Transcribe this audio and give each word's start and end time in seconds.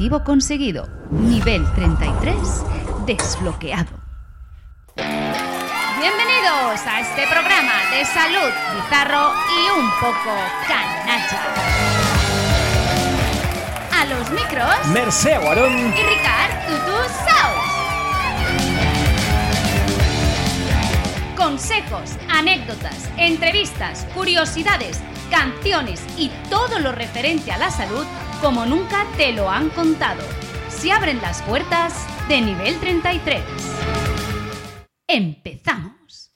Objetivo 0.00 0.24
conseguido. 0.24 0.88
Nivel 1.10 1.62
33 1.74 2.64
desbloqueado. 3.04 3.90
Bienvenidos 4.96 6.80
a 6.86 7.00
este 7.00 7.26
programa 7.26 7.74
de 7.92 8.06
salud 8.06 8.50
bizarro 8.76 9.30
y 9.52 9.68
un 9.78 9.90
poco 10.00 10.34
canalla. 10.66 11.42
A 13.92 14.06
los 14.06 14.30
micros 14.30 14.86
Mercé 14.86 15.36
Guarón. 15.36 15.76
y 15.76 16.02
Ricard 16.02 16.66
Tutu 16.66 16.96
Saus. 17.26 17.68
Consejos, 21.36 22.16
anécdotas, 22.30 23.10
entrevistas, 23.18 24.06
curiosidades, 24.14 24.98
canciones 25.30 26.02
y 26.16 26.30
todo 26.48 26.78
lo 26.78 26.90
referente 26.90 27.52
a 27.52 27.58
la 27.58 27.70
salud 27.70 28.06
como 28.40 28.64
nunca 28.64 29.06
te 29.16 29.32
lo 29.32 29.50
han 29.50 29.68
contado. 29.70 30.22
Se 30.68 30.90
abren 30.90 31.20
las 31.20 31.42
puertas 31.42 32.06
de 32.28 32.40
nivel 32.40 32.78
33. 32.80 33.42
Empezamos. 35.06 36.32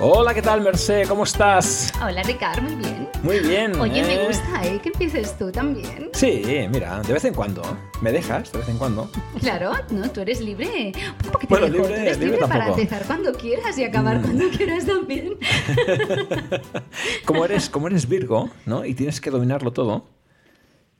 Hola, 0.00 0.34
¿qué 0.34 0.42
tal, 0.42 0.60
Mercé? 0.60 1.04
¿Cómo 1.08 1.24
estás? 1.24 1.92
Hola 2.02 2.22
Ricard, 2.22 2.62
muy 2.62 2.74
bien. 2.76 2.97
Muy 3.22 3.40
bien. 3.40 3.78
Oye, 3.80 4.02
me 4.02 4.14
¿eh? 4.14 4.26
gusta, 4.26 4.64
¿eh? 4.64 4.78
Que 4.82 4.90
empieces 4.90 5.36
tú 5.36 5.50
también. 5.50 6.08
Sí, 6.12 6.42
mira, 6.70 7.00
de 7.02 7.12
vez 7.12 7.24
en 7.24 7.34
cuando. 7.34 7.62
¿Me 8.00 8.12
dejas? 8.12 8.52
De 8.52 8.58
vez 8.58 8.68
en 8.68 8.78
cuando. 8.78 9.10
Claro, 9.40 9.72
no, 9.90 10.08
tú 10.10 10.20
eres 10.20 10.40
libre. 10.40 10.92
Un 11.24 11.30
poquito 11.32 11.48
Bueno, 11.50 11.66
libre- 11.66 11.88
tú 11.88 11.94
eres 11.94 12.18
libre 12.18 12.30
libre 12.32 12.38
para 12.46 12.66
tampoco. 12.66 12.76
Mm. 12.76 12.80
empezar 12.80 13.06
cuando 13.06 13.32
quieras 13.34 13.78
y 13.78 13.84
acabar 13.84 14.20
cuando 14.22 14.48
quieras 14.50 14.86
también. 14.86 15.34
Como 17.24 17.44
eres, 17.44 17.68
como 17.68 17.88
eres 17.88 18.08
Virgo, 18.08 18.50
¿no? 18.66 18.84
Y 18.84 18.94
tienes 18.94 19.20
que 19.20 19.30
dominarlo 19.30 19.72
todo. 19.72 20.06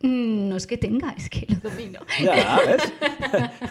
Mm, 0.00 0.48
No 0.48 0.56
es 0.56 0.66
que 0.66 0.78
tenga, 0.78 1.12
es 1.16 1.28
que 1.28 1.46
lo 1.48 1.56
domino. 1.68 2.00
Ya, 2.22 2.60
¿ves? 2.66 2.92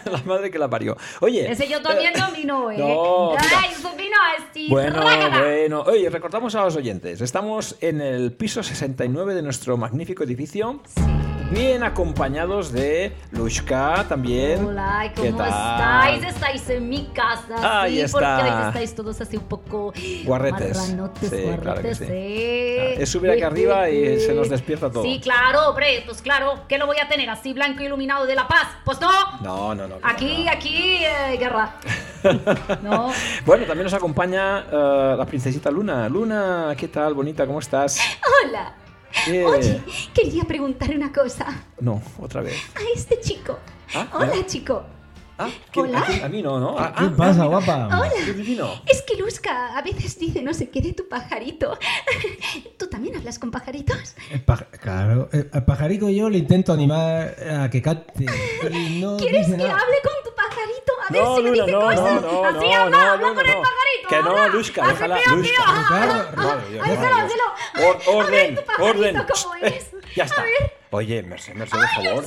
la 0.12 0.22
madre 0.26 0.50
que 0.50 0.58
la 0.58 0.68
parió. 0.68 0.96
Oye. 1.20 1.50
Ese 1.50 1.66
yo 1.68 1.80
también 1.80 2.12
eh, 2.14 2.20
domino, 2.20 2.70
¿eh? 2.70 2.76
No. 2.78 3.32
¡Ay, 3.32 3.70
domino 3.82 4.16
así! 4.38 4.68
Bueno, 4.68 5.00
bueno. 5.02 5.82
Oye, 5.82 6.10
recordamos 6.10 6.54
a 6.54 6.64
los 6.64 6.76
oyentes. 6.76 7.20
Estamos 7.20 7.76
en 7.80 8.00
el 8.00 8.32
piso 8.32 8.62
69 8.62 9.34
de 9.34 9.42
nuestro 9.42 9.76
magnífico 9.76 10.24
edificio. 10.24 10.80
Sí. 10.86 11.02
Bien 11.50 11.82
acompañados 11.82 12.72
de 12.72 13.16
Lushka 13.30 14.04
también. 14.06 14.66
Hola, 14.66 15.10
¿Qué 15.14 15.30
¿cómo 15.30 15.38
tal? 15.38 15.48
estáis? 15.48 16.34
Estáis 16.34 16.68
en 16.70 16.88
mi 16.90 17.06
casa, 17.06 17.80
Ahí 17.82 17.94
sí, 17.96 18.00
está. 18.02 18.36
porque 18.38 18.50
hoy 18.52 18.66
estáis 18.66 18.94
todos 18.94 19.18
así 19.22 19.38
un 19.38 19.44
poco 19.44 19.94
Guarretes. 20.24 20.76
marranotes, 20.76 21.30
Sí, 21.30 21.36
claro 21.36 21.56
que 21.58 21.64
guarretes, 21.64 21.98
sí. 21.98 22.04
eh. 22.06 22.94
Es 22.98 23.08
subir 23.08 23.30
aquí 23.30 23.42
arriba 23.42 23.88
y 23.88 24.20
se 24.20 24.34
nos 24.34 24.50
despierta 24.50 24.90
todo. 24.90 25.02
Sí, 25.02 25.20
claro, 25.22 25.70
hombre, 25.70 26.02
pues 26.04 26.20
claro, 26.20 26.64
¿qué 26.68 26.76
lo 26.76 26.84
voy 26.86 26.98
a 27.02 27.08
tener 27.08 27.30
así 27.30 27.54
blanco 27.54 27.82
iluminado 27.82 28.26
de 28.26 28.34
la 28.34 28.46
paz? 28.46 28.68
Pues 28.84 29.00
no. 29.00 29.10
No, 29.40 29.74
no, 29.74 29.88
no. 29.88 29.94
Aquí, 30.02 30.44
no. 30.44 30.50
aquí, 30.52 31.02
eh, 31.02 31.36
guerra. 31.38 31.70
No. 32.82 33.10
Bueno, 33.46 33.64
también 33.64 33.84
nos 33.84 33.94
acompaña 33.94 34.66
eh, 34.70 35.14
la 35.16 35.24
princesita 35.24 35.70
Luna. 35.70 36.08
Luna, 36.08 36.74
¿qué 36.76 36.88
tal, 36.88 37.14
bonita? 37.14 37.46
¿Cómo 37.46 37.60
estás? 37.60 37.98
Hola. 38.44 38.74
Eh, 39.26 39.44
Oye, 39.44 39.80
quería 40.14 40.44
preguntar 40.44 40.90
una 40.94 41.12
cosa 41.12 41.46
No, 41.80 42.02
otra 42.20 42.42
vez. 42.42 42.54
a 42.74 42.80
este 42.94 43.20
chico. 43.20 43.58
Ah, 43.94 44.06
Hola, 44.14 44.32
ah. 44.40 44.46
chico. 44.46 44.84
Ah, 45.40 45.48
¿qué- 45.70 45.80
Hola. 45.80 46.00
A, 46.22 46.26
a 46.26 46.28
mí 46.28 46.42
no, 46.42 46.58
¿no? 46.58 46.74
Ah, 46.76 46.92
¿Qué 46.98 47.04
ah, 47.04 47.14
pasa, 47.16 47.44
ah, 47.44 47.46
guapa? 47.46 47.86
Hola. 47.86 48.10
qué 48.24 48.32
divino. 48.32 48.68
Es 48.86 49.02
que 49.02 49.16
Luzca 49.16 49.78
a 49.78 49.82
veces 49.82 50.18
dice 50.18 50.42
no 50.42 50.52
sé 50.52 50.68
qué 50.68 50.80
de 50.80 50.92
tu 50.94 51.08
pajarito. 51.08 51.78
¿Tú 52.78 52.88
también 52.88 53.16
hablas 53.16 53.38
con 53.38 53.50
pajaritos? 53.52 54.14
El 54.32 54.44
paj- 54.44 54.68
claro, 54.80 55.28
el, 55.32 55.48
el 55.52 55.64
pajarito 55.64 56.10
yo 56.10 56.28
le 56.28 56.38
intento 56.38 56.72
animar 56.72 57.36
a 57.62 57.70
que 57.70 57.80
cante. 57.80 58.26
y 58.70 59.00
no 59.00 59.16
¿Quieres 59.16 59.46
que 59.46 59.56
nada. 59.56 59.70
hable 59.74 59.96
con 60.02 60.12
tu 60.24 60.34
pajarito? 60.34 60.67
Ver 61.10 61.22
No, 61.22 61.36
si 61.36 61.42
me 61.42 61.50
Luna, 61.50 61.64
dice 61.64 61.72
no, 61.72 61.80
cosas. 61.80 62.00
no, 62.00 62.20
no, 62.20 62.44
Así 62.44 62.58
no, 62.68 62.74
habla, 62.76 62.90
no, 62.90 62.98
habla 62.98 63.16
Luna, 63.16 63.34
con 63.34 63.46
el 63.46 63.52
no. 63.56 63.62
pajarito. 63.62 64.08
Que 64.08 64.22
no, 64.22 64.30
habla. 64.30 64.46
Lushka, 64.48 64.86
déjala, 64.88 65.18
Lushka. 65.26 65.62
orden, 68.06 68.26
A 68.26 68.30
ver 68.30 68.54
tu 68.56 68.64
pajarito 68.64 68.84
orden. 68.84 69.26
Ya 70.16 70.24
está. 70.24 70.40
A 70.40 70.44
ver. 70.44 70.72
Oye, 70.90 71.22
Merced, 71.22 71.54
Merced, 71.54 71.78
por 71.78 71.88
favor. 71.88 72.24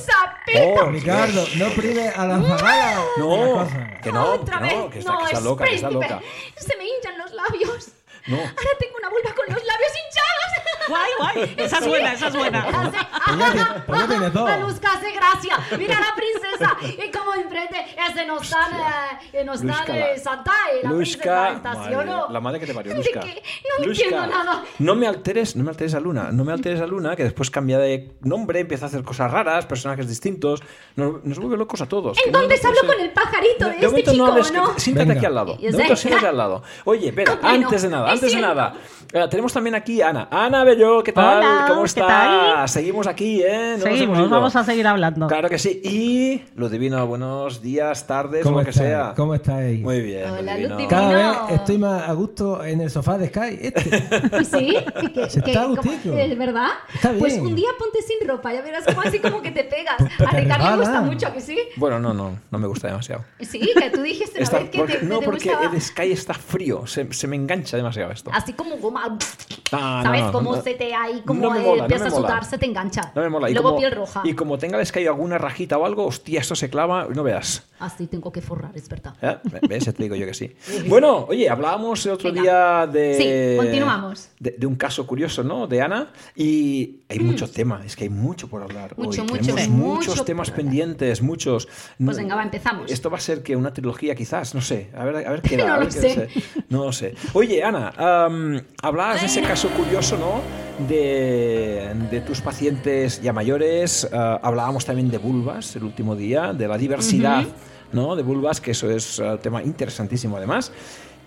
Oh, 0.78 0.84
Ricardo, 0.86 1.44
no 1.56 1.68
prive 1.70 2.08
a 2.14 2.24
la 2.26 2.40
zagala. 2.40 3.04
No, 3.18 3.68
que 4.02 4.12
no, 4.12 4.24
Otra 4.34 4.58
que 4.60 4.74
no, 4.76 4.90
que 4.90 4.98
está, 5.00 5.40
loca, 5.40 5.64
que 5.64 5.74
está 5.74 5.90
loca. 5.90 6.20
Se 6.56 6.76
me 6.76 6.84
hinchan 6.86 7.18
los 7.18 7.32
labios. 7.32 7.88
No. 8.26 8.36
Ahora 8.36 8.70
tengo 8.78 8.96
una 8.98 9.08
vulva 9.08 9.34
con 9.34 9.46
los 9.54 9.64
labios 9.64 9.92
hinchados. 9.96 10.52
Guay, 10.88 11.10
guay. 11.18 11.54
Esa 11.58 11.78
es 11.78 11.86
buena, 11.86 12.12
esa 12.12 12.26
es 12.28 12.34
buena. 12.36 12.66
Tiene 14.08 14.30
dos. 14.30 14.48
La 14.50 14.56
luz 14.58 14.80
hace 14.84 15.12
gracia. 15.12 15.58
Mira 15.78 15.96
la 16.00 16.14
princesa. 16.14 16.76
Y 17.06 17.10
como 17.10 17.34
enfrente 17.34 17.76
ese 18.10 18.26
nos 18.26 18.50
dan, 18.50 18.72
eh, 18.74 19.18
eh, 19.32 19.44
la- 19.44 20.18
Santa 20.18 20.52
y 20.80 20.84
la 20.84 20.90
Lushka, 20.92 21.46
princesa 21.46 21.56
¿estás, 21.56 21.86
sí 21.86 21.92
o 21.94 21.96
madre, 21.96 22.06
no? 22.10 22.28
la 22.30 22.40
madre 22.40 22.60
que 22.60 22.66
te 22.66 22.74
parió, 22.74 22.92
¿De 22.92 22.98
Lushka. 22.98 23.20
No 23.20 23.84
entiendo 23.84 24.26
nada. 24.26 24.64
No 24.78 24.94
me 24.94 25.06
alteres, 25.06 25.56
no 25.56 25.64
me 25.64 25.70
alteres 25.70 25.94
a 25.94 26.00
Luna, 26.00 26.30
no 26.32 26.44
me 26.44 26.52
alteres 26.52 26.80
a 26.80 26.86
Luna, 26.86 27.16
que 27.16 27.24
después 27.24 27.50
cambia 27.50 27.78
de 27.78 28.12
nombre, 28.20 28.60
empieza 28.60 28.86
a 28.86 28.88
hacer 28.88 29.02
cosas 29.02 29.30
raras, 29.30 29.66
personajes 29.66 30.08
distintos, 30.08 30.62
nos, 30.96 31.24
nos 31.24 31.38
vuelve 31.38 31.56
locos 31.56 31.80
a 31.80 31.86
todos. 31.86 32.16
no- 32.18 32.22
Entonces 32.26 32.62
no 32.62 32.68
hablo 32.70 32.80
con 32.86 33.00
el 33.00 33.10
pajarito 33.10 33.66
de, 33.68 33.76
este 33.86 34.02
chico, 34.02 34.12
no 34.16 34.26
hables, 34.32 34.50
¿o 34.50 34.54
no? 34.54 34.78
siéntate 34.78 35.12
aquí 35.12 35.26
al 35.26 35.34
lado. 35.34 35.56
De 35.56 35.70
momento 35.70 35.96
siéntate 35.96 36.26
al 36.26 36.36
lado. 36.36 36.62
Oye, 36.84 37.08
espera, 37.08 37.38
antes 37.42 37.82
de 37.82 37.88
nada, 37.88 38.11
antes 38.12 38.32
de 38.34 38.40
nada. 38.40 38.74
eh, 39.12 39.26
tenemos 39.30 39.52
también 39.52 39.74
aquí 39.74 40.00
a 40.02 40.08
Ana. 40.08 40.28
Ana 40.30 40.64
Bello, 40.64 41.02
¿qué 41.02 41.12
tal? 41.12 41.38
Hola, 41.38 41.64
¿Cómo 41.68 41.80
¿qué 41.82 41.86
estás? 41.86 42.06
tal? 42.06 42.68
Seguimos 42.68 43.06
aquí, 43.06 43.42
¿eh? 43.42 43.74
No 43.78 43.82
Seguimos, 43.84 44.30
vamos 44.30 44.56
a 44.56 44.64
seguir 44.64 44.86
hablando. 44.86 45.26
Claro 45.26 45.48
que 45.48 45.58
sí. 45.58 45.80
Y 45.84 46.42
lo 46.58 46.68
divino, 46.68 47.06
buenos 47.06 47.60
días, 47.62 48.06
tardes, 48.06 48.42
¿Cómo 48.42 48.60
lo 48.60 48.64
que 48.64 48.72
sea. 48.72 49.12
¿Cómo 49.16 49.34
estáis? 49.34 49.80
Muy 49.82 50.00
bien. 50.00 50.30
Hola, 50.30 50.54
Ludivino. 50.54 50.68
Ludivino. 50.76 50.88
Cada 50.88 51.12
vez 51.48 51.60
estoy 51.60 51.78
más 51.78 52.08
a 52.08 52.12
gusto 52.12 52.64
en 52.64 52.80
el 52.80 52.90
sofá 52.90 53.18
de 53.18 53.28
Sky. 53.28 53.58
Este. 53.60 54.42
Sí, 54.52 54.74
que, 55.14 55.30
Se 55.30 55.40
que- 55.42 55.50
está 55.52 55.64
como-. 55.64 55.82
¿Es 56.16 56.38
verdad? 56.38 56.68
Está 56.94 57.12
Pues 57.18 57.34
bien. 57.34 57.46
un 57.46 57.54
día 57.54 57.68
ponte 57.78 57.98
sin 58.02 58.26
ropa, 58.28 58.52
ya 58.52 58.60
verás 58.62 58.84
cómo 58.86 59.00
así 59.02 59.18
como 59.18 59.40
que 59.42 59.50
te 59.50 59.64
pegas. 59.64 59.96
Pues- 59.98 60.10
pues 60.18 60.28
a 60.28 60.36
Ricardo 60.36 60.70
le 60.70 60.76
gusta 60.76 61.00
mucho, 61.02 61.26
¿a 61.28 61.32
que 61.32 61.40
sí? 61.40 61.58
Bueno, 61.76 61.98
no, 62.00 62.12
no, 62.14 62.38
no 62.50 62.58
me 62.58 62.66
gusta 62.66 62.88
demasiado. 62.88 63.24
Sí, 63.40 63.60
que 63.78 63.90
tú 63.90 64.02
dijiste 64.02 64.38
una 64.38 64.44
Está- 64.44 64.58
vez 64.60 64.70
que 64.70 64.78
porque- 64.78 64.94
te, 64.96 65.06
no, 65.06 65.18
te 65.20 65.24
porque 65.24 65.50
gustaba. 65.50 65.74
el 65.74 65.80
Sky 65.80 66.12
está 66.12 66.34
frío, 66.34 66.86
se, 66.86 67.12
se 67.12 67.26
me 67.28 67.36
engancha 67.36 67.76
demasiado 67.76 68.01
esto. 68.10 68.30
Así 68.32 68.52
como 68.52 68.76
goma. 68.78 69.08
No, 69.08 69.78
no, 69.78 70.02
¿Sabes 70.02 70.22
no, 70.22 70.32
cómo 70.32 70.56
no. 70.56 70.62
se 70.62 70.74
te 70.74 70.94
ahí, 70.94 71.22
como 71.26 71.50
me 71.50 71.58
eh, 71.60 71.62
mola, 71.62 71.82
empieza 71.84 72.06
a 72.06 72.10
sudar, 72.10 72.44
se 72.44 72.58
te 72.58 72.66
engancha? 72.66 73.12
No 73.14 73.22
me 73.22 73.28
mola. 73.28 73.48
Y 73.48 73.52
Y 73.52 73.54
luego 73.54 73.70
como, 73.70 73.80
piel 73.80 73.92
roja. 73.92 74.20
Y 74.24 74.34
como 74.34 74.58
tenga 74.58 74.78
el 74.78 74.86
Sky 74.86 75.06
alguna 75.06 75.38
rajita 75.38 75.78
o 75.78 75.86
algo, 75.86 76.06
hostia, 76.06 76.40
esto 76.40 76.54
se 76.54 76.68
clava, 76.68 77.06
no 77.14 77.22
veas. 77.22 77.64
Así 77.78 78.06
tengo 78.06 78.30
que 78.30 78.40
forrar, 78.40 78.70
es 78.74 78.88
verdad. 78.88 79.14
¿Eh? 79.22 79.36
¿Ves? 79.68 79.84
Te 79.84 80.02
digo 80.02 80.14
yo 80.14 80.26
que 80.26 80.34
sí. 80.34 80.54
Bueno, 80.88 81.26
oye, 81.28 81.48
hablábamos 81.48 82.04
el 82.06 82.12
otro 82.12 82.30
Venga. 82.32 82.42
día 82.42 82.86
de. 82.86 83.14
Sí, 83.16 83.56
continuamos. 83.56 84.28
De, 84.38 84.52
de 84.58 84.66
un 84.66 84.76
caso 84.76 85.06
curioso, 85.06 85.42
¿no? 85.42 85.66
De 85.66 85.80
Ana. 85.82 86.12
Y 86.36 87.00
hay 87.08 87.18
mucho 87.20 87.50
tema, 87.50 87.82
es 87.84 87.96
que 87.96 88.04
hay 88.04 88.10
mucho 88.10 88.48
por 88.48 88.62
hablar. 88.62 88.94
Mm. 88.96 89.02
Mucho, 89.02 89.22
hoy. 89.22 89.28
mucho, 89.28 89.40
Tenemos 89.40 89.62
sí. 89.62 89.70
muchos 89.70 90.08
Mucho 90.08 90.24
temas 90.24 90.48
hablar. 90.50 90.62
pendientes, 90.64 91.22
muchos. 91.22 91.68
Pues 92.02 92.16
venga, 92.16 92.36
va, 92.36 92.42
empezamos. 92.42 92.90
Esto 92.90 93.10
va 93.10 93.18
a 93.18 93.20
ser 93.20 93.42
que 93.42 93.56
una 93.56 93.72
trilogía, 93.72 94.14
quizás, 94.14 94.54
no 94.54 94.60
sé. 94.60 94.90
A 94.96 95.04
ver, 95.04 95.26
a 95.26 95.30
ver 95.30 95.42
qué 95.42 95.56
da. 95.58 95.74
No 95.76 95.80
lo 95.80 95.86
qué 95.86 95.92
sé. 95.92 96.28
No 96.68 96.84
lo 96.84 96.92
sé. 96.92 97.14
Oye, 97.32 97.62
Ana, 97.64 97.91
am, 97.96 98.60
hablabas 98.82 99.20
de 99.20 99.26
ese 99.26 99.42
caso 99.42 99.68
curioso, 99.70 100.16
¿no? 100.16 100.40
De, 100.86 101.92
de 102.10 102.20
tus 102.22 102.40
pacientes 102.40 103.20
ya 103.22 103.32
mayores. 103.32 104.08
ah, 104.12 104.40
hablábamos 104.42 104.84
también 104.84 105.10
de 105.10 105.18
vulvas 105.18 105.76
el 105.76 105.84
último 105.84 106.16
día, 106.16 106.52
de 106.52 106.68
la 106.68 106.78
diversidad, 106.78 107.44
¿no? 107.92 108.16
De 108.16 108.22
vulvas, 108.22 108.60
que 108.60 108.70
eso 108.72 108.90
es 108.90 109.18
un 109.18 109.38
tema 109.38 109.62
interesantísimo 109.62 110.36
además. 110.36 110.72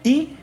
Y 0.03 0.35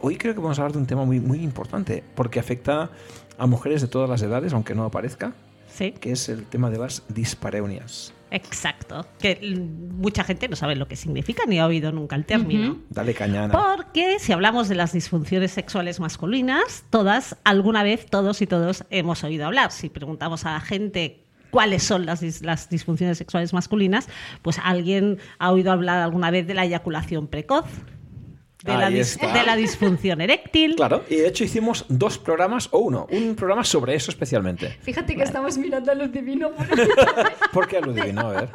hoy 0.00 0.16
creo 0.16 0.34
que 0.34 0.40
vamos 0.40 0.58
a 0.58 0.62
hablar 0.62 0.72
de 0.72 0.78
un 0.78 0.86
tema 0.86 1.04
muy, 1.04 1.20
muy 1.20 1.42
importante, 1.42 2.02
porque 2.14 2.38
afecta 2.40 2.90
a 3.38 3.46
mujeres 3.46 3.80
de 3.80 3.88
todas 3.88 4.08
las 4.08 4.22
edades, 4.22 4.52
aunque 4.52 4.74
no 4.74 4.84
aparezca, 4.84 5.32
Sí, 5.72 5.92
que 5.92 6.12
es 6.12 6.28
el 6.28 6.46
tema 6.46 6.68
de 6.68 6.78
las 6.78 7.04
dispareunias. 7.08 8.12
Exacto. 8.30 9.06
Que 9.18 9.38
mucha 9.96 10.24
gente 10.24 10.48
no 10.48 10.56
sabe 10.56 10.76
lo 10.76 10.86
que 10.88 10.96
significa 10.96 11.42
ni 11.46 11.58
ha 11.58 11.66
oído 11.66 11.92
nunca 11.92 12.16
el 12.16 12.24
término. 12.26 12.78
Dale 12.90 13.14
caña, 13.14 13.44
Ana. 13.44 13.52
Porque 13.76 14.18
si 14.18 14.32
hablamos 14.32 14.68
de 14.68 14.74
las 14.74 14.92
disfunciones 14.92 15.50
sexuales 15.50 16.00
masculinas, 16.00 16.84
todas, 16.90 17.36
alguna 17.44 17.82
vez, 17.82 18.06
todos 18.06 18.40
y 18.42 18.46
todos 18.46 18.84
hemos 18.90 19.24
oído 19.24 19.46
hablar. 19.46 19.72
Si 19.72 19.88
preguntamos 19.88 20.46
a 20.46 20.52
la 20.52 20.60
gente 20.60 21.24
cuáles 21.50 21.82
son 21.82 22.06
las, 22.06 22.22
dis- 22.22 22.42
las 22.44 22.68
disfunciones 22.68 23.18
sexuales 23.18 23.52
masculinas, 23.52 24.08
pues 24.42 24.58
alguien 24.62 25.18
ha 25.38 25.50
oído 25.50 25.72
hablar 25.72 25.98
alguna 26.02 26.30
vez 26.30 26.46
de 26.46 26.54
la 26.54 26.64
eyaculación 26.64 27.26
precoz, 27.26 27.64
de, 28.64 28.72
la, 28.76 28.90
dis- 28.90 29.18
de 29.32 29.42
la 29.44 29.56
disfunción 29.56 30.20
eréctil. 30.20 30.76
Claro, 30.76 31.02
y 31.08 31.16
de 31.16 31.28
hecho 31.28 31.44
hicimos 31.44 31.84
dos 31.88 32.18
programas, 32.18 32.68
o 32.72 32.78
uno, 32.80 33.06
un 33.10 33.34
programa 33.34 33.64
sobre 33.64 33.94
eso 33.94 34.10
especialmente. 34.10 34.76
Fíjate 34.82 35.16
que 35.16 35.22
estamos 35.22 35.56
mirando 35.58 35.90
a 35.92 35.94
los 35.94 36.12
divinos. 36.12 36.52
¿Por 37.52 37.66
qué 37.68 37.80
lo 37.80 37.92
adivino? 37.92 38.20
A 38.28 38.30
ver. 38.32 38.48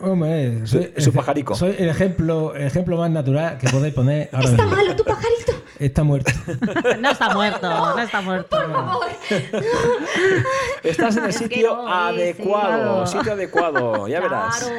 Hombre, 0.00 0.66
soy, 0.66 0.92
su 0.98 1.12
pajarico. 1.12 1.54
Soy 1.54 1.74
el 1.78 1.88
ejemplo, 1.88 2.54
el 2.54 2.66
ejemplo 2.66 2.96
más 2.96 3.10
natural 3.10 3.58
que 3.58 3.68
podéis 3.68 3.94
poner 3.94 4.28
ahora 4.32 4.48
Está 4.48 4.62
mismo. 4.64 4.76
malo 4.76 4.96
tu 4.96 5.04
pajarito. 5.04 5.52
está 5.78 6.02
muerto. 6.04 6.32
No 7.00 7.10
está 7.10 7.34
muerto, 7.34 7.68
no 7.68 7.98
está 7.98 8.20
muerto. 8.20 8.56
Estás 10.82 11.16
en 11.16 11.24
el 11.24 11.30
Es 11.30 11.38
que 11.38 11.44
sitio 11.44 11.76
no, 11.76 11.88
adecuado, 11.92 13.06
sí. 13.06 13.16
sitio 13.18 13.32
adecuado, 13.32 14.08
ya 14.08 14.20
verás. 14.20 14.70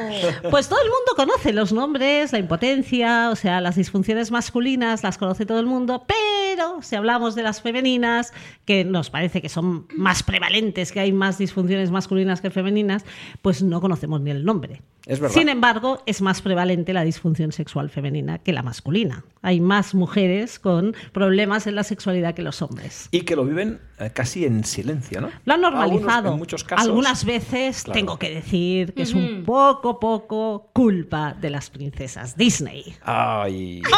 Pues 0.50 0.68
todo 0.68 0.78
el 0.80 0.88
mundo 0.88 1.12
conoce 1.16 1.52
los 1.52 1.72
nombres, 1.72 2.32
la 2.32 2.38
impotencia, 2.38 3.30
o 3.30 3.36
sea, 3.36 3.60
las 3.60 3.76
disfunciones 3.76 4.30
masculinas 4.30 5.02
las 5.02 5.18
conoce 5.18 5.46
todo 5.46 5.60
el 5.60 5.66
mundo, 5.66 6.04
pero 6.06 6.82
si 6.82 6.96
hablamos 6.96 7.34
de 7.34 7.42
las 7.42 7.60
femeninas, 7.60 8.32
que 8.64 8.84
nos 8.84 9.10
parece 9.10 9.42
que 9.42 9.48
son 9.48 9.86
más 9.96 10.22
prevalentes, 10.22 10.92
que 10.92 11.00
hay 11.00 11.12
más 11.12 11.38
disfunciones 11.38 11.90
masculinas 11.90 12.40
que 12.40 12.50
femeninas, 12.50 13.04
pues 13.42 13.62
no 13.62 13.80
conocemos 13.80 14.20
ni 14.20 14.30
el 14.30 14.44
nombre. 14.44 14.82
Es 15.06 15.20
verdad. 15.20 15.34
Sin 15.36 15.48
embargo, 15.48 16.02
es 16.04 16.20
más 16.20 16.42
prevalente 16.42 16.92
la 16.92 17.04
disfunción 17.04 17.52
sexual 17.52 17.90
femenina 17.90 18.38
que 18.38 18.52
la 18.52 18.64
masculina. 18.64 19.24
Hay 19.40 19.60
más 19.60 19.94
mujeres 19.94 20.58
con 20.58 20.96
problemas 21.12 21.68
en 21.68 21.76
la 21.76 21.84
sexualidad 21.84 22.34
que 22.34 22.42
los 22.42 22.60
hombres. 22.60 23.08
Y 23.12 23.20
que 23.20 23.36
lo 23.36 23.44
viven 23.44 23.80
eh, 24.00 24.10
casi 24.12 24.44
en 24.44 24.64
silencio, 24.64 25.20
¿no? 25.20 25.30
Lo 25.44 25.54
han 25.54 25.60
normalizado. 25.60 26.10
Algunos, 26.16 26.32
en 26.32 26.38
muchos 26.40 26.64
casos. 26.64 26.84
Algunas 26.86 27.24
veces 27.24 27.84
Claro. 27.84 27.98
tengo 28.00 28.18
que 28.18 28.30
decir 28.34 28.94
que 28.94 29.02
es 29.02 29.14
un 29.14 29.44
poco, 29.44 30.00
poco 30.00 30.70
culpa 30.72 31.34
de 31.40 31.50
las 31.50 31.70
princesas 31.70 32.36
Disney. 32.36 32.96
Ay. 33.02 33.82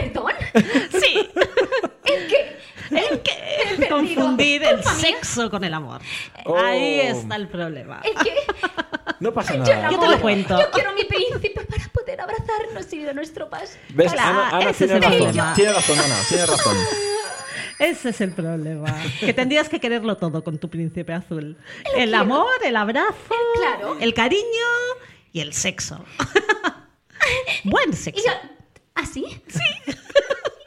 ¿Perdón? 0.00 0.32
Sí. 1.00 1.28
¿En 2.04 2.28
qué? 2.28 2.57
¿En 2.90 3.20
qué? 3.20 3.86
Confundir 3.88 4.62
el 4.62 4.82
sexo 4.84 5.50
con 5.50 5.64
el 5.64 5.74
amor. 5.74 6.00
Oh. 6.44 6.56
Ahí 6.56 7.00
está 7.00 7.36
el 7.36 7.48
problema. 7.48 8.00
¿En 8.04 8.14
qué? 8.24 8.34
No 9.20 9.32
pasa 9.34 9.54
Yo, 9.54 9.64
nada. 9.64 9.90
Yo 9.90 9.98
te 9.98 10.06
lo 10.06 10.20
cuento. 10.20 10.60
Yo 10.60 10.70
quiero 10.70 10.92
mi 10.92 11.02
príncipe 11.02 11.64
para 11.64 11.88
poder 11.88 12.20
abrazarnos 12.20 12.92
y 12.92 12.96
ir 13.00 13.08
a 13.08 13.12
nuestro 13.12 13.50
paso. 13.50 13.72
¿Ves? 13.88 14.12
Claro, 14.12 14.30
Ana, 14.42 14.48
Ana 14.58 14.70
ese 14.70 14.84
es 14.84 14.90
tiene 14.92 14.94
el 14.94 15.02
razón. 15.02 15.18
problema. 15.24 15.54
Tiene 15.54 15.72
razón, 15.72 15.98
Ana, 15.98 16.16
tiene 16.28 16.46
razón. 16.46 16.76
Ese 17.80 18.08
es 18.10 18.20
el 18.20 18.32
problema. 18.32 18.94
Que 19.20 19.32
tendrías 19.32 19.68
que 19.68 19.78
quererlo 19.80 20.16
todo 20.16 20.42
con 20.44 20.58
tu 20.58 20.68
príncipe 20.68 21.12
azul. 21.12 21.56
El 21.96 22.12
amor, 22.14 22.46
el 22.64 22.76
abrazo, 22.76 23.14
Claro. 23.56 23.96
el 24.00 24.14
cariño 24.14 24.66
y 25.32 25.40
el 25.40 25.52
sexo. 25.52 26.04
Buen 27.64 27.90
¿Y 27.92 27.96
sexo. 27.96 28.22
yo, 28.24 28.32
¿Así? 28.94 29.24
Sí. 29.48 29.92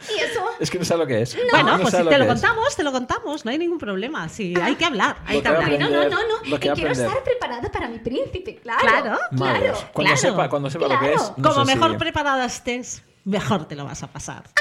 ¿Y 0.09 0.19
eso? 0.19 0.43
Es 0.59 0.69
que 0.71 0.79
no 0.79 0.85
sabe 0.85 1.01
lo 1.01 1.07
que 1.07 1.21
es. 1.21 1.35
Bueno, 1.51 1.71
No 1.77 1.81
pues 1.81 1.91
sabe 1.91 2.03
si 2.05 2.09
te 2.09 2.17
lo 2.17 2.23
es. 2.25 2.29
contamos, 2.29 2.75
te 2.75 2.83
lo 2.83 2.91
contamos, 2.91 3.45
no 3.45 3.51
hay 3.51 3.57
ningún 3.57 3.77
problema. 3.77 4.27
Sí, 4.29 4.53
hay 4.61 4.75
que 4.75 4.85
hablar, 4.85 5.17
hay 5.25 5.41
que 5.41 5.47
hablar. 5.47 5.71
No, 5.79 5.89
no, 5.89 6.09
no, 6.09 6.17
no. 6.49 6.59
que 6.59 6.67
Y 6.69 6.71
quiero 6.71 6.91
estar 6.91 7.23
preparada 7.23 7.71
para 7.71 7.87
mi 7.87 7.99
príncipe, 7.99 8.55
claro. 8.57 8.79
Claro. 8.81 9.19
Madre, 9.31 9.59
claro. 9.69 9.77
Cuando 9.93 10.13
claro. 10.13 10.17
sepa, 10.17 10.49
cuando 10.49 10.69
sepa 10.69 10.87
lo 10.87 10.99
que 10.99 11.13
es. 11.13 11.31
No 11.37 11.49
Como 11.53 11.65
mejor 11.65 11.97
preparada 11.97 12.45
estés, 12.45 13.03
mejor 13.25 13.65
te 13.65 13.75
lo 13.75 13.85
vas 13.85 14.01
a 14.03 14.07
pasar. 14.07 14.43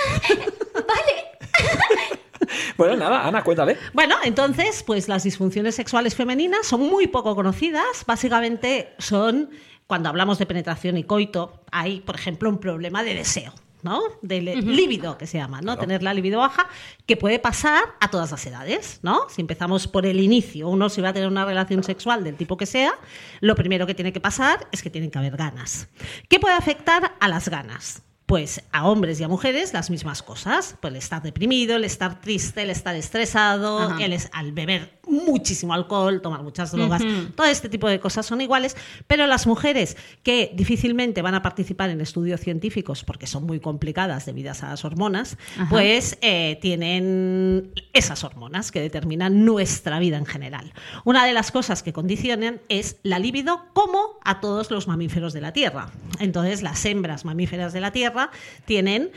Bueno, 2.76 2.96
nada, 2.96 3.26
Ana, 3.26 3.44
cuéntale. 3.44 3.76
Bueno, 3.92 4.16
entonces, 4.24 4.82
pues 4.82 5.08
las 5.08 5.22
disfunciones 5.22 5.74
sexuales 5.74 6.14
femeninas 6.14 6.66
son 6.66 6.80
muy 6.80 7.06
poco 7.06 7.34
conocidas. 7.36 7.84
Básicamente 8.06 8.94
son, 8.98 9.50
cuando 9.86 10.08
hablamos 10.08 10.38
de 10.38 10.46
penetración 10.46 10.96
y 10.96 11.04
coito, 11.04 11.60
hay, 11.70 12.00
por 12.00 12.14
ejemplo, 12.16 12.48
un 12.48 12.58
problema 12.58 13.02
de 13.04 13.14
deseo. 13.14 13.52
¿No? 13.82 14.00
Del 14.22 14.44
líbido, 14.44 15.18
que 15.18 15.26
se 15.26 15.38
llama, 15.38 15.60
¿no? 15.60 15.76
Tener 15.78 16.02
la 16.02 16.14
libido 16.14 16.40
baja, 16.40 16.68
que 17.06 17.16
puede 17.16 17.38
pasar 17.38 17.82
a 18.00 18.10
todas 18.10 18.30
las 18.30 18.46
edades, 18.46 19.00
¿no? 19.02 19.28
Si 19.28 19.40
empezamos 19.40 19.86
por 19.88 20.06
el 20.06 20.20
inicio, 20.20 20.68
uno 20.68 20.88
si 20.88 21.00
va 21.00 21.10
a 21.10 21.12
tener 21.12 21.28
una 21.28 21.44
relación 21.44 21.82
sexual 21.82 22.24
del 22.24 22.36
tipo 22.36 22.56
que 22.56 22.66
sea, 22.66 22.92
lo 23.40 23.54
primero 23.54 23.86
que 23.86 23.94
tiene 23.94 24.12
que 24.12 24.20
pasar 24.20 24.68
es 24.72 24.82
que 24.82 24.90
tienen 24.90 25.10
que 25.10 25.18
haber 25.18 25.36
ganas. 25.36 25.88
¿Qué 26.28 26.40
puede 26.40 26.54
afectar 26.54 27.14
a 27.18 27.28
las 27.28 27.48
ganas? 27.48 28.02
Pues 28.30 28.62
a 28.70 28.86
hombres 28.88 29.18
y 29.18 29.24
a 29.24 29.28
mujeres 29.28 29.72
las 29.72 29.90
mismas 29.90 30.22
cosas. 30.22 30.76
Pues 30.80 30.92
el 30.92 30.96
estar 30.98 31.20
deprimido, 31.20 31.74
el 31.74 31.82
estar 31.82 32.20
triste, 32.20 32.62
el 32.62 32.70
estar 32.70 32.94
estresado, 32.94 33.80
Ajá. 33.80 34.04
el 34.04 34.12
es- 34.12 34.30
al 34.32 34.52
beber 34.52 35.00
muchísimo 35.10 35.74
alcohol, 35.74 36.22
tomar 36.22 36.44
muchas 36.44 36.70
drogas, 36.70 37.02
todo 37.34 37.44
este 37.48 37.68
tipo 37.68 37.88
de 37.88 37.98
cosas 37.98 38.24
son 38.24 38.40
iguales. 38.40 38.76
Pero 39.08 39.26
las 39.26 39.48
mujeres 39.48 39.96
que 40.22 40.52
difícilmente 40.54 41.20
van 41.22 41.34
a 41.34 41.42
participar 41.42 41.90
en 41.90 42.00
estudios 42.00 42.38
científicos 42.40 43.02
porque 43.02 43.26
son 43.26 43.44
muy 43.44 43.58
complicadas 43.58 44.26
debido 44.26 44.52
a 44.52 44.54
las 44.68 44.84
hormonas, 44.84 45.36
pues 45.68 46.16
eh, 46.22 46.60
tienen 46.62 47.72
esas 47.92 48.22
hormonas 48.22 48.70
que 48.70 48.80
determinan 48.80 49.44
nuestra 49.44 49.98
vida 49.98 50.16
en 50.16 50.26
general. 50.26 50.72
Una 51.04 51.26
de 51.26 51.32
las 51.32 51.50
cosas 51.50 51.82
que 51.82 51.92
condicionan 51.92 52.60
es 52.68 52.96
la 53.02 53.18
libido 53.18 53.64
como 53.72 54.20
a 54.24 54.38
todos 54.40 54.70
los 54.70 54.86
mamíferos 54.86 55.32
de 55.32 55.40
la 55.40 55.52
Tierra. 55.52 55.90
Entonces, 56.20 56.62
las 56.62 56.84
hembras 56.84 57.24
mamíferas 57.24 57.72
de 57.72 57.80
la 57.80 57.90
Tierra 57.90 58.19
tienen 58.66 59.10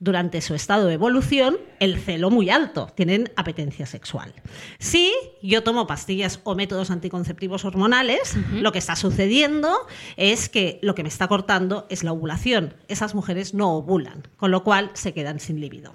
durante 0.00 0.40
su 0.40 0.54
estado 0.54 0.86
de 0.86 0.94
evolución 0.94 1.58
el 1.80 1.98
celo 1.98 2.30
muy 2.30 2.50
alto, 2.50 2.88
tienen 2.94 3.30
apetencia 3.36 3.86
sexual. 3.86 4.32
Si 4.78 5.12
yo 5.42 5.62
tomo 5.62 5.86
pastillas 5.86 6.40
o 6.44 6.54
métodos 6.54 6.90
anticonceptivos 6.90 7.64
hormonales, 7.64 8.36
lo 8.52 8.72
que 8.72 8.78
está 8.78 8.96
sucediendo 8.96 9.72
es 10.16 10.48
que 10.48 10.78
lo 10.82 10.94
que 10.94 11.02
me 11.02 11.08
está 11.08 11.28
cortando 11.28 11.86
es 11.90 12.04
la 12.04 12.12
ovulación. 12.12 12.74
Esas 12.88 13.14
mujeres 13.14 13.54
no 13.54 13.74
ovulan, 13.74 14.28
con 14.36 14.50
lo 14.50 14.62
cual 14.62 14.90
se 14.94 15.12
quedan 15.12 15.40
sin 15.40 15.60
libido. 15.60 15.94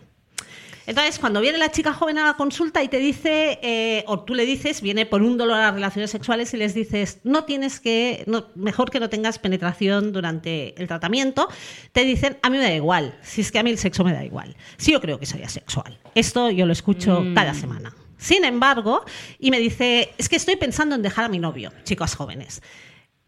Entonces, 0.85 1.17
cuando 1.17 1.39
viene 1.39 1.57
la 1.57 1.71
chica 1.71 1.93
joven 1.93 2.17
a 2.17 2.25
la 2.25 2.33
consulta 2.33 2.83
y 2.83 2.89
te 2.89 2.97
dice, 2.97 3.59
eh, 3.61 4.03
o 4.07 4.19
tú 4.19 4.35
le 4.35 4.45
dices, 4.45 4.81
viene 4.81 5.05
por 5.05 5.21
un 5.21 5.37
dolor 5.37 5.57
a 5.57 5.67
las 5.67 5.73
relaciones 5.73 6.11
sexuales 6.11 6.53
y 6.53 6.57
les 6.57 6.73
dices, 6.73 7.19
no 7.23 7.45
tienes 7.45 7.79
que, 7.79 8.23
no, 8.27 8.47
mejor 8.55 8.91
que 8.91 8.99
no 8.99 9.09
tengas 9.09 9.39
penetración 9.39 10.11
durante 10.11 10.79
el 10.79 10.87
tratamiento, 10.87 11.47
te 11.93 12.03
dicen, 12.03 12.37
a 12.41 12.49
mí 12.49 12.57
me 12.57 12.63
da 12.63 12.73
igual, 12.73 13.17
si 13.21 13.41
es 13.41 13.51
que 13.51 13.59
a 13.59 13.63
mí 13.63 13.69
el 13.69 13.77
sexo 13.77 14.03
me 14.03 14.11
da 14.11 14.25
igual. 14.25 14.55
Sí, 14.77 14.91
yo 14.91 14.99
creo 14.99 15.19
que 15.19 15.25
soy 15.25 15.43
asexual. 15.43 15.99
Esto 16.15 16.49
yo 16.49 16.65
lo 16.65 16.73
escucho 16.73 17.23
cada 17.33 17.53
semana. 17.53 17.95
Sin 18.17 18.45
embargo, 18.45 19.03
y 19.39 19.51
me 19.51 19.59
dice, 19.59 20.13
es 20.17 20.29
que 20.29 20.35
estoy 20.35 20.55
pensando 20.55 20.95
en 20.95 21.01
dejar 21.01 21.25
a 21.25 21.29
mi 21.29 21.39
novio, 21.39 21.71
chicos 21.83 22.15
jóvenes, 22.15 22.61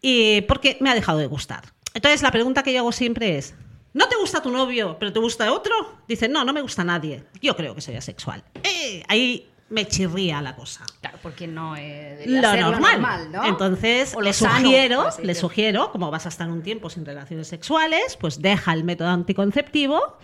y 0.02 0.42
porque 0.42 0.78
me 0.82 0.90
ha 0.90 0.96
dejado 0.96 1.20
de 1.20 1.28
gustar. 1.28 1.64
Entonces, 1.94 2.22
la 2.22 2.32
pregunta 2.32 2.64
que 2.64 2.74
yo 2.74 2.80
hago 2.80 2.92
siempre 2.92 3.38
es, 3.38 3.56
¿no 3.96 4.10
te 4.10 4.18
gusta 4.18 4.42
tu 4.42 4.52
novio, 4.52 4.98
pero 5.00 5.12
te 5.12 5.20
gusta 5.20 5.52
otro? 5.52 5.74
Dice, 6.08 6.28
no, 6.28 6.44
no 6.44 6.54
me 6.54 6.62
gusta 6.62 6.84
nadie. 6.84 7.24
Yo 7.42 7.56
creo 7.56 7.74
que 7.74 7.82
soy 7.82 7.96
asexual. 7.96 8.44
Eh, 8.62 9.04
ahí 9.08 9.50
me 9.70 9.88
chirría 9.88 10.42
la 10.42 10.54
cosa. 10.56 10.84
Claro, 11.00 11.18
porque 11.24 11.48
no 11.48 11.76
eh, 11.78 12.18
debería 12.20 12.56
Lo 12.58 12.72
normal. 12.72 13.32
¿no? 13.32 13.46
Entonces, 13.46 14.14
O 14.14 14.22
le 14.22 14.34
sugiero, 14.34 15.08
le 15.24 15.34
sugiero, 15.34 15.92
como 15.92 16.12
vas 16.12 16.26
a 16.26 16.30
estar 16.30 16.50
un 16.50 16.62
tiempo 16.62 16.90
sin 16.90 17.06
relaciones 17.06 17.48
sexuales, 17.48 18.18
pues 18.20 18.42
deja 18.42 18.74
el 18.74 18.84
método 18.84 19.08
anticonceptivo, 19.08 20.18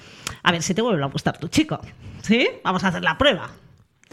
a 0.44 0.52
ver 0.52 0.62
si 0.62 0.74
te 0.74 0.82
vuelve 0.82 1.04
a 1.04 1.08
gustar 1.08 1.40
tu 1.40 1.48
chico. 1.48 1.80
¿Sí? 2.22 2.48
Vamos 2.64 2.84
a 2.84 2.90
hacer 2.90 3.04
la 3.04 3.18
prueba. 3.18 3.50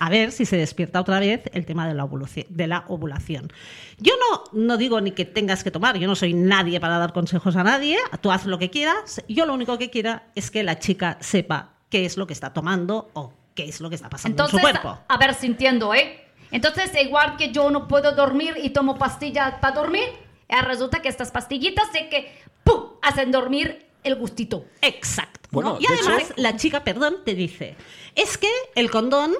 A 0.01 0.09
ver 0.11 0.33
si 0.33 0.45
se 0.47 0.57
despierta 0.57 1.01
otra 1.01 1.21
vez 1.21 1.43
el 1.53 1.67
tema 1.67 1.87
de 1.89 1.95
la, 1.95 2.05
ovulaci- 2.05 2.47
de 2.49 2.67
la 2.67 2.85
ovulación. 2.89 3.53
Yo 3.99 4.15
no, 4.17 4.45
no 4.53 4.77
digo 4.77 5.01
ni 5.01 5.11
que 5.13 5.25
tengas 5.25 5.65
que 5.65 5.71
tomar, 5.71 5.97
yo 5.99 6.07
no 6.07 6.15
soy 6.15 6.35
nadie 6.35 6.81
para 6.81 6.99
dar 6.99 7.13
consejos 7.13 7.57
a 7.57 7.65
nadie, 7.65 7.99
tú 8.21 8.31
haz 8.31 8.47
lo 8.47 8.59
que 8.59 8.71
quieras, 8.71 9.23
yo 9.29 9.47
lo 9.47 9.55
único 9.55 9.77
que 9.79 9.91
quiera 9.91 10.29
es 10.35 10.51
que 10.51 10.63
la 10.63 10.79
chica 10.79 11.19
sepa 11.21 11.75
qué 11.91 12.05
es 12.05 12.17
lo 12.17 12.27
que 12.27 12.33
está 12.33 12.53
tomando 12.53 13.11
o 13.15 13.33
qué 13.55 13.65
es 13.69 13.81
lo 13.81 13.89
que 13.89 13.97
está 13.97 14.09
pasando 14.09 14.45
Entonces, 14.45 14.55
en 14.55 14.77
su 14.77 14.81
cuerpo. 14.83 15.01
a 15.09 15.17
ver 15.19 15.35
si 15.35 15.47
entiendo, 15.47 15.93
¿eh? 15.95 16.25
Entonces, 16.51 16.91
igual 17.03 17.37
que 17.37 17.51
yo 17.53 17.71
no 17.71 17.89
puedo 17.89 18.13
dormir 18.13 18.55
y 18.63 18.71
tomo 18.71 18.97
pastillas 18.99 19.55
para 19.61 19.75
dormir, 19.75 20.05
eh, 20.49 20.63
resulta 20.63 21.03
que 21.03 21.09
estas 21.09 21.31
pastillitas 21.31 21.89
sé 21.93 22.09
que 22.09 22.33
¡pum! 22.65 22.93
hacen 23.03 23.31
dormir 23.33 23.87
el 24.05 24.15
gustito. 24.15 24.65
Exacto. 24.81 25.41
Bueno, 25.51 25.75
¿no? 25.75 25.79
Y 25.81 25.87
de 25.87 25.95
además, 25.95 26.23
hecho- 26.31 26.35
la 26.37 26.57
chica, 26.57 26.85
perdón, 26.85 27.17
te 27.25 27.35
dice, 27.35 27.75
es 28.15 28.39
que 28.39 28.49
el 28.77 28.91
condón 28.91 29.33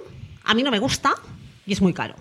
a 0.49 0.55
mí 0.55 0.63
no 0.63 0.71
me 0.71 0.79
gusta 0.79 1.15
y 1.67 1.75
es 1.75 1.81
muy 1.81 1.93
caro. 1.93 2.15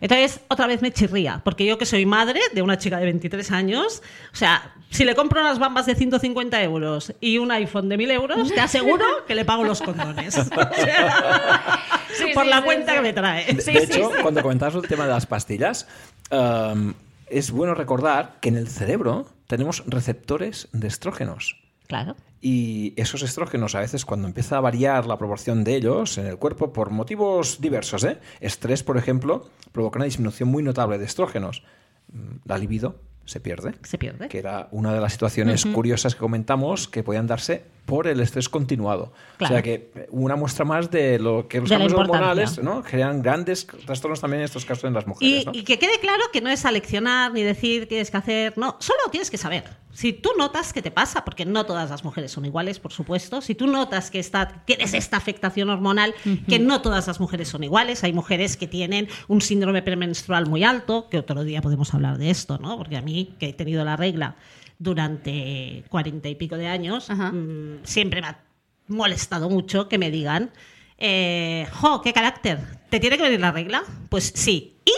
Entonces, 0.00 0.40
otra 0.48 0.66
vez 0.66 0.80
me 0.80 0.90
chirría, 0.90 1.42
porque 1.44 1.66
yo 1.66 1.76
que 1.76 1.84
soy 1.84 2.06
madre 2.06 2.40
de 2.54 2.62
una 2.62 2.78
chica 2.78 2.96
de 2.98 3.04
23 3.04 3.50
años, 3.52 4.02
o 4.32 4.36
sea, 4.36 4.72
si 4.88 5.04
le 5.04 5.14
compro 5.14 5.42
unas 5.42 5.58
bambas 5.58 5.84
de 5.84 5.94
150 5.94 6.62
euros 6.62 7.12
y 7.20 7.36
un 7.36 7.50
iPhone 7.50 7.90
de 7.90 7.98
1000 7.98 8.10
euros, 8.12 8.48
te 8.48 8.60
aseguro 8.60 9.04
que 9.26 9.34
le 9.34 9.44
pago 9.44 9.62
los 9.62 9.82
condones. 9.82 10.36
O 10.40 10.44
sea, 10.44 11.80
Sí, 12.14 12.32
por 12.34 12.44
sí, 12.44 12.50
la 12.50 12.58
sí, 12.58 12.64
cuenta 12.64 12.94
que 12.94 13.00
me 13.02 13.12
trae. 13.12 13.44
De, 13.46 13.62
de 13.62 13.78
hecho, 13.84 14.10
cuando 14.22 14.42
comentabas 14.42 14.74
el 14.74 14.88
tema 14.88 15.04
de 15.04 15.10
las 15.10 15.26
pastillas, 15.26 15.86
um, 16.30 16.94
es 17.28 17.50
bueno 17.50 17.74
recordar 17.74 18.38
que 18.40 18.48
en 18.48 18.56
el 18.56 18.68
cerebro 18.68 19.28
tenemos 19.46 19.84
receptores 19.86 20.68
de 20.72 20.88
estrógenos. 20.88 21.56
Claro. 21.86 22.16
Y 22.40 22.94
esos 22.96 23.22
estrógenos, 23.22 23.74
a 23.74 23.80
veces, 23.80 24.06
cuando 24.06 24.26
empieza 24.26 24.56
a 24.56 24.60
variar 24.60 25.06
la 25.06 25.18
proporción 25.18 25.62
de 25.62 25.76
ellos 25.76 26.16
en 26.16 26.26
el 26.26 26.38
cuerpo 26.38 26.72
por 26.72 26.90
motivos 26.90 27.60
diversos, 27.60 28.04
¿eh? 28.04 28.18
estrés, 28.40 28.82
por 28.82 28.96
ejemplo, 28.96 29.50
provoca 29.72 29.98
una 29.98 30.06
disminución 30.06 30.48
muy 30.48 30.62
notable 30.62 30.98
de 30.98 31.04
estrógenos. 31.04 31.62
Mm, 32.12 32.36
La 32.46 32.56
libido 32.56 32.96
se 33.26 33.40
pierde. 33.40 33.74
Se 33.82 33.98
pierde. 33.98 34.28
Que 34.28 34.38
era 34.38 34.68
una 34.72 34.92
de 34.94 35.00
las 35.00 35.12
situaciones 35.12 35.66
curiosas 35.66 36.14
que 36.14 36.20
comentamos 36.20 36.88
que 36.88 37.02
podían 37.02 37.26
darse 37.26 37.64
por 37.90 38.06
el 38.06 38.20
estrés 38.20 38.48
continuado. 38.48 39.12
Claro. 39.36 39.54
O 39.54 39.56
sea 39.56 39.62
que 39.62 40.08
una 40.10 40.36
muestra 40.36 40.64
más 40.64 40.90
de 40.90 41.18
lo 41.18 41.48
que 41.48 41.60
los 41.60 41.68
De 41.68 41.74
cambios 41.74 41.92
hormonales 41.92 42.62
¿no? 42.62 42.82
crean 42.82 43.20
grandes 43.20 43.66
trastornos 43.66 44.20
también 44.20 44.40
en 44.40 44.44
estos 44.44 44.64
casos 44.64 44.84
en 44.84 44.94
las 44.94 45.06
mujeres. 45.06 45.42
Y, 45.42 45.44
¿no? 45.44 45.52
y 45.52 45.64
que 45.64 45.78
quede 45.78 45.98
claro 46.00 46.22
que 46.32 46.40
no 46.40 46.50
es 46.50 46.64
aleccionar 46.64 47.32
ni 47.32 47.42
decir 47.42 47.88
tienes 47.88 48.10
que 48.10 48.16
hacer, 48.16 48.56
no, 48.56 48.76
solo 48.78 49.00
tienes 49.10 49.30
que 49.30 49.36
saber. 49.36 49.64
Si 49.92 50.12
tú 50.12 50.30
notas 50.38 50.72
que 50.72 50.82
te 50.82 50.92
pasa, 50.92 51.24
porque 51.24 51.44
no 51.44 51.66
todas 51.66 51.90
las 51.90 52.04
mujeres 52.04 52.30
son 52.30 52.44
iguales, 52.44 52.78
por 52.78 52.92
supuesto, 52.92 53.40
si 53.40 53.56
tú 53.56 53.66
notas 53.66 54.10
que 54.10 54.20
está, 54.20 54.62
tienes 54.64 54.94
esta 54.94 55.16
afectación 55.16 55.68
hormonal, 55.68 56.14
que 56.48 56.60
no 56.60 56.80
todas 56.80 57.08
las 57.08 57.18
mujeres 57.18 57.48
son 57.48 57.64
iguales, 57.64 58.04
hay 58.04 58.12
mujeres 58.12 58.56
que 58.56 58.68
tienen 58.68 59.08
un 59.26 59.40
síndrome 59.40 59.82
premenstrual 59.82 60.46
muy 60.46 60.62
alto, 60.62 61.08
que 61.10 61.18
otro 61.18 61.42
día 61.42 61.60
podemos 61.60 61.92
hablar 61.92 62.18
de 62.18 62.30
esto, 62.30 62.58
¿no? 62.58 62.76
Porque 62.78 62.96
a 62.96 63.02
mí, 63.02 63.34
que 63.40 63.48
he 63.48 63.52
tenido 63.52 63.84
la 63.84 63.96
regla 63.96 64.36
durante 64.80 65.84
cuarenta 65.90 66.28
y 66.28 66.34
pico 66.34 66.56
de 66.56 66.66
años, 66.66 67.08
mm, 67.10 67.84
siempre 67.84 68.20
me 68.22 68.28
ha 68.28 68.40
molestado 68.88 69.48
mucho 69.48 69.88
que 69.88 69.98
me 69.98 70.10
digan, 70.10 70.50
eh, 70.98 71.66
jo, 71.70 72.00
qué 72.00 72.12
carácter, 72.12 72.58
¿te 72.88 72.98
tiene 72.98 73.16
que 73.16 73.22
venir 73.22 73.40
la 73.40 73.52
regla? 73.52 73.84
Pues 74.08 74.32
sí. 74.34 74.78
¿Y? 74.84 74.92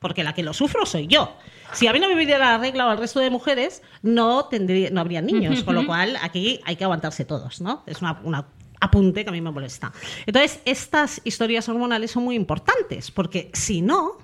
Porque 0.00 0.24
la 0.24 0.34
que 0.34 0.42
lo 0.42 0.52
sufro 0.52 0.84
soy 0.84 1.06
yo. 1.06 1.36
Si 1.72 1.86
a 1.86 1.92
mí 1.92 2.00
no 2.00 2.08
me 2.08 2.16
viniera 2.16 2.52
la 2.52 2.58
regla 2.58 2.86
o 2.86 2.90
al 2.90 2.98
resto 2.98 3.20
de 3.20 3.30
mujeres, 3.30 3.80
no, 4.02 4.46
tendría, 4.46 4.90
no 4.90 5.00
habría 5.00 5.22
niños. 5.22 5.62
Con 5.62 5.76
lo 5.76 5.86
cual, 5.86 6.16
aquí 6.20 6.60
hay 6.64 6.74
que 6.74 6.82
aguantarse 6.82 7.24
todos, 7.24 7.60
¿no? 7.60 7.84
Es 7.86 8.02
una, 8.02 8.20
una 8.24 8.46
apunte 8.80 9.22
que 9.22 9.30
a 9.30 9.32
mí 9.32 9.40
me 9.40 9.52
molesta. 9.52 9.92
Entonces, 10.26 10.60
estas 10.64 11.20
historias 11.22 11.68
hormonales 11.68 12.10
son 12.10 12.24
muy 12.24 12.34
importantes, 12.34 13.12
porque 13.12 13.50
si 13.52 13.82
no, 13.82 14.18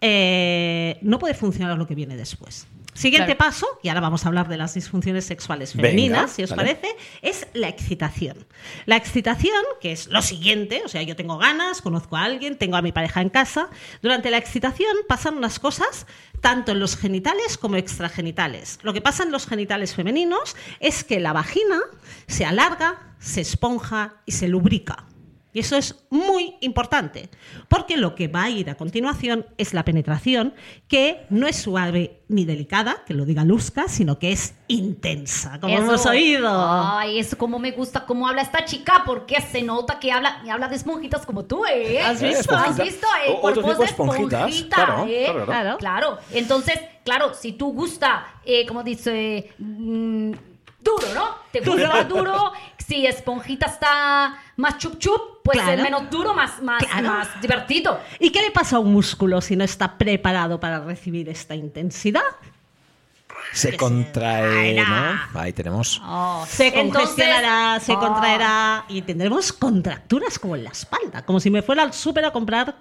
eh, 0.00 0.98
no 1.02 1.18
puede 1.18 1.34
funcionar 1.34 1.78
lo 1.78 1.86
que 1.86 1.94
viene 1.94 2.16
después. 2.16 2.66
Siguiente 2.92 3.36
Claro. 3.36 3.38
paso, 3.50 3.66
y 3.82 3.88
ahora 3.88 4.00
vamos 4.00 4.24
a 4.24 4.28
hablar 4.28 4.48
de 4.48 4.56
las 4.56 4.74
disfunciones 4.74 5.24
sexuales 5.24 5.74
Venga, 5.74 5.88
femeninas, 5.88 6.32
si 6.32 6.42
os 6.42 6.50
vale. 6.50 6.74
parece, 6.76 6.96
es 7.22 7.46
la 7.54 7.68
excitación. 7.68 8.46
La 8.86 8.96
excitación, 8.96 9.62
que 9.80 9.92
es 9.92 10.08
lo 10.08 10.22
siguiente, 10.22 10.82
o 10.84 10.88
sea, 10.88 11.02
yo 11.02 11.16
tengo 11.16 11.38
ganas, 11.38 11.82
conozco 11.82 12.16
a 12.16 12.24
alguien, 12.24 12.58
tengo 12.58 12.76
a 12.76 12.82
mi 12.82 12.92
pareja 12.92 13.20
en 13.22 13.28
casa. 13.30 13.68
Durante 14.02 14.30
la 14.30 14.38
excitación 14.38 14.94
pasan 15.08 15.36
unas 15.36 15.58
cosas 15.58 16.06
tanto 16.40 16.72
en 16.72 16.80
los 16.80 16.96
genitales 16.96 17.58
como 17.58 17.76
extragenitales. 17.76 18.78
Lo 18.82 18.92
que 18.92 19.00
pasa 19.00 19.22
en 19.22 19.30
los 19.30 19.46
genitales 19.46 19.94
femeninos 19.94 20.56
es 20.80 21.04
que 21.04 21.20
la 21.20 21.32
vagina 21.32 21.80
se 22.26 22.44
alarga, 22.44 23.14
se 23.18 23.40
esponja 23.42 24.14
y 24.26 24.32
se 24.32 24.48
lubrica. 24.48 25.04
Y 25.52 25.58
eso 25.60 25.76
es 25.76 25.96
muy 26.10 26.54
importante, 26.60 27.28
porque 27.68 27.96
lo 27.96 28.14
que 28.14 28.28
va 28.28 28.44
a 28.44 28.50
ir 28.50 28.70
a 28.70 28.76
continuación 28.76 29.44
es 29.58 29.74
la 29.74 29.84
penetración, 29.84 30.54
que 30.86 31.26
no 31.28 31.46
es 31.48 31.56
suave 31.56 32.20
ni 32.28 32.44
delicada, 32.44 33.02
que 33.04 33.14
lo 33.14 33.24
diga 33.24 33.44
Luzca, 33.44 33.88
sino 33.88 34.18
que 34.20 34.30
es 34.30 34.54
intensa, 34.68 35.58
como 35.60 35.74
Eso. 35.74 35.82
hemos 35.82 36.06
oído. 36.06 36.48
Ay, 36.52 37.18
eso 37.18 37.36
como 37.36 37.58
me 37.58 37.72
gusta 37.72 38.06
cómo 38.06 38.28
habla 38.28 38.42
esta 38.42 38.64
chica, 38.64 39.02
porque 39.04 39.40
se 39.40 39.62
nota 39.62 39.98
que 39.98 40.12
habla, 40.12 40.40
y 40.46 40.50
habla 40.50 40.68
de 40.68 40.76
esponjitas 40.76 41.26
como 41.26 41.44
tú, 41.44 41.64
¿eh? 41.66 42.00
¿Has 42.00 42.22
visto? 42.22 42.54
¿Has 42.56 42.78
visto? 42.78 43.06
Eh, 43.26 43.36
O- 43.42 43.50
de 43.52 43.84
esponjita, 43.84 44.46
claro, 44.74 45.06
¿eh? 45.08 45.24
claro, 45.26 45.46
claro. 45.46 45.78
Claro. 45.78 46.18
Entonces, 46.32 46.78
claro, 47.04 47.34
si 47.34 47.52
tú 47.52 47.72
gusta, 47.72 48.24
eh, 48.44 48.64
como 48.66 48.84
dice, 48.84 49.52
mm, 49.58 50.30
duro, 50.80 51.06
¿no? 51.14 51.24
Te 51.52 51.60
gusta 51.60 52.04
duro. 52.04 52.52
Si 52.78 53.06
esponjita 53.06 53.66
está 53.66 54.36
más 54.56 54.78
chup 54.78 54.98
chup, 54.98 55.20
pues 55.44 55.58
Claro. 55.58 55.72
el 55.72 55.82
menos 55.82 56.10
duro, 56.10 56.34
más, 56.34 56.62
más, 56.62 56.82
Claro. 56.84 57.08
más 57.08 57.40
divertido. 57.40 58.00
¿Y 58.18 58.30
qué 58.30 58.40
le 58.42 58.50
pasa 58.50 58.76
a 58.76 58.78
un 58.78 58.92
músculo 58.92 59.40
si 59.40 59.56
no 59.56 59.64
está 59.64 59.96
preparado 59.98 60.60
para 60.60 60.80
recibir 60.80 61.28
esta 61.28 61.54
intensidad? 61.54 62.22
Se 63.52 63.76
contrae, 63.76 64.74
¿no? 64.74 65.40
Ahí 65.40 65.52
tenemos. 65.52 66.00
Oh, 66.04 66.44
Se 66.48 66.68
entonces- 66.68 66.92
congestionará, 66.92 67.80
se 67.80 67.92
Oh. 67.94 67.98
contraerá 67.98 68.84
y 68.88 69.02
tendremos 69.02 69.52
contracturas 69.52 70.38
como 70.38 70.54
en 70.56 70.64
la 70.64 70.70
espalda, 70.70 71.24
como 71.24 71.40
si 71.40 71.50
me 71.50 71.62
fuera 71.62 71.82
al 71.82 71.92
súper 71.92 72.24
a 72.26 72.32
comprar 72.32 72.76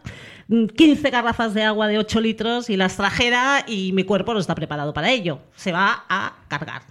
mm, 0.48 0.66
15 0.68 1.10
garrafas 1.10 1.54
de 1.54 1.64
agua 1.64 1.88
de 1.88 1.98
8 1.98 2.20
litros 2.20 2.70
y 2.70 2.78
las 2.78 2.98
trajera 2.98 3.64
y 3.68 3.94
mi 3.94 4.04
cuerpo 4.04 4.34
no 4.34 4.40
está 4.40 4.54
preparado 4.54 4.94
para 4.94 5.10
ello. 5.10 5.40
Se 5.56 5.72
va 5.72 6.06
a 6.10 6.34
cargar. 6.48 6.82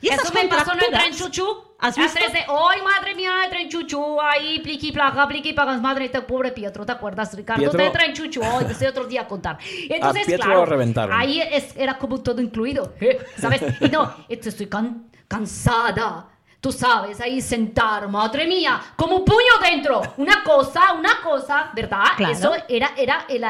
Y 0.00 0.08
estas 0.08 0.26
Eso 0.26 0.34
me 0.34 0.48
pasó 0.48 0.72
en 0.72 0.80
el 0.80 0.90
tren 0.90 1.14
chuchu. 1.14 1.46
¿Has 1.78 1.98
A 1.98 2.02
visto? 2.02 2.18
tres 2.18 2.32
de, 2.32 2.38
¡ay, 2.40 2.80
madre 2.82 3.14
mía, 3.14 3.44
el 3.44 3.50
tren 3.50 3.68
chuchu! 3.68 4.18
Ahí, 4.20 4.58
pliqui, 4.60 4.90
placa, 4.92 5.26
pliqui, 5.28 5.52
placa, 5.52 5.72
madre, 5.78 6.06
este 6.06 6.22
pobre 6.22 6.50
Pietro, 6.52 6.86
¿te 6.86 6.92
acuerdas, 6.92 7.34
Ricardo? 7.34 7.60
Pietro- 7.62 7.78
De 7.84 7.90
tren 7.90 8.12
chuchu, 8.14 8.40
¡ay, 8.42 8.66
ese 8.70 8.88
otro 8.88 9.04
día 9.04 9.22
a 9.22 9.26
contar! 9.28 9.58
Entonces, 9.90 10.24
Pietro 10.24 10.44
claro, 10.46 10.60
lo 10.60 10.66
reventaron. 10.66 11.18
ahí 11.18 11.40
es- 11.42 11.76
era 11.76 11.98
como 11.98 12.20
todo 12.22 12.40
incluido, 12.40 12.94
¿eh? 13.00 13.18
¿sabes? 13.36 13.62
Y 13.80 13.88
no, 13.88 14.14
esto 14.28 14.48
estoy 14.48 14.66
can- 14.66 15.10
cansada. 15.28 16.28
Tú 16.60 16.72
sabes, 16.72 17.20
ahí 17.20 17.42
sentar, 17.42 18.08
madre 18.08 18.46
mía, 18.46 18.80
como 18.96 19.16
un 19.16 19.24
puño 19.26 19.38
dentro. 19.60 20.00
Una 20.16 20.42
cosa, 20.42 20.94
una 20.94 21.20
cosa, 21.22 21.70
¿verdad? 21.74 22.04
Claro. 22.16 22.32
Eso 22.32 22.52
era, 22.68 22.92
era 22.96 23.26
el, 23.28 23.44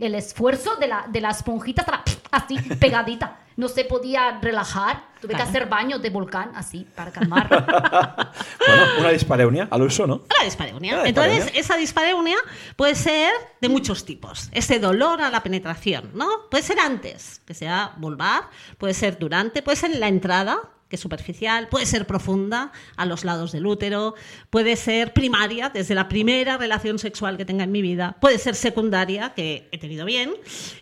el 0.00 0.14
esfuerzo 0.14 0.76
de 0.76 0.86
la, 0.88 1.04
de 1.06 1.20
la 1.20 1.30
esponjita 1.30 1.84
así 2.30 2.56
pegadita. 2.80 3.40
No 3.56 3.68
se 3.68 3.84
podía 3.84 4.38
relajar. 4.40 5.04
Tuve 5.20 5.32
Claro. 5.32 5.44
que 5.44 5.50
hacer 5.50 5.68
baños 5.68 6.02
de 6.02 6.10
volcán 6.10 6.52
así 6.54 6.86
para 6.94 7.10
calmar. 7.10 7.48
Bueno, 8.66 8.82
una 9.00 9.10
dispareunia 9.10 9.68
al 9.70 9.82
uso, 9.82 10.06
¿no? 10.06 10.22
La 10.38 10.44
dispareunia. 10.44 11.02
Entonces, 11.04 11.34
dispareunia. 11.34 11.60
esa 11.60 11.76
dispareunia 11.76 12.36
puede 12.76 12.94
ser 12.94 13.30
de 13.60 13.68
muchos 13.68 14.04
tipos. 14.04 14.48
Ese 14.52 14.78
dolor 14.78 15.20
a 15.22 15.30
la 15.30 15.42
penetración, 15.42 16.10
¿no? 16.14 16.28
Puede 16.50 16.62
ser 16.62 16.78
antes, 16.80 17.40
que 17.46 17.54
sea 17.54 17.92
vulvar, 17.96 18.44
puede 18.78 18.94
ser 18.94 19.18
durante, 19.18 19.62
puede 19.62 19.76
ser 19.76 19.92
en 19.92 20.00
la 20.00 20.08
entrada, 20.08 20.58
que 20.88 20.96
superficial, 20.96 21.68
puede 21.68 21.86
ser 21.86 22.06
profunda, 22.06 22.72
a 22.96 23.06
los 23.06 23.24
lados 23.24 23.52
del 23.52 23.66
útero, 23.66 24.14
puede 24.50 24.76
ser 24.76 25.12
primaria, 25.12 25.70
desde 25.70 25.94
la 25.94 26.08
primera 26.08 26.56
relación 26.56 26.98
sexual 26.98 27.36
que 27.36 27.44
tenga 27.44 27.64
en 27.64 27.72
mi 27.72 27.82
vida, 27.82 28.16
puede 28.20 28.38
ser 28.38 28.54
secundaria, 28.54 29.34
que 29.34 29.68
he 29.72 29.78
tenido 29.78 30.04
bien, 30.04 30.34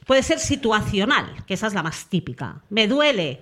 puede 0.07 0.23
ser 0.23 0.39
situacional, 0.39 1.45
que 1.47 1.55
esa 1.55 1.67
es 1.67 1.75
la 1.75 1.83
más 1.83 2.07
típica. 2.09 2.63
Me 2.69 2.89
duele 2.89 3.41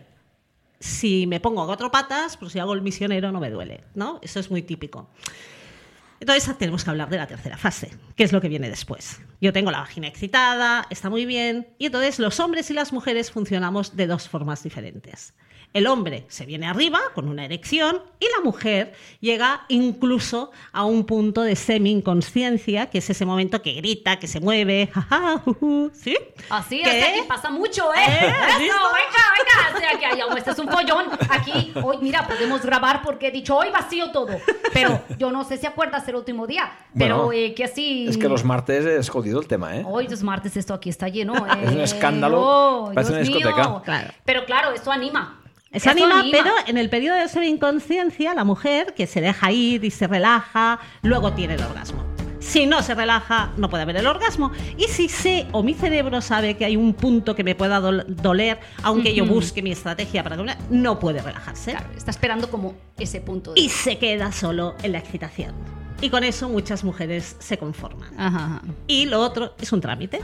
si 0.79 1.27
me 1.27 1.41
pongo 1.41 1.63
a 1.63 1.67
cuatro 1.67 1.91
patas, 1.91 2.37
pero 2.37 2.51
si 2.51 2.59
hago 2.59 2.73
el 2.75 2.83
misionero 2.83 3.31
no 3.33 3.41
me 3.41 3.51
duele, 3.51 3.85
¿no? 3.95 4.19
Eso 4.23 4.41
es 4.41 4.51
muy 4.51 4.63
típico. 4.63 5.11
Entonces 6.21 6.59
tenemos 6.59 6.85
que 6.85 6.91
hablar 6.91 7.09
de 7.09 7.17
la 7.17 7.27
tercera 7.27 7.57
fase, 7.57 7.91
que 8.15 8.25
es 8.25 8.33
lo 8.33 8.43
que 8.43 8.49
viene 8.49 8.69
después. 8.69 9.21
Yo 9.41 9.55
tengo 9.55 9.71
la 9.71 9.81
vagina 9.81 10.07
excitada, 10.07 10.87
está 10.91 11.09
muy 11.09 11.25
bien, 11.25 11.69
y 11.79 11.87
entonces 11.87 12.19
los 12.19 12.41
hombres 12.41 12.71
y 12.71 12.75
las 12.75 12.93
mujeres 12.93 13.31
funcionamos 13.31 13.97
de 13.97 14.07
dos 14.07 14.29
formas 14.29 14.63
diferentes. 14.63 15.33
El 15.73 15.87
hombre 15.87 16.25
se 16.29 16.47
viene 16.47 16.67
arriba 16.67 16.99
con 17.15 17.29
una 17.29 17.45
erección 17.45 18.01
y 18.19 18.27
la 18.37 18.43
mujer 18.43 18.93
llega 19.21 19.67
incluso 19.69 20.51
a 20.73 20.85
un 20.85 21.05
punto 21.05 21.43
de 21.43 21.55
semi-inconsciencia, 21.55 22.91
que 22.91 22.99
es 22.99 23.09
ese 23.09 23.25
momento 23.25 23.63
que 23.63 23.75
grita, 23.75 24.19
que 24.19 24.27
se 24.27 24.41
mueve, 24.41 24.89
jaja, 24.93 25.39
juju, 25.39 25.91
¿sí? 25.95 26.17
Así 26.49 26.79
¿Qué? 26.79 26.91
que 26.91 27.03
aquí 27.03 27.21
pasa 27.29 27.51
mucho, 27.51 27.85
¿eh? 27.95 27.99
¿Eh? 28.09 28.27
¿Has 28.29 28.61
Eso, 28.61 28.63
venga, 28.63 29.25
venga. 29.39 29.77
O 29.77 29.79
sea, 29.79 29.99
que 29.99 30.07
hay, 30.07 30.21
este 30.37 30.51
es 30.51 30.59
un 30.59 30.69
follón. 30.69 31.07
Aquí, 31.29 31.73
hoy, 31.83 31.99
mira, 32.01 32.27
podemos 32.27 32.63
grabar 32.63 33.03
porque 33.03 33.29
he 33.29 33.31
dicho 33.31 33.57
hoy 33.57 33.71
vacío 33.71 34.11
todo. 34.11 34.37
Pero 34.73 35.03
yo 35.19 35.31
no 35.31 35.45
sé 35.45 35.57
si 35.57 35.67
acuerdas 35.67 36.07
el 36.09 36.17
último 36.17 36.47
día. 36.47 36.71
Pero 36.99 37.27
Bueno, 37.27 37.33
eh, 37.33 37.55
que 37.55 37.65
así. 37.65 38.09
Es 38.09 38.19
que 38.19 38.29
los 38.29 38.45
martes 38.45 38.85
es 38.85 39.09
jodido 39.09 39.41
el 39.41 39.47
tema, 39.47 39.77
¿eh? 39.77 39.85
Hoy 39.87 40.09
los 40.09 40.23
martes 40.23 40.57
esto 40.57 40.75
aquí 40.75 40.91
está 40.91 41.09
lleno. 41.09 41.35
Es 41.63 41.71
un 41.73 41.81
eh. 41.81 41.85
escándalo. 41.85 42.41
Oh, 42.41 42.93
Parece 42.95 43.13
Dios 43.15 43.29
una 43.29 43.37
discoteca. 43.39 43.69
mío. 43.69 43.83
Claro. 43.85 44.11
Pero 44.25 44.45
claro, 44.45 44.73
esto 44.73 44.91
anima. 44.91 45.40
Se 45.73 45.77
Esto 45.79 45.91
anima, 45.91 46.23
pero 46.33 46.51
en 46.67 46.77
el 46.79 46.91
periodo 46.91 47.17
de 47.19 47.29
semi-inconsciencia, 47.29 48.35
la 48.35 48.43
mujer 48.45 48.93
que 48.95 49.07
se 49.07 49.21
deja 49.21 49.53
ir 49.53 49.85
y 49.85 49.91
se 49.91 50.07
relaja, 50.09 50.81
luego 51.03 51.33
tiene 51.33 51.55
el 51.55 51.63
orgasmo. 51.63 52.05
Si 52.41 52.67
no 52.67 52.83
se 52.83 52.95
relaja, 52.95 53.53
no 53.57 53.71
puede 53.71 53.85
haber 53.85 53.97
el 53.99 54.07
orgasmo. 54.07 54.51
Y 54.77 54.85
si 54.89 55.09
sé 55.09 55.47
o 55.53 55.63
mi 55.63 55.75
cerebro 55.75 56.21
sabe 56.23 56.57
que 56.57 56.65
hay 56.65 56.75
un 56.77 56.95
punto 56.95 57.37
que 57.37 57.45
me 57.45 57.55
pueda 57.55 57.81
dol- 57.81 58.05
doler, 58.07 58.59
aunque 58.83 59.15
yo 59.15 59.25
busque 59.27 59.63
mi 59.63 59.71
estrategia 59.71 60.25
para 60.25 60.41
una- 60.41 60.57
no 60.71 60.99
puede 60.99 61.23
relajarse. 61.23 61.73
Claro, 61.73 61.87
está 61.97 62.11
esperando 62.11 62.51
como 62.51 62.75
ese 62.99 63.21
punto. 63.21 63.53
de- 63.53 63.61
Y 63.61 63.69
se 63.69 63.99
queda 63.99 64.33
solo 64.33 64.75
en 64.83 64.93
la 64.93 64.99
excitación. 64.99 65.55
Y 66.01 66.09
con 66.11 66.25
eso 66.25 66.49
muchas 66.49 66.83
mujeres 66.83 67.37
se 67.39 67.59
conforman. 67.59 68.09
Ajá, 68.19 68.45
ajá. 68.57 68.63
Y 68.89 69.05
lo 69.07 69.21
otro 69.21 69.55
es 69.61 69.71
un 69.73 69.81
trámite. 69.83 70.21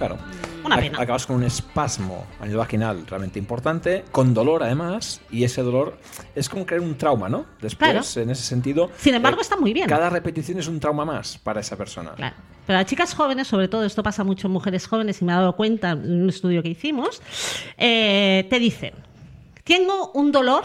Claro. 0.00 0.16
Una 0.64 0.78
pena. 0.78 0.98
Acabas 1.00 1.26
con 1.26 1.36
un 1.36 1.44
espasmo 1.44 2.26
a 2.40 2.44
nivel 2.44 2.56
vaginal 2.56 3.06
realmente 3.06 3.38
importante, 3.38 4.04
con 4.10 4.32
dolor 4.32 4.62
además, 4.62 5.20
y 5.30 5.44
ese 5.44 5.60
dolor 5.62 5.98
es 6.34 6.48
como 6.48 6.64
crear 6.64 6.80
un 6.80 6.96
trauma, 6.96 7.28
¿no? 7.28 7.44
Después, 7.60 7.90
Claro. 7.90 8.22
en 8.24 8.30
ese 8.30 8.42
sentido. 8.42 8.86
eh, 8.86 8.92
Sin 8.96 9.14
embargo, 9.14 9.42
está 9.42 9.56
muy 9.58 9.74
bien. 9.74 9.86
Cada 9.88 10.08
repetición 10.08 10.58
es 10.58 10.68
un 10.68 10.80
trauma 10.80 11.04
más 11.04 11.36
para 11.36 11.60
esa 11.60 11.76
persona. 11.76 12.12
Claro. 12.12 12.34
Pero 12.66 12.78
a 12.78 12.84
chicas 12.86 13.14
jóvenes, 13.14 13.46
sobre 13.46 13.68
todo, 13.68 13.84
esto 13.84 14.02
pasa 14.02 14.24
mucho 14.24 14.46
en 14.46 14.52
mujeres 14.54 14.86
jóvenes 14.86 15.20
y 15.20 15.24
me 15.26 15.32
he 15.32 15.34
dado 15.34 15.54
cuenta 15.54 15.90
en 15.90 16.22
un 16.22 16.28
estudio 16.30 16.62
que 16.62 16.70
hicimos, 16.70 17.20
eh, 17.76 18.46
te 18.48 18.58
dicen, 18.58 18.94
tengo 19.64 20.12
un 20.14 20.32
dolor, 20.32 20.64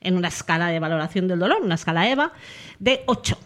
en 0.00 0.16
una 0.16 0.28
escala 0.28 0.68
de 0.68 0.80
valoración 0.80 1.28
del 1.28 1.38
dolor, 1.38 1.58
una 1.62 1.76
escala 1.76 2.08
EVA, 2.08 2.32
de 2.80 3.04
8 3.06 3.38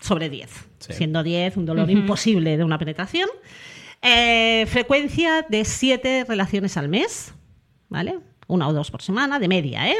sobre 0.00 0.28
10. 0.28 0.50
Sí. 0.78 0.92
Siendo 0.92 1.22
10 1.22 1.56
un 1.56 1.66
dolor 1.66 1.90
imposible 1.90 2.56
de 2.56 2.64
una 2.64 2.78
penetración. 2.78 3.28
Eh, 4.02 4.66
frecuencia 4.68 5.42
de 5.48 5.64
7 5.64 6.24
relaciones 6.28 6.76
al 6.76 6.88
mes, 6.88 7.34
¿vale? 7.88 8.18
Una 8.46 8.68
o 8.68 8.72
dos 8.72 8.90
por 8.90 9.02
semana, 9.02 9.38
de 9.38 9.48
media, 9.48 9.88
¿eh? 9.90 9.96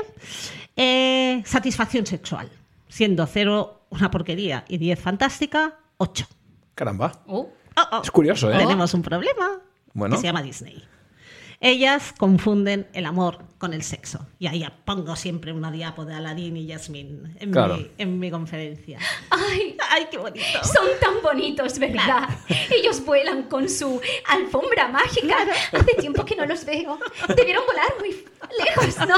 Eh, 0.76 1.42
satisfacción 1.44 2.06
sexual. 2.06 2.50
Siendo 2.88 3.26
0 3.26 3.86
una 3.90 4.10
porquería 4.10 4.64
y 4.68 4.78
10 4.78 5.00
fantástica, 5.00 5.78
8. 5.98 6.26
Caramba. 6.74 7.22
Oh, 7.26 7.48
Es 8.02 8.10
curioso, 8.10 8.52
¿eh? 8.52 8.58
Tenemos 8.58 8.94
un 8.94 9.02
problema 9.02 9.60
Bueno. 9.94 10.14
que 10.14 10.20
se 10.20 10.26
llama 10.26 10.42
Disney. 10.42 10.82
Ellas 11.60 12.12
confunden 12.16 12.86
el 12.92 13.06
amor 13.06 13.38
con 13.58 13.72
el 13.72 13.82
sexo. 13.82 14.26
Y 14.38 14.46
ahí 14.48 14.66
pongo 14.84 15.16
siempre 15.16 15.52
una 15.52 15.70
diapo 15.70 16.04
de 16.04 16.14
Aladdin 16.14 16.56
y 16.56 16.66
Yasmin 16.66 17.36
en, 17.40 17.50
Claro. 17.52 17.76
mi, 17.76 17.90
en 17.98 18.18
mi 18.18 18.30
conferencia. 18.30 18.98
Ay, 19.30 19.76
¡Ay, 19.90 20.08
qué 20.10 20.18
bonito! 20.18 20.44
son 20.62 20.86
tan 21.00 21.22
bonitos, 21.22 21.78
¿verdad? 21.78 22.28
Ellos 22.70 23.04
vuelan 23.04 23.44
con 23.44 23.68
su 23.68 24.00
alfombra 24.28 24.88
mágica. 24.88 25.36
Hace 25.72 25.94
tiempo 25.94 26.24
que 26.24 26.36
no 26.36 26.44
los 26.46 26.64
veo. 26.64 26.98
Debieron 27.34 27.64
volar 27.66 27.86
muy 27.98 28.24
lejos, 28.58 28.98
¿no? 29.08 29.16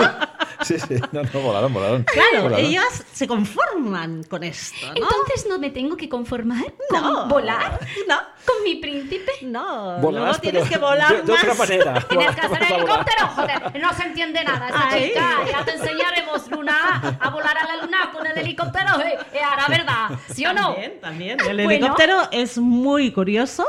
Sí, 0.65 0.79
sí. 0.79 0.95
No, 1.13 1.23
no, 1.23 1.41
volaron, 1.41 1.73
volaron. 1.73 2.05
Claro, 2.05 2.45
Volaron. 2.45 2.65
ellas 2.65 3.05
se 3.13 3.27
conforman 3.27 4.23
con 4.25 4.43
esto, 4.45 4.87
¿no? 4.87 4.95
Entonces 4.95 5.47
no 5.49 5.59
me 5.59 5.71
tengo 5.71 5.97
que 5.97 6.09
conformar 6.09 6.65
con 6.91 7.03
No. 7.03 7.27
volar 7.29 7.79
No. 8.09 8.17
con 8.47 8.63
mi 8.65 8.77
príncipe. 8.77 9.31
No, 9.43 9.99
Volarás, 9.99 10.39
luego 10.39 10.39
tienes 10.41 10.69
que 10.69 10.79
volar 10.79 11.17
de, 11.17 11.23
de 11.23 11.33
otra 11.33 11.49
más. 11.49 11.59
manera. 11.59 12.01
Tienes 12.09 12.35
que 12.35 12.41
hacer 12.41 12.63
helicóptero, 12.73 13.27
joder. 13.35 13.81
No 13.81 13.93
se 13.95 14.03
entiende 14.05 14.28
nada 14.33 14.67
esta 14.69 14.89
Ay. 14.89 15.09
chica. 15.09 15.31
Ya 15.51 15.65
te 15.65 15.73
enseñaremos, 15.73 16.51
Luna, 16.51 17.19
a 17.21 17.31
volar 17.31 17.57
a 17.59 17.67
la 17.77 17.83
luna 17.85 18.11
con 18.13 18.27
el 18.27 18.37
helicóptero. 18.39 19.01
Eh, 19.01 19.19
eh, 19.33 19.39
ahora, 19.43 19.67
¿verdad? 19.69 20.19
¿Sí 20.33 20.45
o 20.47 20.53
no? 20.53 20.73
También, 20.73 21.01
también. 21.01 21.41
El 21.41 21.57
Bueno. 21.57 21.71
helicóptero 21.71 22.29
es 22.31 22.59
muy 22.59 23.13
curioso, 23.13 23.65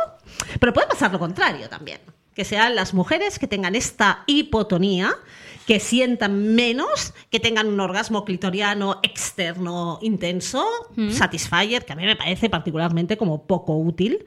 pero 0.60 0.74
puede 0.74 0.88
pasar 0.88 1.12
lo 1.12 1.20
contrario 1.20 1.70
también. 1.70 2.00
Que 2.34 2.46
sean 2.46 2.75
las 2.75 2.94
mujeres 2.94 3.38
que 3.39 3.48
tengan 3.48 3.75
esta 3.75 4.24
hipotonía, 4.28 5.12
que 5.68 5.80
sientan 5.80 6.56
menos, 6.56 7.13
que 7.30 7.39
tengan 7.39 7.68
un 7.68 7.80
orgasmo 7.80 8.24
clitoriano 8.25 9.00
externo 9.04 10.00
intenso, 10.01 10.66
satisfier, 11.12 11.86
que 11.86 11.94
a 11.94 11.96
mí 11.96 12.06
me 12.06 12.16
parece 12.16 12.50
particularmente 12.50 13.18
como 13.18 13.46
poco 13.46 13.75
útil. 13.78 14.25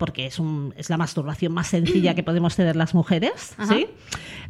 Porque 0.00 0.24
es, 0.26 0.38
un- 0.40 0.74
es 0.76 0.88
la 0.90 0.96
masturbación 0.96 1.52
más 1.52 1.68
sencilla 1.68 2.14
que 2.14 2.22
podemos 2.24 2.56
tener 2.56 2.74
las 2.74 2.94
mujeres, 2.94 3.54
¿sí? 3.68 3.86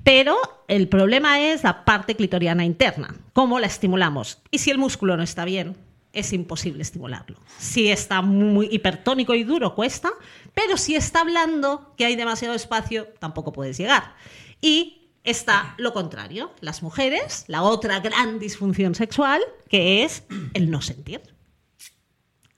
Pero 0.04 0.36
el 0.68 0.88
problema 0.88 1.40
es 1.40 1.64
la 1.64 1.84
parte 1.84 2.14
clitoriana 2.14 2.64
interna, 2.64 3.14
cómo 3.34 3.58
la 3.58 3.66
estimulamos. 3.66 4.38
Y 4.50 4.58
si 4.58 4.70
el 4.70 4.78
músculo 4.78 5.16
no 5.16 5.22
está 5.24 5.44
bien, 5.44 5.76
es 6.12 6.32
imposible 6.32 6.82
estimularlo. 6.82 7.36
Si 7.58 7.88
está 7.88 8.22
muy 8.22 8.68
hipertónico 8.70 9.34
y 9.34 9.42
duro, 9.44 9.74
cuesta, 9.74 10.10
pero 10.54 10.76
si 10.76 10.94
está 10.94 11.24
blando, 11.24 11.94
que 11.96 12.04
hay 12.06 12.14
demasiado 12.16 12.54
espacio, 12.54 13.08
tampoco 13.18 13.52
puedes 13.52 13.76
llegar. 13.76 14.14
Y 14.60 15.08
está 15.24 15.74
lo 15.78 15.92
contrario, 15.92 16.52
las 16.60 16.82
mujeres, 16.82 17.44
la 17.48 17.62
otra 17.62 17.98
gran 18.00 18.38
disfunción 18.38 18.94
sexual, 18.94 19.40
que 19.68 20.04
es 20.04 20.22
el 20.54 20.70
no 20.70 20.80
sentir. 20.80 21.20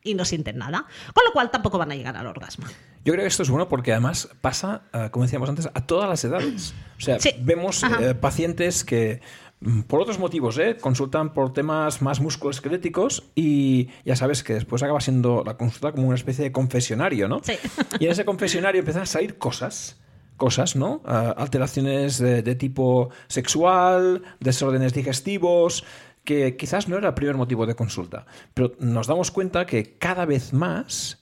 Y 0.05 0.15
no 0.15 0.25
sienten 0.25 0.59
nada. 0.59 0.85
Con 1.15 1.25
lo 1.25 1.33
cual 1.33 1.51
tampoco 1.51 1.79
van 1.79 1.93
a 1.93 1.95
llegar 1.95 2.17
al 2.17 2.27
orgasmo. 2.27 2.67
Yo 3.05 3.13
creo 3.13 3.25
que 3.25 3.29
esto 3.29 3.43
es 3.43 3.51
bueno 3.51 3.69
porque 3.69 3.93
además 3.93 4.29
pasa, 4.41 4.83
eh, 4.93 5.09
como 5.11 5.25
decíamos 5.25 5.49
antes, 5.49 5.69
a 5.73 5.87
todas 5.87 6.09
las 6.09 6.25
edades. 6.25 6.75
O 6.99 7.01
sea, 7.01 7.19
Sí. 7.21 7.31
vemos 7.41 7.83
eh, 7.85 8.15
pacientes 8.15 8.85
que 8.85 9.21
mm, 9.61 9.83
por 9.83 10.01
otros 10.01 10.19
motivos, 10.19 10.59
¿eh? 10.59 10.77
consultan 10.81 11.33
por 11.33 11.53
temas 11.53 12.03
más 12.03 12.21
musculoesqueléticos 12.21 13.25
y 13.35 13.89
ya 14.05 14.17
sabes 14.17 14.43
que 14.43 14.55
después 14.55 14.83
acaba 14.83 15.01
siendo 15.01 15.43
la 15.45 15.57
consulta 15.57 15.93
como 15.93 16.07
una 16.09 16.17
especie 16.17 16.45
de 16.45 16.53
confesionario, 16.53 17.29
¿no? 17.29 17.41
Sí. 17.45 17.55
Y 18.01 18.07
en 18.07 18.13
ese 18.13 18.25
confesionario 18.25 18.81
empiezan 18.81 19.03
a 19.03 19.07
salir 19.07 19.39
cosas, 19.39 20.01
cosas, 20.37 20.75
¿no? 20.77 21.01
Ah, 21.05 21.35
alteraciones 21.37 22.19
de, 22.19 22.43
de 22.43 22.55
tipo 22.57 23.11
sexual, 23.29 24.23
desórdenes 24.41 24.93
digestivos, 24.95 25.85
que 26.25 26.57
quizás 26.57 26.89
no 26.89 26.97
era 26.97 27.09
el 27.09 27.15
primer 27.15 27.37
motivo 27.37 27.67
de 27.67 27.75
consulta, 27.75 28.27
pero 28.55 28.73
nos 28.79 29.07
damos 29.07 29.31
cuenta 29.31 29.67
que 29.67 29.97
cada 29.99 30.25
vez 30.25 30.53
más 30.53 31.19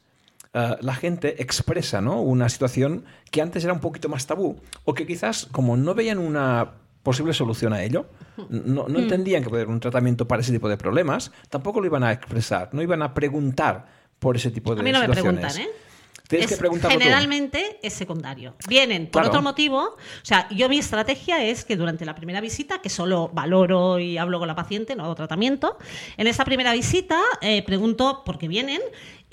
eh, 0.52 0.76
la 0.80 0.94
gente 0.94 1.42
expresa 1.42 2.00
¿no? 2.00 2.20
una 2.20 2.48
situación 2.48 3.04
que 3.30 3.40
antes 3.40 3.64
era 3.64 3.72
un 3.72 3.80
poquito 3.80 4.08
más 4.08 4.26
tabú 4.26 4.60
o 4.84 4.94
que 4.94 5.06
quizás 5.06 5.46
como 5.52 5.76
no 5.76 5.94
veían 5.94 6.18
una 6.18 6.72
posible 7.02 7.32
solución 7.32 7.72
a 7.72 7.82
ello, 7.82 8.06
no, 8.50 8.86
no 8.88 8.98
entendían 8.98 9.42
que 9.42 9.48
podía 9.48 9.62
haber 9.62 9.72
un 9.72 9.80
tratamiento 9.80 10.28
para 10.28 10.42
ese 10.42 10.52
tipo 10.52 10.68
de 10.68 10.76
problemas, 10.76 11.32
tampoco 11.48 11.80
lo 11.80 11.86
iban 11.86 12.04
a 12.04 12.12
expresar, 12.12 12.68
no 12.72 12.82
iban 12.82 13.00
a 13.00 13.14
preguntar 13.14 13.86
por 14.18 14.36
ese 14.36 14.50
tipo 14.50 14.74
de 14.74 14.82
A 14.82 14.84
mí 14.84 14.92
no 14.92 15.00
me 15.00 15.06
situaciones. 15.06 15.54
preguntan, 15.54 15.72
¿eh? 15.72 15.89
Tienes 16.30 16.46
Es- 16.50 16.56
que 16.56 16.60
preguntarlo 16.60 16.96
tú. 16.96 17.00
generalmente 17.02 17.78
es 17.82 17.92
secundario. 17.92 18.54
Vienen 18.68 19.06
por 19.06 19.20
Claro. 19.22 19.28
otro 19.28 19.42
motivo. 19.42 19.80
O 19.96 20.24
sea, 20.24 20.48
yo 20.50 20.68
mi 20.68 20.78
estrategia 20.78 21.44
es 21.44 21.64
que 21.64 21.76
durante 21.76 22.04
la 22.06 22.14
primera 22.14 22.40
visita, 22.40 22.80
que 22.80 22.88
solo 22.88 23.28
valoro 23.34 23.98
y 23.98 24.16
hablo 24.16 24.38
con 24.38 24.46
la 24.48 24.54
paciente, 24.54 24.94
no 24.94 25.04
hago 25.04 25.14
tratamiento, 25.16 25.76
en 26.16 26.26
esta 26.28 26.44
primera 26.44 26.72
visita 26.72 27.20
eh, 27.42 27.62
pregunto 27.64 28.22
por 28.24 28.38
qué 28.38 28.46
vienen, 28.48 28.80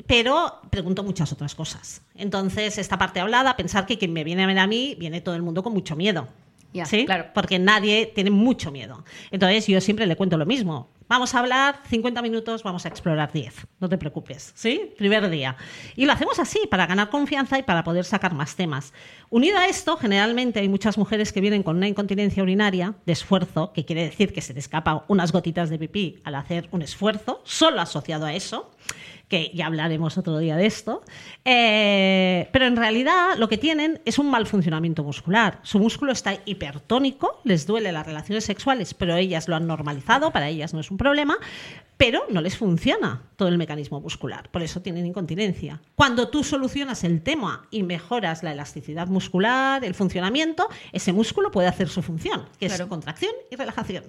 pero 0.08 0.60
pregunto 0.72 1.04
muchas 1.04 1.32
otras 1.32 1.54
cosas. 1.56 2.02
Entonces, 2.16 2.78
esta 2.80 2.98
parte 2.98 3.20
hablada, 3.20 3.56
pensar 3.56 3.86
que 3.86 3.98
quien 3.98 4.12
me 4.12 4.24
viene 4.24 4.44
a 4.44 4.48
ver 4.48 4.58
a 4.60 4.66
mí, 4.68 4.96
viene 5.00 5.22
todo 5.22 5.36
el 5.36 5.44
mundo 5.44 5.62
con 5.64 5.74
mucho 5.74 5.96
miedo. 5.96 6.28
Ya, 6.74 6.86
¿Sí? 6.86 7.06
claro. 7.06 7.28
Porque 7.34 7.60
nadie 7.60 8.12
tiene 8.14 8.30
mucho 8.30 8.72
miedo. 8.72 9.04
Entonces 9.32 9.68
yo 9.68 9.80
siempre 9.82 10.06
le 10.06 10.16
cuento 10.16 10.38
lo 10.38 10.46
mismo. 10.46 10.90
Vamos 11.10 11.34
a 11.34 11.40
hablar 11.40 11.80
50 11.88 12.22
minutos, 12.22 12.64
vamos 12.64 12.86
a 12.86 12.90
explorar 12.90 13.32
10. 13.32 13.68
No 13.80 13.88
te 13.88 13.98
preocupes. 13.98 14.52
¿Sí? 14.56 14.94
Primer 14.98 15.30
día. 15.30 15.56
Y 15.96 16.06
lo 16.06 16.12
hacemos 16.12 16.38
así, 16.38 16.68
para 16.70 16.86
ganar 16.86 17.10
confianza 17.10 17.58
y 17.58 17.64
para 17.64 17.86
poder 17.86 18.04
sacar 18.04 18.34
más 18.34 18.58
temas. 18.58 18.92
Unido 19.30 19.58
a 19.58 19.68
esto, 19.68 19.96
generalmente 19.96 20.60
hay 20.60 20.68
muchas 20.68 20.98
mujeres 20.98 21.32
que 21.32 21.40
vienen 21.40 21.64
con 21.64 21.78
una 21.78 21.88
incontinencia 21.88 22.44
urinaria 22.44 22.96
de 23.06 23.14
esfuerzo, 23.14 23.72
que 23.72 23.86
quiere 23.86 24.04
decir 24.04 24.34
que 24.34 24.42
se 24.42 24.54
te 24.54 24.60
escapan 24.60 25.04
unas 25.08 25.32
gotitas 25.32 25.70
de 25.70 25.80
pipí 25.80 26.20
al 26.26 26.36
hacer 26.36 26.68
un 26.72 26.82
esfuerzo, 26.82 27.42
solo 27.46 27.80
asociado 27.80 28.26
a 28.26 28.34
eso 28.34 28.70
que 29.28 29.52
ya 29.54 29.66
hablaremos 29.66 30.18
otro 30.18 30.38
día 30.38 30.56
de 30.56 30.66
esto, 30.66 31.02
Eh, 31.50 32.50
pero 32.52 32.66
en 32.66 32.76
realidad 32.76 33.38
lo 33.38 33.48
que 33.48 33.58
tienen 33.58 34.02
es 34.04 34.20
un 34.20 34.30
mal 34.30 34.46
funcionamiento 34.46 35.02
muscular. 35.04 35.60
Su 35.64 35.80
músculo 35.80 36.12
está 36.12 36.38
hipertónico, 36.46 37.40
les 37.46 37.66
duele 37.66 37.94
las 37.94 38.06
relaciones 38.06 38.44
sexuales, 38.44 38.94
pero 38.94 39.16
ellas 39.16 39.48
lo 39.48 39.56
han 39.56 39.66
normalizado, 39.66 40.32
para 40.32 40.50
ellas 40.50 40.74
no 40.74 40.82
es 40.82 40.92
un 40.92 40.98
problema, 40.98 41.38
pero 41.98 42.22
no 42.30 42.42
les 42.42 42.58
funciona 42.58 43.24
todo 43.36 43.48
el 43.50 43.58
mecanismo 43.58 44.00
muscular, 44.00 44.50
por 44.52 44.62
eso 44.62 44.82
tienen 44.82 45.06
incontinencia. 45.06 45.82
Cuando 45.96 46.30
tú 46.30 46.44
solucionas 46.44 47.04
el 47.04 47.22
tema 47.24 47.68
y 47.72 47.84
mejoras 47.84 48.44
la 48.44 48.52
elasticidad 48.52 49.08
muscular, 49.08 49.84
el 49.84 49.96
funcionamiento, 49.96 50.68
ese 50.92 51.12
músculo 51.14 51.50
puede 51.52 51.68
hacer 51.68 51.90
su 51.90 52.02
función, 52.02 52.46
que 52.60 52.68
es 52.68 52.74
Claro. 52.74 52.88
contracción 52.90 53.32
y 53.52 53.56
relajación. 53.56 54.04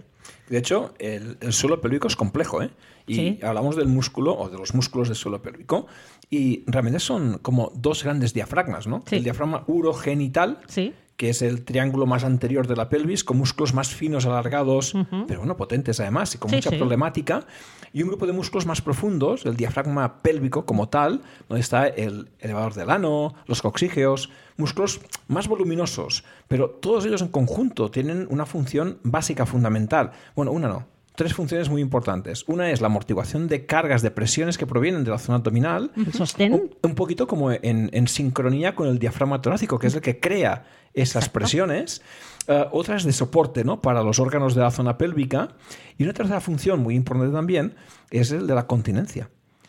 De 0.48 0.58
hecho, 0.58 0.94
el, 0.98 1.38
el 1.40 1.52
suelo 1.52 1.80
pélvico 1.80 2.08
es 2.08 2.16
complejo, 2.16 2.62
¿eh? 2.62 2.70
Y 3.06 3.14
Sí. 3.14 3.38
hablamos 3.42 3.74
del 3.76 3.86
músculo 3.88 4.36
o 4.36 4.50
de 4.50 4.58
los 4.58 4.74
músculos 4.74 5.08
del 5.08 5.16
suelo 5.16 5.40
pélvico 5.40 5.86
y 6.28 6.64
realmente 6.66 7.00
son 7.00 7.38
como 7.38 7.72
dos 7.74 8.04
grandes 8.04 8.34
diafragmas, 8.34 8.86
¿no? 8.86 9.02
Sí. 9.06 9.16
El 9.16 9.24
diafragma 9.24 9.64
urogenital, 9.66 10.58
Sí. 10.68 10.92
Que 11.18 11.30
es 11.30 11.42
el 11.42 11.64
triángulo 11.64 12.06
más 12.06 12.22
anterior 12.22 12.68
de 12.68 12.76
la 12.76 12.88
pelvis, 12.88 13.24
con 13.24 13.36
músculos 13.36 13.74
más 13.74 13.92
finos, 13.92 14.24
alargados, 14.24 14.94
pero 15.26 15.40
bueno, 15.40 15.56
potentes 15.56 15.98
además 15.98 16.34
y 16.36 16.38
con 16.38 16.48
Sí, 16.48 16.56
mucha 16.56 16.70
sí. 16.70 16.76
problemática. 16.76 17.44
Y 17.92 18.02
un 18.02 18.08
grupo 18.08 18.26
de 18.26 18.32
músculos 18.32 18.66
más 18.66 18.80
profundos, 18.80 19.44
el 19.44 19.56
diafragma 19.56 20.22
pélvico 20.22 20.64
como 20.64 20.88
tal, 20.88 21.22
donde 21.48 21.60
está 21.60 21.88
el 21.88 22.28
elevador 22.38 22.74
del 22.74 22.88
ano, 22.90 23.34
los 23.46 23.62
coxígeos, 23.62 24.30
músculos 24.56 25.00
más 25.26 25.48
voluminosos, 25.48 26.22
pero 26.46 26.70
todos 26.70 27.04
ellos 27.04 27.20
en 27.20 27.28
conjunto 27.28 27.90
tienen 27.90 28.28
una 28.30 28.46
función 28.46 28.98
básica 29.02 29.44
fundamental. 29.44 30.12
Bueno, 30.36 30.52
una 30.52 30.68
no. 30.68 30.86
Tres 31.18 31.34
funciones 31.34 31.68
muy 31.68 31.82
importantes. 31.82 32.44
Una 32.46 32.70
es 32.70 32.80
la 32.80 32.86
amortiguación 32.86 33.48
de 33.48 33.66
cargas 33.66 34.02
de 34.02 34.12
presiones 34.12 34.56
que 34.56 34.68
provienen 34.68 35.02
de 35.02 35.10
la 35.10 35.18
zona 35.18 35.38
abdominal, 35.38 35.90
El 35.96 36.12
sostén. 36.12 36.52
un, 36.52 36.70
un 36.80 36.94
poquito 36.94 37.26
como 37.26 37.50
en, 37.50 37.90
en 37.92 38.06
sincronía 38.06 38.76
con 38.76 38.86
el 38.86 39.00
diafragma 39.00 39.42
torácico, 39.42 39.80
que 39.80 39.88
es 39.88 39.96
el 39.96 40.00
que 40.00 40.20
crea 40.20 40.62
esas 40.94 41.28
presiones. 41.28 42.02
Eh, 42.46 42.66
otra 42.70 42.94
es 42.94 43.02
de 43.02 43.12
soporte 43.12 43.64
¿no? 43.64 43.82
para 43.82 44.04
los 44.04 44.20
órganos 44.20 44.54
de 44.54 44.60
la 44.60 44.70
zona 44.70 44.96
pélvica. 44.96 45.48
Y 45.96 46.04
una 46.04 46.12
tercera 46.12 46.40
función 46.40 46.84
muy 46.84 46.94
importante 46.94 47.34
también 47.34 47.74
es 48.12 48.30
el 48.30 48.46
de 48.46 48.54
la 48.54 48.68
continencia. 48.68 49.28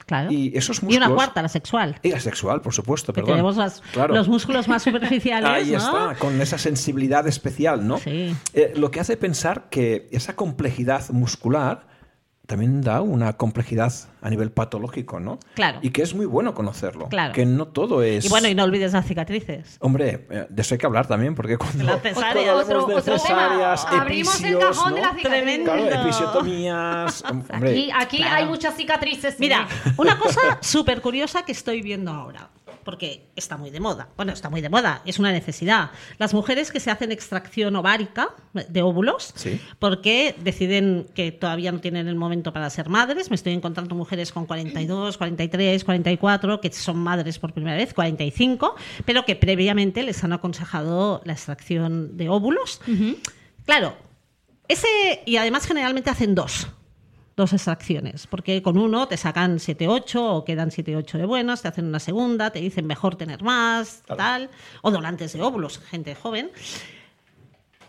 Claro. 0.09 0.31
Y 0.31 0.51
esos 0.57 0.81
Y 0.87 0.97
una 0.97 1.07
cuarta, 1.07 1.39
la 1.43 1.49
sexual. 1.49 1.99
Y 2.01 2.09
la 2.09 2.19
sexual, 2.19 2.61
por 2.61 2.73
supuesto, 2.73 3.13
Que 3.13 3.21
tenemos 3.21 3.57
las- 3.57 3.81
Claro. 3.93 4.15
los 4.15 4.27
músculos 4.27 4.67
más 4.67 4.81
superficiales, 4.89 5.47
Ahí 5.47 5.69
¿no? 5.69 5.77
está, 5.77 6.15
con 6.17 6.41
esa 6.41 6.57
sensibilidad 6.57 7.27
especial, 7.27 7.87
¿no? 7.87 7.99
Sí. 7.99 8.35
Eh, 8.55 8.73
lo 8.75 8.89
que 8.89 8.99
hace 9.01 9.17
pensar 9.17 9.69
que 9.69 10.07
esa 10.11 10.35
complejidad 10.35 11.07
muscular 11.11 11.85
también 12.49 12.81
da 12.81 13.01
una 13.01 13.33
complejidad 13.37 13.93
a 14.23 14.29
nivel 14.31 14.51
patológico, 14.51 15.19
¿no? 15.19 15.37
Claro. 15.53 15.77
Y 15.83 15.91
que 15.91 16.01
es 16.01 16.15
muy 16.15 16.25
bueno 16.25 16.55
conocerlo. 16.55 17.07
Claro. 17.07 17.31
Que 17.31 17.45
no 17.45 17.67
todo 17.67 18.01
es... 18.01 18.25
Y 18.25 18.29
bueno, 18.29 18.47
y 18.47 18.55
no 18.55 18.63
olvides 18.63 18.91
las 18.91 19.05
cicatrices. 19.05 19.77
Hombre, 19.81 20.25
eh, 20.31 20.47
de 20.49 20.61
eso 20.63 20.73
hay 20.73 20.79
que 20.79 20.87
hablar 20.87 21.05
también, 21.07 21.35
porque 21.35 21.57
cuando, 21.59 21.83
Las 21.83 22.01
cesáreas. 22.01 22.55
Otro- 22.63 22.87
de 22.87 22.95
otro 22.95 23.17
tema. 23.19 23.73
Abrimos 23.75 24.41
el 24.43 24.57
cajón 24.57 24.95
de 24.95 24.99
¿no? 24.99 25.05
la 25.05 25.13
cicatriz. 25.13 25.31
Tremendo. 25.31 25.71
Claro, 25.73 26.01
episiotomías... 26.01 27.23
hombre, 27.29 27.69
Aquí, 27.69 27.91
aquí 27.95 28.17
Claro. 28.17 28.35
hay 28.35 28.45
muchas 28.47 28.75
cicatrices. 28.75 29.33
sí. 29.35 29.41
Mira, 29.41 29.67
una 29.97 30.17
cosa 30.17 30.41
súper 30.61 31.01
curiosa 31.01 31.43
que 31.45 31.51
estoy 31.51 31.83
viendo 31.83 32.11
ahora. 32.11 32.49
Porque 32.83 33.29
está 33.35 33.57
muy 33.57 33.69
de 33.69 33.79
moda. 33.79 34.09
Bueno, 34.17 34.31
está 34.33 34.49
muy 34.49 34.61
de 34.61 34.69
moda, 34.69 35.01
es 35.05 35.19
una 35.19 35.31
necesidad. 35.31 35.91
Las 36.17 36.33
mujeres 36.33 36.71
que 36.71 36.79
se 36.79 36.91
hacen 36.91 37.11
extracción 37.11 37.75
ovárica 37.75 38.29
de 38.53 38.81
óvulos, 38.81 39.33
Sí. 39.35 39.59
porque 39.79 40.35
deciden 40.43 41.07
que 41.13 41.31
todavía 41.31 41.71
no 41.71 41.79
tienen 41.79 42.07
el 42.07 42.15
momento 42.15 42.53
para 42.53 42.69
ser 42.69 42.89
madres. 42.89 43.29
Me 43.29 43.35
estoy 43.35 43.53
encontrando 43.53 43.95
mujeres 43.95 44.31
con 44.31 44.45
42, 44.45 45.17
43, 45.17 45.83
44, 45.83 46.61
que 46.61 46.71
son 46.71 46.97
madres 46.97 47.39
por 47.39 47.53
primera 47.53 47.77
vez, 47.77 47.93
45, 47.93 48.75
pero 49.05 49.25
que 49.25 49.35
previamente 49.35 50.03
les 50.03 50.23
han 50.23 50.33
aconsejado 50.33 51.21
la 51.25 51.33
extracción 51.33 52.17
de 52.17 52.29
óvulos. 52.29 52.81
Claro, 53.65 53.95
ese, 54.67 54.87
y 55.25 55.37
además 55.37 55.65
generalmente 55.67 56.09
hacen 56.09 56.35
dos, 56.35 56.67
dos 57.39 57.53
extracciones, 57.53 58.27
porque 58.27 58.61
con 58.61 58.77
uno 58.77 59.07
te 59.07 59.15
sacan 59.17 59.57
7-8 59.57 60.15
o 60.19 60.45
quedan 60.45 60.69
7-8 60.69 61.17
de 61.17 61.25
buenos, 61.25 61.61
te 61.61 61.69
hacen 61.69 61.85
una 61.85 61.99
segunda, 61.99 62.51
te 62.51 62.59
dicen 62.59 62.85
mejor 62.85 63.15
tener 63.15 63.41
más, 63.41 64.03
Claro. 64.05 64.17
tal, 64.17 64.49
o 64.81 64.91
donantes 64.91 65.33
de 65.33 65.41
óvulos, 65.41 65.79
gente 65.79 66.13
joven. 66.15 66.51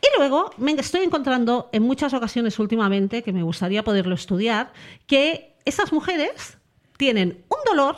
Y 0.00 0.18
luego 0.18 0.52
me 0.56 0.72
estoy 0.72 1.02
encontrando 1.02 1.68
en 1.72 1.82
muchas 1.82 2.14
ocasiones 2.14 2.58
últimamente, 2.58 3.22
que 3.22 3.32
me 3.32 3.42
gustaría 3.42 3.82
poderlo 3.84 4.14
estudiar, 4.14 4.72
que 5.06 5.56
esas 5.64 5.92
mujeres 5.92 6.56
tienen 6.96 7.44
un 7.48 7.58
dolor 7.66 7.96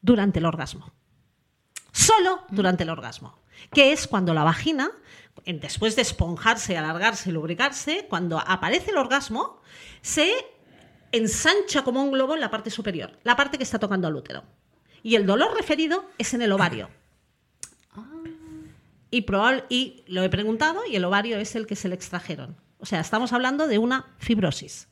durante 0.00 0.38
el 0.38 0.46
orgasmo. 0.46 0.90
Solo 1.92 2.42
durante 2.50 2.84
el 2.84 2.90
orgasmo. 2.90 3.36
Que 3.72 3.92
es 3.92 4.06
cuando 4.06 4.32
la 4.32 4.44
vagina, 4.44 4.90
después 5.46 5.96
de 5.96 6.02
esponjarse, 6.02 6.76
alargarse 6.76 7.30
y 7.30 7.32
lubricarse, 7.32 8.06
cuando 8.08 8.38
aparece 8.38 8.90
el 8.90 8.96
orgasmo, 8.96 9.60
se 10.00 10.32
ensancha 11.12 11.84
como 11.84 12.02
un 12.02 12.12
globo 12.12 12.34
en 12.34 12.40
la 12.40 12.50
parte 12.50 12.70
superior, 12.70 13.12
la 13.22 13.36
parte 13.36 13.56
que 13.56 13.64
está 13.64 13.78
tocando 13.78 14.08
al 14.08 14.16
útero. 14.16 14.42
Y 15.02 15.16
el 15.16 15.26
dolor 15.26 15.54
referido 15.56 16.06
es 16.18 16.34
en 16.34 16.42
el 16.42 16.52
ovario. 16.52 16.88
Y, 19.10 19.22
probable, 19.22 19.64
y 19.68 20.02
lo 20.08 20.24
he 20.24 20.28
preguntado 20.28 20.80
y 20.90 20.96
el 20.96 21.04
ovario 21.04 21.38
es 21.38 21.54
el 21.54 21.66
que 21.66 21.76
se 21.76 21.88
le 21.88 21.94
extrajeron. 21.94 22.56
O 22.78 22.86
sea, 22.86 23.00
estamos 23.00 23.32
hablando 23.32 23.68
de 23.68 23.78
una 23.78 24.06
fibrosis. 24.18 24.88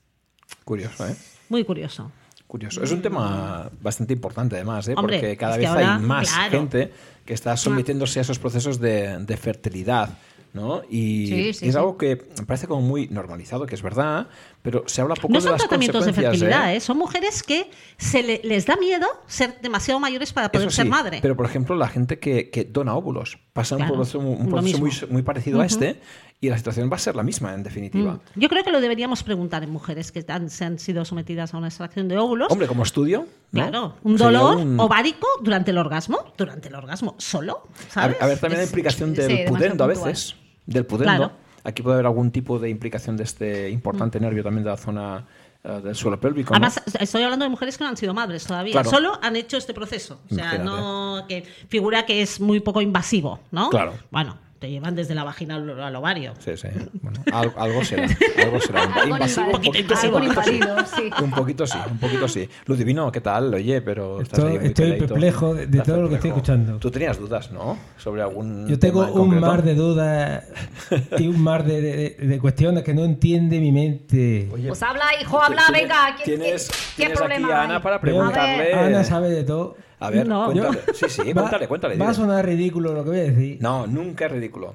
Curioso, 0.64 1.09
¿eh? 1.09 1.16
Muy 1.48 1.64
curioso. 1.64 2.12
Curioso. 2.46 2.83
Es 2.83 2.92
un 2.92 3.02
tema 3.02 3.70
bastante 3.81 4.12
importante 4.12 4.57
además, 4.57 4.87
¿eh? 4.87 4.94
Hombre, 4.96 5.18
porque 5.18 5.37
cada 5.37 5.57
vez 5.57 5.66
ahora, 5.66 5.96
hay 5.96 6.02
más 6.02 6.31
claro. 6.31 6.50
gente 6.50 6.92
que 7.24 7.35
está 7.35 7.57
sometiéndose 7.57 8.20
a 8.20 8.22
esos 8.22 8.38
procesos 8.38 8.78
de, 8.78 9.18
de 9.24 9.37
fertilidad. 9.37 10.11
¿No? 10.52 10.82
Y 10.90 11.26
Sí, 11.26 11.42
sí, 11.54 11.66
es 11.68 11.72
sí. 11.72 11.78
algo 11.78 11.96
que 11.96 12.26
me 12.38 12.44
parece 12.46 12.66
como 12.66 12.82
muy 12.82 13.08
normalizado, 13.08 13.64
que 13.66 13.74
es 13.74 13.82
verdad, 13.82 14.28
pero 14.62 14.84
se 14.86 15.00
habla 15.00 15.14
poco 15.14 15.28
No 15.32 15.38
de 15.38 15.42
son 15.42 15.52
las 15.52 15.60
tratamientos 15.62 16.04
de 16.04 16.12
consecuencias, 16.12 16.40
fertilidad, 16.50 16.74
¿eh? 16.74 16.76
¿eh? 16.76 16.80
son 16.80 16.98
mujeres 16.98 17.42
que 17.42 17.70
se 17.96 18.22
le- 18.22 18.40
les 18.44 18.66
da 18.66 18.76
miedo 18.76 19.06
ser 19.26 19.58
demasiado 19.62 19.98
mayores 19.98 20.32
para 20.32 20.52
poder 20.52 20.70
ser 20.70 20.84
sí, 20.84 20.90
madre. 20.90 21.18
Pero, 21.22 21.36
por 21.36 21.46
ejemplo, 21.46 21.74
la 21.76 21.88
gente 21.88 22.18
que, 22.18 22.50
que 22.50 22.64
dona 22.64 22.94
óvulos 22.94 23.38
pasa 23.52 23.76
Claro, 23.76 23.92
un 23.92 23.98
proceso, 23.98 24.18
un 24.18 24.48
proceso 24.50 25.08
muy, 25.10 25.22
parecido 25.22 25.60
a 25.60 25.66
este 25.66 26.00
y 26.40 26.48
la 26.50 26.58
situación 26.58 26.90
va 26.90 26.96
a 26.96 26.98
ser 26.98 27.14
la 27.14 27.22
misma, 27.22 27.54
en 27.54 27.62
definitiva. 27.62 28.14
Mm. 28.14 28.40
Yo 28.40 28.48
creo 28.48 28.64
que 28.64 28.72
lo 28.72 28.80
deberíamos 28.80 29.22
preguntar 29.22 29.62
en 29.62 29.70
mujeres 29.70 30.10
que 30.10 30.24
han, 30.28 30.50
se 30.50 30.64
han 30.64 30.78
sido 30.80 31.04
sometidas 31.04 31.54
a 31.54 31.56
una 31.58 31.68
extracción 31.68 32.08
de 32.08 32.18
óvulos. 32.18 32.48
Hombre, 32.50 32.66
como 32.66 32.82
estudio, 32.82 33.26
¿no? 33.52 33.62
Claro, 33.62 33.94
un 34.02 34.16
dolor 34.16 34.56
un- 34.56 34.78
ovárico 34.80 35.26
durante 35.40 35.70
el 35.70 35.78
orgasmo, 35.78 36.18
durante 36.36 36.66
el 36.68 36.74
orgasmo 36.74 37.14
solo, 37.18 37.62
A, 37.90 37.92
¿sabes? 37.92 38.16
a 38.20 38.26
ver 38.26 38.38
también 38.38 38.58
la 38.58 38.64
Es- 38.64 38.70
implicación 38.70 39.10
sí, 39.10 39.16
del 39.16 39.28
demasiado 39.28 39.56
pudendo 39.56 39.84
a 39.84 39.86
veces, 39.86 40.34
del 40.66 40.87
pudendo. 40.87 41.16
Claro. 41.16 41.33
Aquí 41.64 41.83
puede 41.83 41.94
haber 41.94 42.07
algún 42.07 42.31
tipo 42.33 42.59
de 42.59 42.68
implicación 42.70 43.16
de 43.16 43.22
este 43.25 43.70
importante 43.70 44.18
Mm. 44.18 44.22
nervio 44.22 44.42
también 44.42 44.64
de 44.64 44.70
la 44.70 44.77
zona 44.77 45.25
eh, 45.64 45.81
del 45.85 45.94
suelo 45.94 46.18
pélvico. 46.18 46.51
¿no? 46.51 46.57
Además, 46.57 46.83
estoy 46.98 47.22
hablando 47.22 47.44
de 47.44 47.48
mujeres 47.48 47.79
que 47.79 47.85
no 47.85 47.90
han 47.90 47.96
sido 47.96 48.12
madres 48.14 48.44
todavía, 48.44 48.72
Claro. 48.72 48.90
solo 48.90 49.18
han 49.22 49.37
hecho 49.37 49.57
este 49.57 49.72
proceso. 49.72 50.20
O 50.29 50.35
sea, 50.35 50.57
Imagínate. 50.57 50.64
no 50.64 51.25
que 51.29 51.44
figura 51.68 52.05
que 52.05 52.20
es 52.20 52.40
muy 52.40 52.59
poco 52.59 52.81
invasivo, 52.81 53.38
¿no? 53.53 53.70
Claro. 53.70 53.94
Bueno, 54.11 54.37
te 54.62 54.70
llevan 54.70 54.94
desde 54.94 55.12
la 55.16 55.25
vagina 55.25 55.57
al, 55.57 55.68
al 55.81 55.96
ovario. 55.96 56.35
Sí, 56.38 56.57
sí. 56.57 56.68
Bueno, 57.03 57.20
al- 57.33 57.53
algo 57.57 57.85
será. 57.85 58.07
Algo 58.40 58.61
será. 58.61 58.85
Algo 58.85 59.16
Invasivo, 59.16 59.46
un 59.46 59.53
poquito 59.53 59.96
sí. 59.96 60.07
Un 60.07 60.12
poquito 60.12 60.42
sí. 60.44 61.11
Un 61.20 61.31
poquito 61.33 61.66
sí, 61.66 61.79
un 61.90 61.98
poquito 61.98 62.29
sí. 62.29 62.48
Ludivino, 62.66 63.11
¿qué 63.11 63.20
tal? 63.20 63.53
Oye, 63.55 63.83
pero 63.83 64.20
estás 64.20 64.38
Estoy- 64.38 64.59
ahí 64.59 64.66
estoy 64.68 64.92
perplejo 64.92 65.55
de- 65.57 65.66
todo 65.83 66.03
lo 66.03 66.09
que 66.09 66.14
estoy 66.14 66.31
escuchando. 66.31 66.79
Tú 66.79 66.92
tenías 66.92 67.18
dudas, 67.18 67.51
¿no? 67.51 67.77
Sobre 67.98 68.22
algún 68.22 68.68
Yo 68.68 68.79
tengo 68.79 69.01
tema 69.05 69.12
un 69.14 69.20
concreto. 69.31 69.46
mar 69.48 69.62
de 69.64 69.75
dudas 69.75 70.44
y 71.18 71.27
un 71.27 71.40
mar 71.42 71.64
de, 71.64 71.81
de- 71.83 72.16
de 72.25 72.38
cuestiones 72.38 72.85
que 72.85 72.94
no 72.94 73.05
entiende 73.05 73.59
mi 73.59 73.72
mente. 73.72 74.48
Oye, 74.53 74.68
Pues 74.68 74.83
habla, 74.85 75.07
hijo, 75.20 75.42
habla, 75.42 75.62
tienes- 75.66 75.83
venga. 75.83 76.16
¿Qué, 76.18 76.25
Tienes, 76.25 76.68
qué- 76.68 76.75
qué 76.77 76.96
tienes 76.96 77.18
problema 77.18 77.46
aquí 77.48 77.53
a 77.53 77.61
hay? 77.62 77.64
Ana 77.64 77.83
para 77.83 78.01
preguntarle. 78.01 78.75
Ana 78.75 79.03
sabe 79.03 79.29
de 79.31 79.42
todo. 79.42 79.77
A 80.02 80.10
ver, 80.10 80.26
No. 80.28 80.46
cuéntale. 80.46 80.78
Sí, 80.94 81.06
sí, 81.08 81.32
Va- 81.32 81.42
cuéntale, 81.42 81.68
cuéntale. 81.68 81.96
Va 81.96 82.10
a 82.10 82.14
sonar 82.14 82.44
ridículo 82.44 82.92
lo 82.92 83.04
que 83.04 83.10
voy 83.10 83.18
a 83.20 83.22
decir. 83.24 83.58
No, 83.60 83.86
nunca 83.86 84.26
es 84.26 84.32
ridículo. 84.32 84.74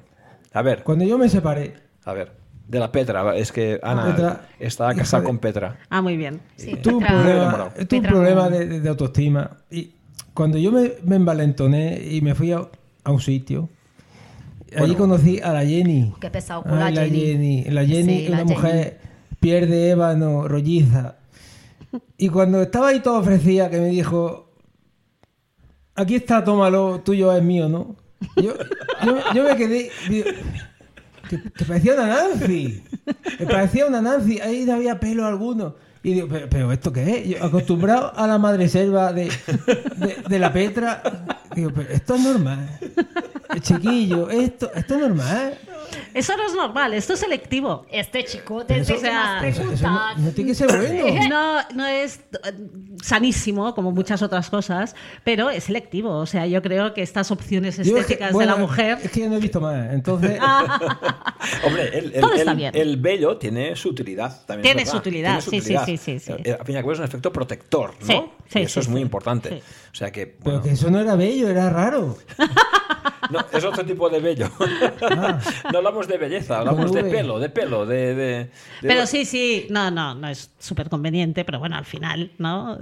A 0.52 0.62
ver, 0.62 0.82
Cuando 0.82 1.04
yo 1.04 1.18
me 1.18 1.28
separé, 1.28 1.74
a 2.04 2.12
ver. 2.12 2.32
De 2.66 2.78
la 2.78 2.92
Petra, 2.92 3.34
es 3.34 3.50
que 3.50 3.80
Ana 3.82 4.04
Petra, 4.06 4.48
está 4.58 4.94
casada 4.94 5.22
de- 5.22 5.26
con 5.26 5.38
Petra. 5.38 5.78
Ah, 5.88 6.02
muy 6.02 6.18
bien. 6.18 6.40
Sí, 6.56 6.76
tuve 6.82 6.94
un 6.96 7.00
Petra- 7.00 7.22
problema, 7.22 7.52
tuve 7.74 7.80
un 7.80 7.86
Petra 7.86 8.10
problema 8.10 8.48
de, 8.50 8.66
de- 8.66 8.80
de 8.80 8.88
autoestima. 8.90 9.56
Y 9.70 9.92
cuando 10.34 10.58
yo 10.58 10.70
me, 10.70 10.92
me 11.02 11.16
envalentoné 11.16 11.98
y 12.10 12.20
me 12.20 12.34
fui 12.34 12.52
a, 12.52 12.60
a 13.04 13.10
un 13.10 13.20
sitio, 13.22 13.70
allí 14.72 14.78
Bueno. 14.80 14.96
conocí 14.98 15.40
a 15.40 15.52
la 15.54 15.64
Jenny. 15.64 16.12
Qué 16.20 16.30
pesado 16.30 16.62
con 16.62 16.74
Ay, 16.82 16.94
la 16.94 17.06
Jenny. 17.06 17.64
La 17.64 17.86
Jenny 17.86 18.18
Sí, 18.18 18.24
es 18.24 18.30
la 18.30 18.36
una 18.36 18.44
Jenny. 18.44 18.54
mujer 18.54 18.98
piel 19.40 19.70
de 19.70 19.90
ébano, 19.90 20.46
rolliza. 20.46 21.14
Y 22.18 22.28
cuando 22.28 22.60
estaba 22.60 22.88
ahí 22.88 23.00
todo 23.00 23.18
ofrecía, 23.18 23.70
que 23.70 23.78
me 23.80 23.86
dijo, 23.88 24.47
aquí 25.98 26.14
está, 26.14 26.42
tómalo, 26.42 27.00
tuyo 27.00 27.32
es 27.36 27.42
mío, 27.42 27.68
¿no? 27.68 27.96
Yo, 28.36 28.54
yo, 29.04 29.18
yo 29.34 29.44
me 29.44 29.56
quedé... 29.56 29.90
digo, 30.08 30.30
que, 31.28 31.42
que 31.52 31.64
parecía 31.64 31.94
una 31.94 32.06
Nancy. 32.06 32.82
Me 33.38 33.46
parecía 33.46 33.86
una 33.86 34.00
Nancy. 34.00 34.40
Ahí 34.40 34.64
no 34.64 34.74
había 34.74 34.98
pelo 34.98 35.26
alguno. 35.26 35.74
Y 36.02 36.14
digo, 36.14 36.28
¿pero, 36.28 36.48
pero 36.48 36.72
esto 36.72 36.92
qué 36.92 37.18
es? 37.18 37.28
Yo, 37.28 37.44
acostumbrado 37.44 38.12
a 38.16 38.26
la 38.26 38.38
madre 38.38 38.68
selva 38.68 39.12
de, 39.12 39.30
de, 39.96 40.16
de 40.28 40.38
la 40.38 40.52
Petra. 40.52 41.02
Digo, 41.54 41.70
pero 41.74 41.90
esto 41.90 42.14
es 42.14 42.20
normal. 42.22 42.78
Chiquillo, 43.60 44.30
esto, 44.30 44.70
esto 44.74 44.94
es 44.94 45.00
normal. 45.00 45.58
Eso 46.14 46.36
no 46.36 46.46
es 46.46 46.54
normal, 46.54 46.94
esto 46.94 47.12
es 47.14 47.20
selectivo. 47.20 47.86
Este 47.90 48.24
chico, 48.24 48.64
Pero 48.66 48.80
desde 48.80 48.94
eso- 48.94 49.00
o 49.02 49.04
sea, 49.06 49.12
más 49.12 49.44
Eso, 49.44 49.62
eso 49.62 49.68
preguntas. 49.70 50.16
no, 50.18 50.22
no 50.24 50.30
tiene 50.32 50.50
que 50.50 50.54
ser 50.54 50.66
bueno. 50.68 51.28
No, 51.28 51.58
no 51.74 51.86
es 51.86 52.20
eh, 52.44 52.52
sanísimo, 53.02 53.74
como 53.74 53.92
muchas 53.92 54.22
otras 54.22 54.48
cosas, 54.50 54.94
pero 55.24 55.50
es 55.50 55.64
selectivo. 55.64 56.10
O 56.18 56.26
sea, 56.26 56.46
yo 56.46 56.62
creo 56.62 56.94
que 56.94 57.02
estas 57.02 57.30
opciones 57.30 57.76
Yo 57.76 57.82
es 57.82 57.90
que- 57.92 58.00
estéticas 58.00 58.32
bueno, 58.32 58.52
de 58.54 58.58
la 58.58 58.66
mujer. 58.66 58.98
Es 59.02 59.10
que 59.10 59.20
yo 59.20 59.28
no 59.28 59.36
he 59.36 59.40
visto 59.40 59.60
más. 59.60 59.92
Entonces, 59.92 60.38
Hombre, 61.64 61.98
el, 61.98 62.12
el, 62.14 62.20
Todo 62.20 62.34
está 62.34 62.54
bien. 62.54 62.72
el 62.74 62.96
vello 62.96 63.36
tiene 63.36 63.76
su 63.76 63.90
utilidad. 63.90 64.44
También 64.46 64.62
Tiene 64.74 64.86
su 64.90 64.96
utilidad, 64.96 65.40
sí, 65.40 65.60
sí, 65.60 65.76
sí, 65.84 65.96
sí, 65.96 66.18
sí. 66.18 66.32
Eh, 66.44 66.56
Al 66.58 66.64
fin 66.66 66.74
y 66.74 66.78
al 66.78 66.82
cabo 66.82 66.92
es 66.92 66.98
un 66.98 67.04
efecto 67.04 67.32
protector, 67.32 67.94
¿no? 68.00 68.06
Sí, 68.06 68.22
sí, 68.48 68.58
y 68.60 68.62
eso 68.62 68.74
sí, 68.74 68.80
es 68.80 68.88
muy 68.88 68.98
sí. 69.00 69.02
importante. 69.02 69.48
Sí. 69.50 69.62
O 69.92 69.94
sea 69.94 70.10
que, 70.12 70.26
pero 70.26 70.42
bueno, 70.44 70.62
que 70.62 70.70
eso 70.70 70.90
no 70.90 71.00
era 71.00 71.14
bello, 71.16 71.48
era 71.48 71.70
raro. 71.70 72.16
No, 73.30 73.38
es 73.52 73.64
otro 73.64 73.84
tipo 73.84 74.08
de 74.08 74.20
vello. 74.20 74.48
Ah. 75.10 75.38
no 75.72 75.78
hablamos 75.78 76.06
de 76.08 76.18
belleza, 76.18 76.58
hablamos 76.58 76.92
de 76.92 77.04
pelo, 77.04 77.38
de 77.38 77.48
pelo, 77.50 77.86
de... 77.86 78.14
de- 78.14 78.14
de- 78.44 78.50
Pero 78.82 79.06
sí, 79.06 79.24
sí, 79.24 79.66
no, 79.70 79.90
no, 79.90 80.14
no 80.14 80.28
es 80.28 80.50
súper 80.58 80.88
conveniente, 80.88 81.44
pero 81.44 81.58
bueno, 81.58 81.76
al 81.76 81.84
final, 81.84 82.30
¿no? 82.38 82.78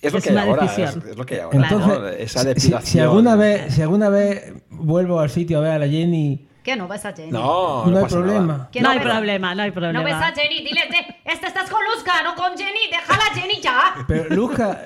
Es 0.00 0.12
lo 0.12 0.18
es 0.18 0.24
que 0.24 0.30
hay 0.30 0.36
una 0.36 0.42
ahora, 0.44 0.64
es, 0.64 0.76
decisión. 0.76 1.04
es 1.10 1.16
lo 1.16 1.24
que 1.26 1.34
hay 1.34 1.40
ahora, 1.40 1.58
Entonces, 1.58 1.98
¿no? 2.00 2.08
Esa 2.08 2.40
si, 2.40 2.46
depilación. 2.46 2.82
si 2.84 2.98
alguna 2.98 3.36
vez, 3.36 3.74
si 3.74 3.82
alguna 3.82 4.08
vez 4.08 4.52
vuelvo 4.70 5.20
al 5.20 5.30
sitio 5.30 5.58
a 5.58 5.60
ver 5.60 5.70
a 5.72 5.78
la 5.78 5.86
Jenny, 5.88 6.48
Que 6.64 6.74
no 6.76 6.88
ves 6.88 7.04
a 7.04 7.12
Jenny. 7.12 7.30
No, 7.30 7.84
no, 7.86 7.90
no, 7.92 7.98
hay 7.98 8.04
problema. 8.06 8.68
no, 8.74 8.80
no 8.82 8.88
hay 8.90 8.98
ves- 8.98 9.06
problema, 9.06 9.54
no 9.54 9.62
hay 9.62 9.70
problema. 9.70 9.98
No 10.00 10.04
ves 10.04 10.14
a 10.14 10.32
Jenny, 10.34 10.58
dile, 10.64 10.80
este 11.24 11.46
estás 11.46 11.70
con 11.70 11.80
Luzca, 11.84 12.22
no 12.24 12.34
con 12.34 12.56
Jenny, 12.56 12.90
déjala 12.90 13.24
Jenny 13.34 13.60
ya. 13.60 13.94
Pero 14.08 14.28
Luzca, 14.34 14.82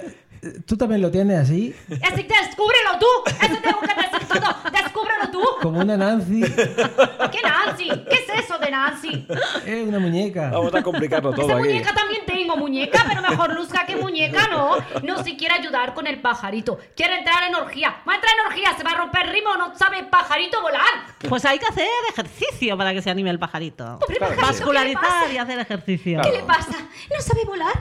¿tú 0.66 0.76
también 0.76 1.00
lo 1.02 1.10
tienes 1.10 1.40
así? 1.40 1.74
Este, 1.88 2.26
descúbrelo 2.26 2.98
tú, 3.00 3.06
eso 3.44 3.56
tengo 3.62 3.80
que 3.80 3.94
decir 3.94 4.28
todo, 4.28 4.56
descúbrelo 4.72 5.30
tú. 5.30 5.42
Como 5.62 5.80
una 5.80 5.96
Nancy. 5.96 6.42
¿Qué 6.42 7.40
Nancy? 7.42 7.88
¿Qué 8.08 8.25
es 8.38 8.44
eso 8.44 8.58
de 8.58 8.70
Nancy? 8.70 9.26
Es 9.66 9.86
una 9.88 9.98
muñeca. 9.98 10.50
Vamos 10.50 10.74
a 10.74 10.82
complicarlo 10.82 11.32
todo 11.32 11.46
Esa 11.46 11.54
aquí. 11.58 11.62
muñeca 11.68 11.94
también 11.94 12.22
tengo 12.26 12.56
muñeca, 12.56 13.04
pero 13.08 13.22
mejor 13.22 13.54
Luzca 13.54 13.84
que 13.86 13.96
muñeca, 13.96 14.48
no. 14.48 14.76
No 15.02 15.22
se 15.22 15.36
quiere 15.36 15.54
ayudar 15.54 15.94
con 15.94 16.06
el 16.06 16.20
pajarito. 16.20 16.78
Quiere 16.96 17.18
entrar 17.18 17.42
en 17.48 17.54
orgía. 17.54 17.96
Va 18.08 18.12
a 18.12 18.16
entrar 18.16 18.32
en 18.38 18.46
orgía, 18.52 18.76
se 18.76 18.82
va 18.84 18.92
a 18.92 18.96
romper 18.96 19.26
el 19.26 19.32
ritmo, 19.32 19.56
no 19.56 19.74
sabe 19.76 19.98
el 20.00 20.06
pajarito 20.06 20.60
volar. 20.62 20.82
Pues 21.28 21.44
hay 21.44 21.58
que 21.58 21.66
hacer 21.66 21.86
ejercicio 22.10 22.76
para 22.76 22.92
que 22.92 23.02
se 23.02 23.10
anime 23.10 23.30
el 23.30 23.38
pajarito. 23.38 23.98
Claro 23.98 24.06
que 24.06 24.16
pajarito, 24.16 24.26
sí. 24.26 24.34
¿qué 24.36 24.36
le 24.36 24.42
Vascularizar 24.42 25.32
y 25.32 25.38
hacer 25.38 25.58
ejercicio. 25.58 26.20
¿Qué 26.22 26.30
le 26.32 26.42
pasa? 26.44 26.72
¿No 27.14 27.20
sabe 27.20 27.44
volar? 27.44 27.72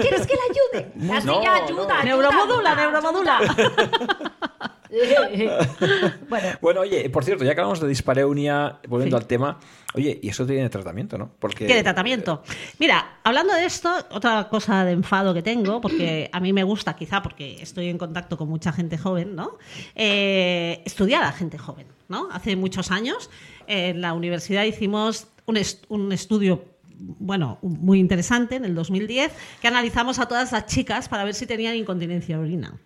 ¿Quieres 0.00 0.26
que 0.26 0.34
le 0.34 0.80
ayude? 0.80 1.14
Así 1.16 1.26
No, 1.26 1.42
ya 1.42 1.58
no. 1.58 1.64
ayuda, 1.64 1.82
ayuda, 2.00 2.04
Neuromodula, 2.04 2.70
ayuda, 2.72 2.82
neuromodula. 2.90 3.38
bueno, 6.28 6.48
Bueno, 6.60 6.80
oye, 6.82 7.08
por 7.10 7.24
cierto, 7.24 7.44
ya 7.44 7.54
que 7.54 7.60
hablamos 7.60 7.80
de 7.80 7.88
dispareunia, 7.88 8.78
volviendo 8.88 9.16
al 9.16 9.26
tema, 9.26 9.58
oye, 9.94 10.18
y 10.22 10.28
eso 10.28 10.44
tiene 10.46 10.68
tratamiento, 10.68 11.16
¿no? 11.18 11.32
Porque 11.38 11.66
¿Qué 11.66 11.74
de 11.74 11.82
tratamiento? 11.82 12.42
Mira, 12.78 13.18
hablando 13.24 13.54
de 13.54 13.64
esto, 13.64 13.90
otra 14.10 14.48
cosa 14.48 14.84
de 14.84 14.92
enfado 14.92 15.32
que 15.34 15.42
tengo, 15.42 15.80
porque 15.80 16.28
a 16.32 16.40
mí 16.40 16.52
me 16.52 16.62
gusta, 16.64 16.94
quizá 16.94 17.22
porque 17.22 17.60
estoy 17.62 17.88
en 17.88 17.98
contacto 17.98 18.36
con 18.36 18.48
mucha 18.48 18.72
gente 18.72 18.98
joven, 18.98 19.34
¿no? 19.34 19.56
Eh, 19.94 20.82
estudiar 20.84 21.22
a 21.24 21.32
gente 21.32 21.58
joven, 21.58 21.86
¿no? 22.08 22.28
Hace 22.30 22.56
muchos 22.56 22.90
años 22.90 23.30
en 23.66 24.00
la 24.00 24.12
universidad 24.12 24.64
hicimos 24.64 25.28
un, 25.46 25.56
est- 25.56 25.84
un 25.88 26.12
estudio 26.12 26.64
bueno, 27.04 27.58
muy 27.62 27.98
interesante 27.98 28.54
en 28.56 28.64
el 28.64 28.74
2010, 28.76 29.32
que 29.60 29.66
analizamos 29.68 30.20
a 30.20 30.26
todas 30.26 30.52
las 30.52 30.66
chicas 30.66 31.08
para 31.08 31.24
ver 31.24 31.34
si 31.34 31.46
tenían 31.46 31.74
incontinencia 31.74 32.36
de 32.36 32.42
orina. 32.44 32.78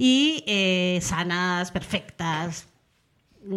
Y 0.00 0.44
eh, 0.46 1.00
sanas, 1.02 1.72
perfectas, 1.72 2.68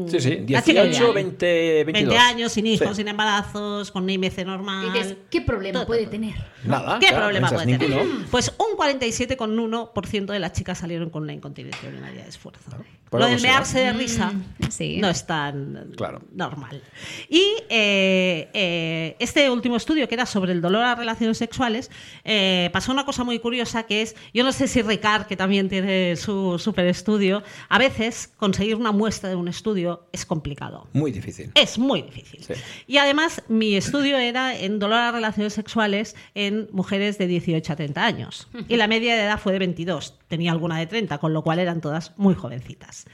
Sí, 0.07 0.19
sí, 0.21 0.45
La 0.47 0.63
chica 0.63 0.83
18, 0.83 1.01
ideal. 1.03 1.13
20, 1.13 1.83
22. 1.85 1.93
20 1.93 2.17
años, 2.17 2.51
sin 2.53 2.67
hijos, 2.67 2.89
Sí. 2.89 2.95
sin 2.95 3.07
embarazos, 3.09 3.91
con 3.91 4.09
IMC 4.09 4.45
normal. 4.45 4.93
dices, 4.93 5.17
¿qué 5.29 5.41
problema 5.41 5.79
Todo, 5.79 5.87
puede 5.87 6.01
todo. 6.03 6.11
tener? 6.11 6.35
Nada. 6.63 6.99
¿Qué 6.99 7.07
claro, 7.07 7.23
problema 7.23 7.49
puede 7.49 7.65
tener? 7.77 7.89
ninguno. 7.89 8.25
Pues 8.31 8.53
un 8.57 8.77
47,1% 8.77 10.33
de 10.33 10.39
las 10.39 10.53
chicas 10.53 10.77
salieron 10.77 11.09
con 11.09 11.23
una 11.23 11.33
incontinencia 11.33 11.89
urinaria 11.89 12.23
de 12.23 12.29
esfuerzo. 12.29 12.61
por 13.09 13.19
Lo 13.19 13.25
del 13.25 13.41
mearse 13.41 13.79
de 13.79 13.91
risa 13.91 14.31
sí. 14.69 14.99
no 15.01 15.09
es 15.09 15.25
tan 15.27 15.91
Claro. 15.97 16.21
normal. 16.33 16.81
Y 17.27 17.41
eh, 17.69 18.49
eh, 18.53 19.15
este 19.19 19.49
último 19.49 19.75
estudio, 19.75 20.07
que 20.07 20.15
era 20.15 20.25
sobre 20.25 20.53
el 20.53 20.61
dolor 20.61 20.83
a 20.83 20.95
relaciones 20.95 21.37
sexuales, 21.37 21.91
eh, 22.23 22.69
pasó 22.71 22.93
una 22.93 23.03
cosa 23.03 23.25
muy 23.25 23.39
curiosa 23.39 23.83
que 23.83 24.01
es, 24.03 24.15
yo 24.33 24.45
no 24.45 24.53
sé 24.53 24.67
si 24.69 24.81
Ricard, 24.81 25.25
que 25.25 25.35
también 25.35 25.67
tiene 25.67 26.15
su 26.15 26.57
super 26.57 26.85
estudio, 26.85 27.43
a 27.67 27.77
veces 27.79 28.31
conseguir 28.37 28.75
una 28.77 28.93
muestra 28.93 29.27
de 29.29 29.35
un 29.35 29.49
estudio 29.49 29.80
es 30.11 30.25
complicado. 30.25 30.87
Muy 30.93 31.11
difícil. 31.11 31.51
Es 31.55 31.77
muy 31.77 32.01
difícil. 32.01 32.43
Sí. 32.43 32.53
Y 32.87 32.97
además, 32.97 33.43
mi 33.47 33.75
estudio 33.75 34.17
era 34.17 34.57
en 34.57 34.79
dolor 34.79 34.99
a 34.99 35.11
relaciones 35.11 35.53
sexuales 35.53 36.15
en 36.35 36.67
mujeres 36.71 37.17
de 37.17 37.27
18 37.27 37.73
a 37.73 37.75
30 37.75 38.05
años. 38.05 38.47
Y 38.67 38.77
la 38.77 38.87
media 38.87 39.15
de 39.15 39.23
edad 39.23 39.39
fue 39.39 39.53
de 39.53 39.59
22. 39.59 40.15
Tenía 40.27 40.51
alguna 40.51 40.79
de 40.79 40.87
30, 40.87 41.17
con 41.17 41.33
lo 41.33 41.43
cual 41.43 41.59
eran 41.59 41.81
todas 41.81 42.13
muy 42.17 42.35
jovencitas. 42.35 43.05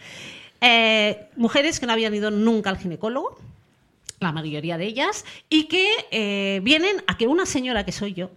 Eh, 0.61 1.27
mujeres 1.35 1.79
que 1.79 1.85
no 1.85 1.93
habían 1.93 2.13
ido 2.13 2.31
nunca 2.31 2.69
al 2.69 2.77
ginecólogo, 2.77 3.37
la 4.19 4.31
mayoría 4.31 4.77
de 4.77 4.85
ellas, 4.85 5.25
y 5.49 5.65
que 5.65 5.87
eh, 6.11 6.61
vienen 6.63 7.03
a 7.07 7.17
que 7.17 7.27
una 7.27 7.45
señora 7.45 7.85
que 7.85 7.91
soy 7.91 8.13
yo 8.13 8.31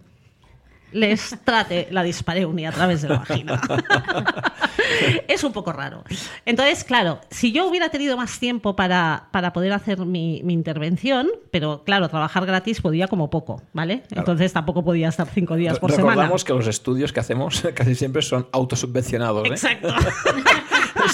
les 0.91 1.35
trate 1.43 1.87
la 1.91 2.03
dispareunia 2.03 2.69
a 2.69 2.71
través 2.71 3.01
de 3.01 3.09
la 3.09 3.19
vagina. 3.19 3.61
es 5.27 5.43
un 5.43 5.53
poco 5.53 5.71
raro. 5.71 6.03
Entonces, 6.45 6.83
claro, 6.83 7.19
si 7.29 7.51
yo 7.51 7.67
hubiera 7.67 7.89
tenido 7.89 8.17
más 8.17 8.39
tiempo 8.39 8.75
para, 8.75 9.27
para 9.31 9.53
poder 9.53 9.73
hacer 9.73 9.99
mi, 9.99 10.41
mi 10.43 10.53
intervención, 10.53 11.29
pero 11.51 11.83
claro, 11.83 12.09
trabajar 12.09 12.45
gratis 12.45 12.81
podía 12.81 13.07
como 13.07 13.29
poco, 13.29 13.61
¿vale? 13.73 14.03
Entonces 14.11 14.53
tampoco 14.53 14.83
podía 14.83 15.09
estar 15.09 15.27
cinco 15.27 15.55
días 15.55 15.79
por 15.79 15.91
semana. 15.91 16.11
Recordamos 16.11 16.43
que 16.43 16.53
los 16.53 16.67
estudios 16.67 17.13
que 17.13 17.19
hacemos 17.19 17.63
casi 17.75 17.95
siempre 17.95 18.21
son 18.21 18.47
autosubvencionados. 18.51 19.47
¿eh? 19.47 19.51
Exacto. 19.51 19.89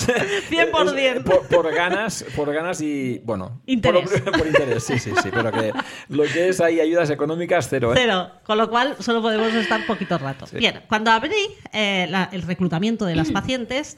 Es- 0.02 0.50
100%. 0.50 1.24
Por, 1.24 1.48
por 1.48 1.74
ganas, 1.74 2.26
por 2.36 2.54
ganas 2.54 2.82
y, 2.82 3.20
bueno... 3.24 3.62
Interés. 3.66 4.10
Por, 4.22 4.32
por 4.40 4.48
interés, 4.48 4.84
sí, 4.84 5.00
sí, 5.00 5.12
sí. 5.22 5.30
Pero 5.34 5.52
que 5.52 5.72
lo 6.10 6.24
que 6.24 6.50
es 6.50 6.62
ahí 6.62 6.80
ayudas 6.80 7.10
económicas, 7.10 7.68
cero, 7.70 7.94
¿eh? 7.94 7.98
Cero, 7.98 8.32
con 8.44 8.58
lo 8.58 8.70
cual 8.70 8.96
solo 9.00 9.22
podemos 9.22 9.54
estar 9.54 9.86
poquito 9.86 10.18
rato. 10.18 10.46
Bien, 10.54 10.82
cuando 10.88 11.12
abrí 11.12 11.36
eh, 11.74 12.08
la- 12.10 12.30
el 12.32 12.42
reclutamiento 12.44 13.06
de 13.06 13.16
las 13.16 13.32
pacientes, 13.32 13.98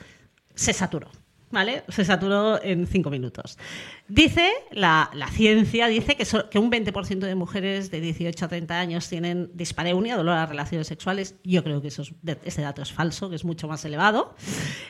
se 0.55 0.73
saturó. 0.73 1.09
¿Vale? 1.51 1.83
Se 1.89 2.05
saturó 2.05 2.63
en 2.63 2.85
cinco 2.85 3.09
minutos. 3.09 3.57
Dice, 4.07 4.51
la, 4.71 5.09
la 5.15 5.27
ciencia 5.29 5.87
dice 5.87 6.15
que, 6.15 6.23
so- 6.23 6.47
que 6.47 6.59
un 6.59 6.71
20% 6.71 7.19
de 7.19 7.33
mujeres 7.33 7.89
de 7.89 8.01
18 8.01 8.45
a 8.45 8.47
30 8.47 8.79
años 8.79 9.09
tienen 9.09 9.49
dispareunia, 9.55 10.15
dolor 10.15 10.37
a 10.37 10.45
relaciones 10.45 10.85
sexuales. 10.85 11.33
Yo 11.43 11.63
creo 11.63 11.81
que 11.81 11.87
eso 11.87 12.03
es- 12.03 12.13
ese 12.45 12.61
dato 12.61 12.83
es 12.83 12.91
falso, 12.93 13.31
que 13.31 13.35
es 13.35 13.45
mucho 13.45 13.67
más 13.67 13.83
elevado. 13.83 14.35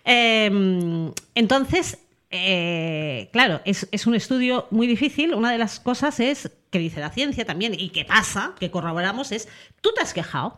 Eh, 0.04 1.12
entonces, 1.36 2.00
eh, 2.30 3.30
claro, 3.32 3.62
es, 3.66 3.88
es 3.92 4.06
un 4.06 4.16
estudio 4.16 4.68
muy 4.72 4.86
difícil. 4.88 5.34
Una 5.34 5.52
de 5.52 5.58
las 5.58 5.80
cosas 5.80 6.20
es 6.20 6.52
que 6.72 6.80
dice 6.80 7.00
la 7.00 7.10
ciencia 7.10 7.46
también 7.46 7.74
y 7.74 7.90
que 7.90 8.06
pasa, 8.06 8.54
que 8.60 8.70
corroboramos, 8.70 9.32
es, 9.32 9.48
¿tú 9.82 9.92
te 9.96 10.02
has 10.02 10.14
quejado? 10.14 10.58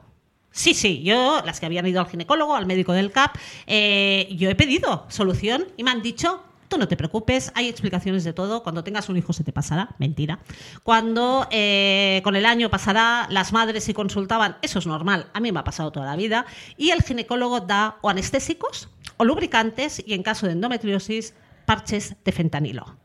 Sí, 0.52 0.74
sí, 0.74 1.02
yo, 1.04 1.42
las 1.46 1.60
que 1.60 1.66
habían 1.66 1.88
ido 1.88 2.02
al 2.02 2.08
ginecólogo, 2.08 2.56
al 2.56 2.66
médico 2.66 2.92
del 2.92 3.12
CAP, 3.12 3.38
eh, 3.68 4.28
yo 4.32 4.50
he 4.50 4.56
pedido 4.56 5.06
solución 5.08 5.66
y 5.78 5.84
me 5.84 5.92
han 5.92 6.02
dicho, 6.02 6.44
tú 6.68 6.78
no 6.78 6.90
te 6.90 6.98
preocupes, 6.98 7.54
hay 7.56 7.70
explicaciones 7.70 8.26
de 8.26 8.34
todo, 8.34 8.62
cuando 8.62 8.84
tengas 8.84 9.08
un 9.08 9.16
hijo 9.16 9.32
se 9.32 9.46
te 9.46 9.54
pasará, 9.54 9.96
mentira. 9.98 10.40
Cuando 10.84 11.48
eh, 11.52 12.20
con 12.24 12.36
el 12.36 12.46
año 12.46 12.70
pasará, 12.70 13.28
las 13.30 13.54
madres 13.54 13.86
si 13.86 13.94
consultaban, 13.94 14.58
eso 14.62 14.80
es 14.80 14.88
normal, 14.88 15.28
a 15.34 15.40
mí 15.40 15.54
me 15.54 15.60
ha 15.60 15.64
pasado 15.64 15.92
toda 15.92 16.06
la 16.06 16.18
vida, 16.18 16.46
y 16.78 16.90
el 16.90 17.02
ginecólogo 17.02 17.62
da 17.62 17.98
o 18.02 18.10
anestésicos 18.10 18.90
o 19.18 19.24
lubricantes 19.24 20.04
y 20.06 20.14
en 20.14 20.24
caso 20.24 20.48
de 20.48 20.54
endometriosis, 20.54 21.34
parches 21.66 22.16
de 22.26 22.32
fentanilo, 22.34 22.98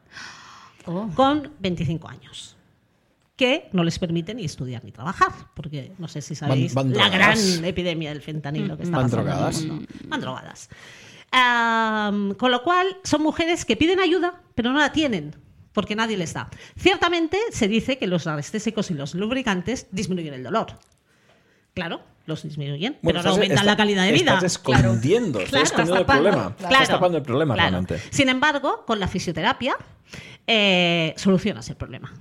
Oh. 0.89 1.09
con 1.17 1.53
25 1.59 2.09
años 2.09 2.56
que 3.37 3.69
no 3.73 3.85
les 3.85 3.99
permite 3.99 4.35
ni 4.35 4.45
estudiar 4.45 4.83
ni 4.85 4.93
trabajar, 4.93 5.31
porque 5.55 5.93
no 5.99 6.09
sé 6.09 6.23
si 6.23 6.35
sabéis 6.35 6.73
van 6.75 6.93
la 6.95 7.09
gran 7.11 7.35
drogadas. 7.37 7.63
epidemia 7.63 8.09
del 8.09 8.23
fentanilo 8.23 8.77
que 8.77 8.85
está 8.85 8.97
Van 8.97 9.11
pasando 9.11 9.23
en 9.23 9.29
el 9.29 9.35
drogadas. 9.37 9.63
mundo. 9.65 9.87
Van 10.09 10.21
drogadas. 10.21 10.69
Con 12.39 12.51
lo 12.51 12.63
cual, 12.63 12.97
son 13.05 13.23
mujeres 13.23 13.65
que 13.65 13.77
piden 13.77 14.01
ayuda, 14.01 14.41
pero 14.55 14.73
no 14.73 14.79
la 14.79 14.93
tienen, 14.93 15.37
porque 15.73 15.95
nadie 15.97 16.17
les 16.17 16.33
da. 16.33 16.49
Ciertamente 16.79 17.39
se 17.51 17.69
dice 17.69 17.99
que 17.99 18.07
los 18.07 18.27
anestésicos 18.27 18.91
y 18.91 18.95
los 18.95 19.15
lubricantes 19.15 19.87
disminuyen 19.91 20.35
el 20.35 20.43
dolor. 20.43 20.79
Claro, 21.75 22.01
los 22.25 22.43
disminuyen, 22.43 22.97
pero 23.03 23.23
no 23.23 23.31
aumentan 23.31 23.59
está- 23.59 23.65
la 23.65 23.77
calidad 23.77 24.05
de 24.07 24.13
vida. 24.13 24.35
Estás 24.35 24.45
escondiendo, 24.53 25.41
Claro. 25.41 25.45
estás 25.45 25.63
escondiendo 25.65 25.99
el 26.01 26.07
problema. 26.07 26.57
claro. 26.57 26.73
Estás 26.75 26.89
tapando 26.89 27.19
el 27.19 27.23
problema 27.23 27.55
claro. 27.55 27.71
realmente. 27.71 28.01
Sin 28.11 28.31
embargo, 28.31 28.85
con 28.87 28.99
la 28.99 29.09
fisioterapia 29.09 29.77
eh, 30.47 31.13
solucionas 31.19 31.69
el 31.69 31.77
problema. 31.77 32.13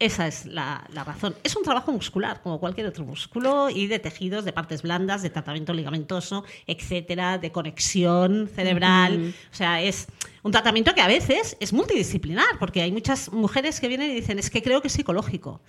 Esa 0.00 0.26
es 0.26 0.46
la, 0.46 0.82
la 0.94 1.04
razón. 1.04 1.34
Es 1.44 1.54
un 1.56 1.62
trabajo 1.62 1.92
muscular, 1.92 2.40
como 2.42 2.58
cualquier 2.58 2.86
otro 2.86 3.04
músculo, 3.04 3.68
y 3.68 3.86
de 3.86 3.98
tejidos, 3.98 4.46
de 4.46 4.52
partes 4.54 4.80
blandas, 4.80 5.20
de 5.20 5.28
tratamiento 5.28 5.74
ligamentoso, 5.74 6.42
etcétera, 6.66 7.36
de 7.36 7.52
conexión 7.52 8.48
cerebral. 8.48 9.34
O 9.52 9.54
sea, 9.54 9.82
es 9.82 10.06
un 10.42 10.52
tratamiento 10.52 10.94
que 10.94 11.02
a 11.02 11.06
veces 11.06 11.54
es 11.60 11.74
multidisciplinar, 11.74 12.58
porque 12.58 12.80
hay 12.80 12.92
muchas 12.92 13.30
mujeres 13.30 13.78
que 13.78 13.88
vienen 13.88 14.10
y 14.10 14.14
dicen, 14.14 14.38
es 14.38 14.48
que 14.48 14.62
creo 14.62 14.80
que 14.80 14.88
es 14.88 14.94
psicológico. 14.94 15.60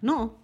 No, 0.00 0.40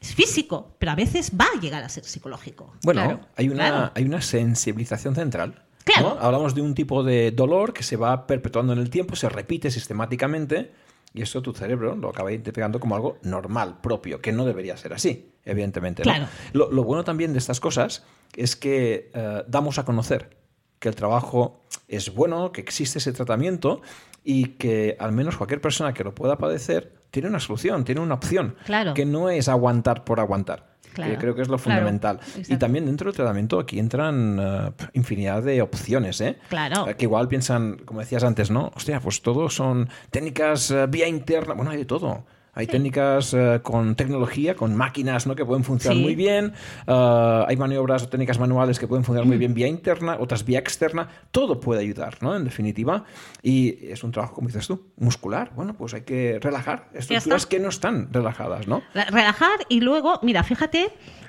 es 0.00 0.12
físico, 0.16 0.74
pero 0.80 0.90
a 0.90 0.96
veces 0.96 1.30
va 1.40 1.46
a 1.56 1.60
llegar 1.60 1.84
a 1.84 1.88
ser 1.88 2.02
psicológico. 2.02 2.74
Bueno, 2.82 3.02
Claro, 3.04 3.20
hay, 3.36 3.48
una, 3.48 3.68
claro. 3.68 3.92
hay 3.94 4.02
una 4.02 4.20
sensibilización 4.20 5.14
central. 5.14 5.62
Claro. 5.84 6.16
¿no? 6.16 6.20
Hablamos 6.20 6.56
de 6.56 6.62
un 6.62 6.74
tipo 6.74 7.04
de 7.04 7.30
dolor 7.30 7.72
que 7.72 7.84
se 7.84 7.94
va 7.94 8.26
perpetuando 8.26 8.72
en 8.72 8.80
el 8.80 8.90
tiempo, 8.90 9.14
se 9.14 9.28
repite 9.28 9.70
sistemáticamente 9.70 10.72
y 11.16 11.22
eso 11.22 11.40
tu 11.40 11.52
cerebro 11.52 11.96
lo 11.96 12.10
acaba 12.10 12.30
identificando 12.30 12.78
como 12.78 12.94
algo 12.94 13.18
normal, 13.22 13.80
propio, 13.80 14.20
que 14.20 14.32
no 14.32 14.44
debería 14.44 14.76
ser 14.76 14.92
así, 14.92 15.32
evidentemente. 15.44 16.02
¿no? 16.02 16.12
Claro. 16.12 16.28
Lo, 16.52 16.70
lo 16.70 16.84
bueno 16.84 17.04
también 17.04 17.32
de 17.32 17.38
estas 17.38 17.58
cosas 17.58 18.04
es 18.36 18.54
que 18.54 19.10
eh, 19.14 19.42
damos 19.48 19.78
a 19.78 19.84
conocer 19.84 20.36
que 20.78 20.88
el 20.88 20.94
trabajo 20.94 21.64
es 21.88 22.12
bueno, 22.12 22.52
que 22.52 22.60
existe 22.60 22.98
ese 22.98 23.12
tratamiento 23.12 23.80
y 24.22 24.50
que 24.58 24.96
al 25.00 25.12
menos 25.12 25.36
cualquier 25.36 25.62
persona 25.62 25.94
que 25.94 26.04
lo 26.04 26.14
pueda 26.14 26.36
padecer 26.36 26.95
tiene 27.10 27.28
una 27.28 27.40
solución, 27.40 27.84
tiene 27.84 28.00
una 28.00 28.14
opción, 28.14 28.56
Claro. 28.64 28.94
que 28.94 29.04
no 29.06 29.30
es 29.30 29.48
aguantar 29.48 30.04
por 30.04 30.20
aguantar. 30.20 30.74
Claro. 30.92 31.12
Que 31.12 31.18
creo 31.18 31.34
que 31.34 31.42
es 31.42 31.48
lo 31.48 31.58
Claro, 31.58 31.78
fundamental. 31.80 32.20
Y 32.48 32.56
también 32.56 32.86
dentro 32.86 33.10
del 33.10 33.16
tratamiento 33.16 33.60
aquí 33.60 33.78
entran 33.78 34.38
eh, 34.40 34.70
infinidad 34.94 35.42
de 35.42 35.60
opciones, 35.60 36.22
¿eh? 36.22 36.38
Claro. 36.48 36.88
Eh, 36.88 36.94
Que 36.96 37.04
igual 37.04 37.28
piensan, 37.28 37.76
como 37.84 38.00
decías 38.00 38.24
antes, 38.24 38.50
¿no? 38.50 38.72
Hostia, 38.74 38.98
pues 39.00 39.20
todo 39.20 39.50
son 39.50 39.90
técnicas 40.10 40.70
eh, 40.70 40.86
vía 40.88 41.06
interna. 41.06 41.52
Bueno, 41.52 41.70
hay 41.70 41.76
de 41.76 41.84
todo. 41.84 42.24
Hay 42.56 42.66
técnicas 42.66 43.32
eh, 43.34 43.60
con 43.62 43.94
tecnología, 43.94 44.56
con 44.56 44.74
máquinas 44.74 45.26
¿no? 45.26 45.36
que 45.36 45.44
pueden 45.44 45.62
funcionar 45.62 45.96
Sí. 45.98 46.02
muy 46.02 46.14
bien. 46.16 46.54
Eh, 46.86 47.44
hay 47.46 47.56
maniobras 47.56 48.02
o 48.02 48.08
técnicas 48.08 48.38
manuales 48.40 48.78
que 48.78 48.88
pueden 48.88 49.04
funcionar 49.04 49.26
muy 49.28 49.36
bien 49.36 49.54
vía 49.54 49.68
interna, 49.68 50.16
otras 50.18 50.44
vía 50.44 50.58
externa. 50.58 51.06
Todo 51.30 51.60
puede 51.60 51.82
ayudar, 51.82 52.16
¿no? 52.22 52.34
En 52.34 52.44
definitiva. 52.44 53.04
Y 53.42 53.86
es 53.90 54.02
un 54.02 54.10
trabajo, 54.10 54.34
como 54.34 54.48
dices 54.48 54.66
tú, 54.66 54.86
muscular. 54.96 55.52
Bueno, 55.54 55.74
pues 55.76 55.92
hay 55.94 56.02
que 56.02 56.38
relajar 56.40 56.88
estructuras 56.94 57.44
que 57.46 57.60
no 57.60 57.68
están 57.68 58.12
relajadas, 58.12 58.66
¿no? 58.66 58.82
Re- 58.94 59.04
Relajar 59.10 59.58
y 59.68 59.80
luego, 59.80 60.18
mira, 60.22 60.42
fíjate 60.42 60.88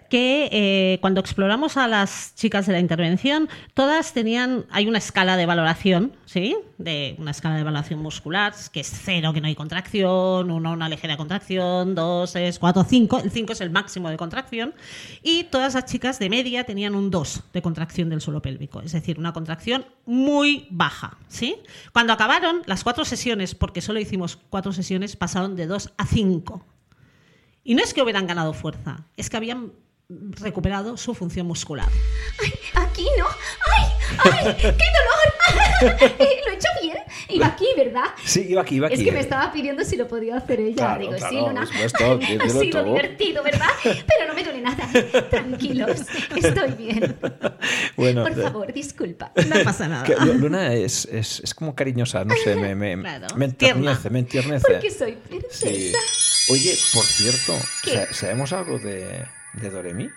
que 0.10 0.50
eh, 0.52 0.98
cuando 1.02 1.20
exploramos 1.22 1.78
a 1.78 1.88
las 1.88 2.34
chicas 2.36 2.66
de 2.66 2.74
la 2.74 2.80
intervención, 2.80 3.50
todas 3.74 4.14
tenían, 4.14 4.66
hay 4.70 4.88
una 4.88 4.98
escala 4.98 5.38
de 5.38 5.46
valoración, 5.46 6.14
¿sí? 6.26 6.56
De 6.78 7.16
una 7.18 7.32
escala 7.32 7.56
de 7.56 7.64
valoración 7.64 8.02
muscular, 8.02 8.54
que 8.72 8.80
es 8.80 8.90
cero, 8.90 9.34
que 9.34 9.42
no 9.42 9.48
hay 9.48 9.56
contracción, 9.56 10.52
uno, 10.52 10.72
una 10.72 10.90
ligera 10.90 11.18
contracción, 11.18 11.96
dos, 11.96 12.36
es 12.36 12.60
cuatro, 12.60 12.84
cinco, 12.84 13.20
el 13.24 13.32
cinco 13.32 13.54
es 13.54 13.62
el 13.62 13.70
máximo 13.70 14.10
de 14.10 14.18
contracción, 14.18 14.74
y 15.24 15.46
todas 15.46 15.74
las 15.74 15.86
chicas 15.86 16.20
de 16.20 16.30
media 16.30 16.64
tenían 16.64 16.96
un 16.96 17.12
2 17.12 17.44
de 17.54 17.62
contracción 17.62 18.10
del 18.10 18.22
suelo 18.22 18.42
pélvico, 18.42 18.82
es 18.82 18.92
decir, 18.92 19.20
una 19.20 19.34
contracción 19.34 19.86
muy 20.06 20.68
baja, 20.70 21.18
¿sí? 21.28 21.58
Cuando 21.94 22.14
acabaron 22.14 22.62
las 22.66 22.84
cuatro 22.84 23.06
sesiones, 23.06 23.56
porque 23.56 23.82
solo 23.82 24.00
hicimos 24.00 24.38
cuatro 24.50 24.72
sesiones, 24.72 25.16
pasaron 25.16 25.56
de 25.56 25.68
2 25.68 25.94
a 25.98 26.06
5. 26.06 26.66
Y 27.64 27.76
no 27.76 27.84
es 27.84 27.94
que 27.94 28.02
hubieran 28.02 28.28
ganado 28.28 28.54
fuerza, 28.54 29.06
es 29.18 29.30
que 29.30 29.38
habían 29.38 29.74
recuperado 30.10 30.96
su 30.96 31.14
función 31.14 31.48
muscular. 31.48 31.90
Ay, 32.42 32.54
aquí 32.76 33.06
no. 33.20 33.26
¡Ay! 33.28 33.84
¡Ay! 34.24 34.56
¡Qué 34.56 34.64
dolor! 34.72 34.78
Eh, 35.80 36.42
Lo 36.44 36.52
he 36.52 36.56
hecho 36.56 36.68
bien. 36.82 36.98
Iba 37.30 37.46
aquí, 37.48 37.68
¿verdad? 37.78 38.06
Sí, 38.26 38.48
iba 38.50 38.64
aquí, 38.64 38.76
iba 38.78 38.88
aquí. 38.88 38.96
Es 38.96 39.04
que 39.04 39.12
me 39.12 39.20
estaba 39.20 39.52
pidiendo 39.54 39.84
si 39.86 39.96
lo 39.96 40.08
podía 40.08 40.38
hacer 40.38 40.60
ella. 40.60 40.76
Claro, 40.76 41.00
Digo, 41.02 41.16
claro, 41.18 41.30
sí, 41.30 41.36
Luna. 41.36 41.66
supuesto, 41.68 42.20
ha 42.44 42.50
sido 42.50 42.84
tú. 42.84 42.90
divertido, 42.94 43.44
¿verdad? 43.44 43.68
Pero 43.84 44.28
no 44.28 44.34
me 44.34 44.44
duele 44.44 44.62
nada. 44.62 44.90
Tranquilos, 45.30 46.02
estoy 46.36 46.72
bien. 46.72 47.16
Bueno, 47.96 48.24
Por 48.24 48.32
eh, 48.32 48.42
favor, 48.42 48.74
disculpa. 48.74 49.32
No 49.48 49.64
pasa 49.64 49.88
nada. 49.88 50.04
que 50.04 50.16
Lu- 50.16 50.34
Luna 50.34 50.74
es, 50.74 51.06
es, 51.06 51.42
es 51.42 51.54
como 51.54 51.76
cariñosa, 51.76 52.26
no 52.26 52.34
sé, 52.44 52.56
me, 52.56 52.74
me, 52.74 53.00
Claro, 53.00 53.28
me 53.36 53.50
tierna. 53.50 53.92
enternece, 53.92 54.10
me 54.10 54.20
entiernece. 54.20 54.68
Porque 54.68 54.90
soy 54.90 55.12
Sí. 55.12 55.18
princesa. 55.30 55.98
Oye, 56.50 56.76
por 56.94 57.04
cierto, 57.04 57.54
¿sabemos 58.12 58.52
algo 58.52 58.80
de, 58.80 59.26
de 59.62 59.70
Doremi? 59.70 60.10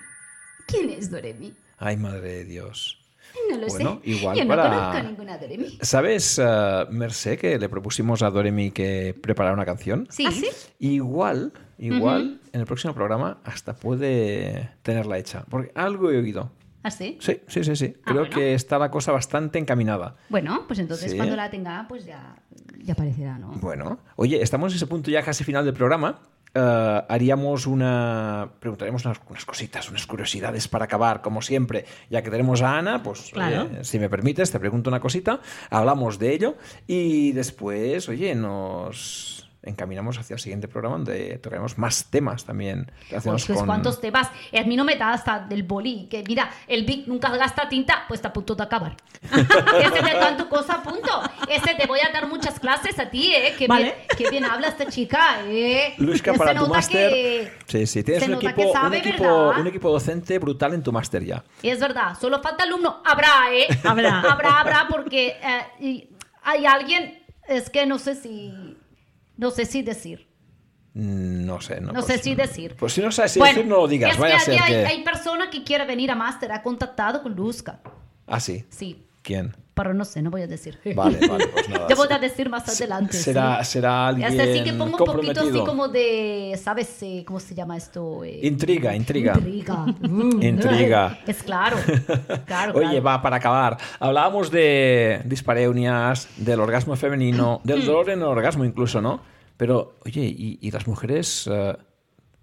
¿Quién 0.67 0.89
es 0.89 1.09
Doremi? 1.11 1.53
Ay, 1.77 1.97
madre 1.97 2.29
de 2.33 2.45
Dios. 2.45 2.97
No 3.49 3.57
lo 3.57 3.67
Bueno, 3.67 4.01
sé. 4.03 4.09
igual 4.09 4.37
Yo 4.37 4.43
no 4.43 4.49
para- 4.49 4.63
conozco 4.69 4.97
a 4.97 5.03
ninguna 5.03 5.37
Doremi. 5.37 5.77
¿Sabes, 5.81 6.41
Mercé, 6.89 7.37
que 7.37 7.57
le 7.57 7.69
propusimos 7.69 8.21
a 8.23 8.29
Doremi 8.29 8.71
que 8.71 9.15
preparara 9.21 9.53
una 9.55 9.65
canción? 9.65 10.07
Sí. 10.09 10.25
¿Ah, 10.27 10.31
sí? 10.31 10.47
Igual, 10.79 11.53
igual, 11.77 12.41
en 12.51 12.59
el 12.59 12.65
próximo 12.67 12.93
programa 12.93 13.39
hasta 13.45 13.73
puede 13.75 14.69
tenerla 14.83 15.17
hecha. 15.17 15.45
Porque 15.49 15.71
algo 15.75 16.11
he 16.11 16.17
oído. 16.17 16.51
¿Ah, 16.83 16.91
sí? 16.91 17.17
Sí, 17.21 17.39
sí, 17.47 17.63
sí, 17.63 17.75
sí. 17.75 17.93
Ah, 17.97 18.01
Creo 18.05 18.19
bueno. 18.21 18.35
que 18.35 18.53
está 18.55 18.79
la 18.79 18.89
cosa 18.91 19.11
bastante 19.11 19.59
encaminada. 19.59 20.15
Bueno, 20.29 20.65
pues 20.67 20.79
entonces 20.79 21.11
Sí. 21.11 21.17
cuando 21.17 21.35
la 21.35 21.49
tenga, 21.51 21.85
pues 21.87 22.05
ya, 22.05 22.35
ya 22.83 22.93
aparecerá, 22.93 23.37
¿no? 23.37 23.51
Bueno, 23.61 23.99
oye, 24.15 24.41
estamos 24.41 24.73
en 24.73 24.77
ese 24.77 24.87
punto 24.87 25.11
ya 25.11 25.21
casi 25.23 25.43
final 25.43 25.63
del 25.63 25.75
programa. 25.75 26.19
Eh, 26.53 27.01
haríamos 27.07 27.65
una. 27.65 28.49
Preguntaremos 28.59 29.05
unas, 29.05 29.19
unas 29.29 29.45
cositas, 29.45 29.89
unas 29.89 30.05
curiosidades 30.05 30.67
para 30.67 30.85
acabar, 30.85 31.21
como 31.21 31.41
siempre. 31.41 31.85
Ya 32.09 32.21
que 32.21 32.29
tenemos 32.29 32.61
a 32.61 32.77
Ana, 32.77 33.01
pues, 33.03 33.29
Claro. 33.31 33.69
oye, 33.71 33.83
si 33.85 33.99
me 33.99 34.09
permites, 34.09 34.51
te 34.51 34.59
pregunto 34.59 34.89
una 34.89 34.99
cosita, 34.99 35.39
hablamos 35.69 36.19
de 36.19 36.33
ello 36.33 36.55
y 36.87 37.31
después, 37.31 38.09
oye, 38.09 38.35
nos 38.35 39.49
encaminamos 39.63 40.17
hacia 40.17 40.33
el 40.33 40.39
siguiente 40.39 40.67
programa 40.67 40.95
donde 40.97 41.37
tocaremos 41.37 41.77
más 41.77 42.05
temas 42.09 42.45
también 42.45 42.91
Pues 43.23 43.45
con. 43.45 43.65
cuántos 43.65 44.01
temas. 44.01 44.29
Eh, 44.51 44.59
A 44.59 44.63
mí 44.63 44.75
no 44.75 44.83
me 44.83 44.95
da 44.95 45.11
hasta 45.13 45.39
del 45.39 45.63
boli. 45.63 46.07
Que 46.09 46.23
mira, 46.27 46.49
el 46.67 46.83
Vic 46.85 47.07
nunca 47.07 47.29
gasta 47.29 47.69
tinta, 47.69 48.05
pues 48.07 48.17
está 48.19 48.29
a 48.29 48.33
punto 48.33 48.55
de 48.55 48.63
acabar. 48.63 48.95
Ese 49.21 50.01
de 50.01 50.11
tanto 50.19 50.49
cosa 50.49 50.75
a 50.75 50.83
punto. 50.83 51.09
Ese 51.47 51.75
te 51.75 51.85
voy 51.87 51.99
a 51.99 52.11
dar 52.11 52.27
muchas 52.27 52.59
clases 52.59 52.97
a 52.99 53.09
ti, 53.09 53.33
¿eh? 53.35 53.53
Que 53.57 53.67
Vale. 53.67 53.83
bien, 53.83 53.95
qué 54.17 54.29
bien 54.29 54.45
habla 54.45 54.69
esta 54.69 54.87
chica, 54.87 55.41
¿eh? 55.45 55.93
Luisca, 55.97 56.33
para 56.33 56.51
se 56.53 56.57
tu 56.57 56.61
nota 56.63 56.75
máster. 56.77 57.11
que- 57.11 57.51
Sí, 57.67 57.85
sí, 57.87 58.03
tienes 58.03 58.27
un 58.27 58.33
equipo, 58.35 58.73
sabe, 58.73 58.87
un, 58.87 58.93
equipo, 59.07 59.49
un 59.59 59.67
equipo 59.67 59.89
docente 59.91 60.39
brutal 60.39 60.73
en 60.73 60.83
tu 60.83 60.91
máster 60.91 61.23
ya. 61.23 61.43
Es 61.61 61.79
verdad, 61.79 62.17
solo 62.19 62.41
falta 62.41 62.63
alumno. 62.63 63.01
Habrá, 63.05 63.53
¿eh? 63.53 63.67
Habrá. 63.83 64.21
Habrá, 64.21 64.59
habrá, 64.59 64.87
porque 64.89 65.37
eh, 65.41 65.61
y 65.79 66.09
hay 66.43 66.65
alguien, 66.65 67.23
es 67.47 67.69
que 67.69 67.85
no 67.85 67.99
sé 67.99 68.15
si, 68.15 68.77
no 69.41 69.51
sé 69.51 69.65
si 69.65 69.81
decir. 69.81 70.27
Mm, 70.93 71.45
No 71.45 71.59
sé, 71.61 71.81
no. 71.81 71.91
No 71.91 72.01
sé 72.01 72.17
si 72.19 72.35
decir. 72.35 72.75
Pues 72.77 72.93
si 72.93 73.01
no 73.01 73.11
sabes 73.11 73.31
si 73.33 73.39
Bueno, 73.39 73.55
decir, 73.55 73.69
no 73.69 73.77
lo 73.77 73.87
digas. 73.87 74.11
es 74.13 74.17
Vaya 74.19 74.37
a 74.37 74.39
ser 74.39 74.61
hay, 74.61 74.71
que. 74.71 74.85
hay 74.85 75.03
persona 75.03 75.49
que 75.49 75.63
quiere 75.63 75.85
venir 75.85 76.11
a 76.11 76.15
máster, 76.15 76.51
ha 76.51 76.61
contactado 76.61 77.21
con 77.23 77.33
Luzca. 77.35 77.79
Ah, 78.27 78.39
sí. 78.39 78.65
Sí, 78.69 79.05
¿Quién? 79.23 79.53
pero 79.73 79.93
no 79.95 80.03
sé, 80.05 80.21
no 80.21 80.29
voy 80.29 80.41
a 80.43 80.47
decir. 80.47 80.77
Vale, 80.95 81.17
vale, 81.27 81.47
pues 81.47 81.67
nada. 81.69 81.87
Te 81.87 81.95
voy 81.95 82.07
a 82.11 82.19
decir 82.19 82.49
más 82.49 82.67
adelante. 82.69 83.17
Será, 83.17 83.63
sí. 83.63 83.71
será 83.71 84.07
alguien 84.09 84.31
Es 84.31 84.39
así 84.39 84.63
que 84.63 84.73
pongo 84.73 84.97
un 84.97 85.05
poquito 85.05 85.41
así 85.41 85.59
como 85.65 85.87
de, 85.87 86.59
¿sabes 86.61 87.01
eh, 87.01 87.23
cómo 87.25 87.39
se 87.39 87.55
llama 87.55 87.77
esto? 87.77 88.23
Eh, 88.23 88.41
Intriga, 88.43 88.93
intriga. 88.95 89.33
Intriga. 89.37 89.77
Mm. 90.01 90.43
Intriga. 90.43 91.17
Es 91.25 91.41
claro. 91.41 91.77
claro 92.45 92.73
Oye, 92.75 92.87
claro. 92.89 93.03
va, 93.03 93.21
para 93.23 93.37
acabar. 93.37 93.77
Hablábamos 93.99 94.51
de 94.51 95.21
dispareunias, 95.25 96.27
del 96.37 96.59
orgasmo 96.59 96.95
femenino, 96.95 97.61
Mm. 97.63 97.67
del 97.67 97.85
dolor 97.85 98.09
en 98.11 98.19
el 98.19 98.25
orgasmo 98.27 98.65
incluso, 98.65 99.01
¿no? 99.01 99.30
Pero, 99.61 99.99
oye, 100.07 100.21
¿y, 100.25 100.57
y 100.59 100.71
las 100.71 100.87
mujeres 100.87 101.47
eh, 101.47 101.77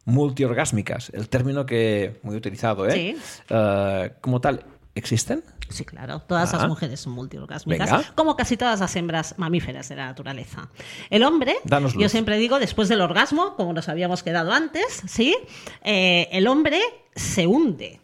multiorgásmicas? 0.05 1.11
El 1.11 1.29
término 1.29 1.67
que 1.67 2.21
muy 2.23 2.37
utilizado, 2.37 2.87
¿eh? 2.89 2.93
Sí. 2.93 3.17
Eh, 3.51 4.13
como 4.21 4.41
tal, 4.41 4.65
¿existen? 4.95 5.43
Sí, 5.69 5.85
claro. 5.85 6.21
Todas 6.21 6.55
Ah. 6.55 6.59
las 6.59 6.69
mujeres 6.69 7.01
son 7.01 7.15
multiorgásmicas, 7.15 7.91
Venga. 7.91 8.13
como 8.15 8.37
casi 8.37 8.57
todas 8.57 8.79
las 8.81 8.95
hembras 8.97 9.35
mamíferas 9.37 9.89
de 9.89 9.97
la 9.97 10.07
naturaleza. 10.07 10.71
El 11.11 11.25
hombre, 11.25 11.57
Danos 11.65 11.95
luz. 11.95 12.03
yo 12.05 12.09
siempre 12.09 12.39
digo, 12.39 12.59
después 12.61 12.89
del 12.89 13.01
orgasmo, 13.01 13.57
como 13.57 13.73
nos 13.73 13.89
habíamos 13.89 14.23
quedado 14.23 14.53
antes, 14.53 15.03
¿sí? 15.07 15.37
Eh, 15.83 16.29
el 16.33 16.47
hombre 16.47 16.81
se 17.15 17.47
hunde. 17.47 18.01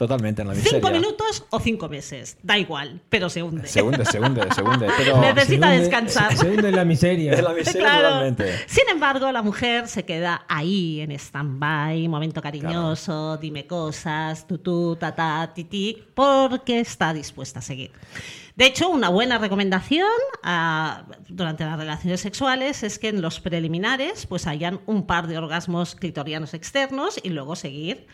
Totalmente, 0.00 0.40
en 0.40 0.48
la 0.48 0.54
miseria. 0.54 0.78
Cinco 0.80 0.90
minutos 0.90 1.44
o 1.50 1.60
cinco 1.60 1.86
meses, 1.90 2.38
da 2.42 2.56
igual, 2.56 3.02
pero 3.10 3.28
se 3.28 3.42
hunde. 3.42 3.68
Se 3.68 3.82
hunde, 3.82 4.02
se 4.06 4.18
hunde, 4.18 4.48
se 4.54 4.62
hunde. 4.62 4.86
Pero 4.96 5.20
Necesita 5.34 5.66
Se 5.68 5.74
hunde- 5.74 5.78
descansar. 5.80 6.36
Se 6.38 6.48
hunde 6.48 6.70
en 6.70 6.76
la 6.76 6.86
miseria. 6.86 7.34
en 7.34 7.44
la 7.44 7.52
miseria 7.52 7.82
Claro. 7.82 8.08
totalmente. 8.08 8.58
Sin 8.66 8.88
embargo, 8.88 9.30
la 9.30 9.42
mujer 9.42 9.88
se 9.88 10.06
queda 10.06 10.46
ahí 10.48 11.02
en 11.02 11.10
stand-by, 11.12 12.08
momento 12.08 12.40
cariñoso, 12.40 13.36
dime 13.36 13.66
cosas, 13.66 14.46
tutú, 14.46 14.96
tatá, 14.98 15.52
tití, 15.54 16.02
porque 16.14 16.80
está 16.80 17.12
dispuesta 17.12 17.58
a 17.58 17.62
seguir. 17.62 17.90
De 18.56 18.64
hecho, 18.64 18.88
una 18.88 19.10
buena 19.10 19.36
recomendación 19.36 20.08
ah, 20.42 21.04
durante 21.28 21.64
las 21.64 21.78
relaciones 21.78 22.22
sexuales 22.22 22.82
es 22.84 22.98
que 22.98 23.08
en 23.08 23.20
los 23.20 23.38
preliminares 23.38 24.24
pues 24.26 24.46
hayan 24.46 24.80
un 24.86 25.06
par 25.06 25.26
de 25.26 25.36
orgasmos 25.36 25.94
clitorianos 25.94 26.54
externos 26.54 27.20
y 27.22 27.28
luego 27.28 27.54
seguir 27.54 28.06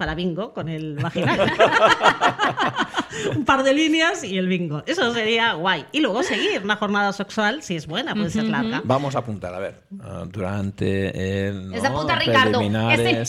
para 0.00 0.14
bingo 0.14 0.54
con 0.54 0.70
el 0.70 0.94
vaginal. 0.94 1.52
un 3.36 3.44
par 3.44 3.62
de 3.62 3.74
líneas 3.74 4.24
y 4.24 4.38
el 4.38 4.48
bingo. 4.48 4.82
Eso 4.86 5.12
sería 5.12 5.52
guay. 5.52 5.84
Y 5.92 6.00
luego 6.00 6.22
seguir 6.22 6.62
una 6.64 6.76
jornada 6.76 7.12
sexual, 7.12 7.62
si 7.62 7.76
es 7.76 7.86
buena, 7.86 8.14
puede 8.14 8.30
ser 8.30 8.44
larga. 8.44 8.80
Vamos 8.82 9.14
a 9.14 9.18
apuntar, 9.18 9.54
a 9.54 9.58
ver. 9.58 9.82
ah, 10.02 10.24
durante 10.26 11.48
el. 11.48 11.74
Es 11.74 11.84
apunta 11.84 12.14
Ricardo. 12.16 12.60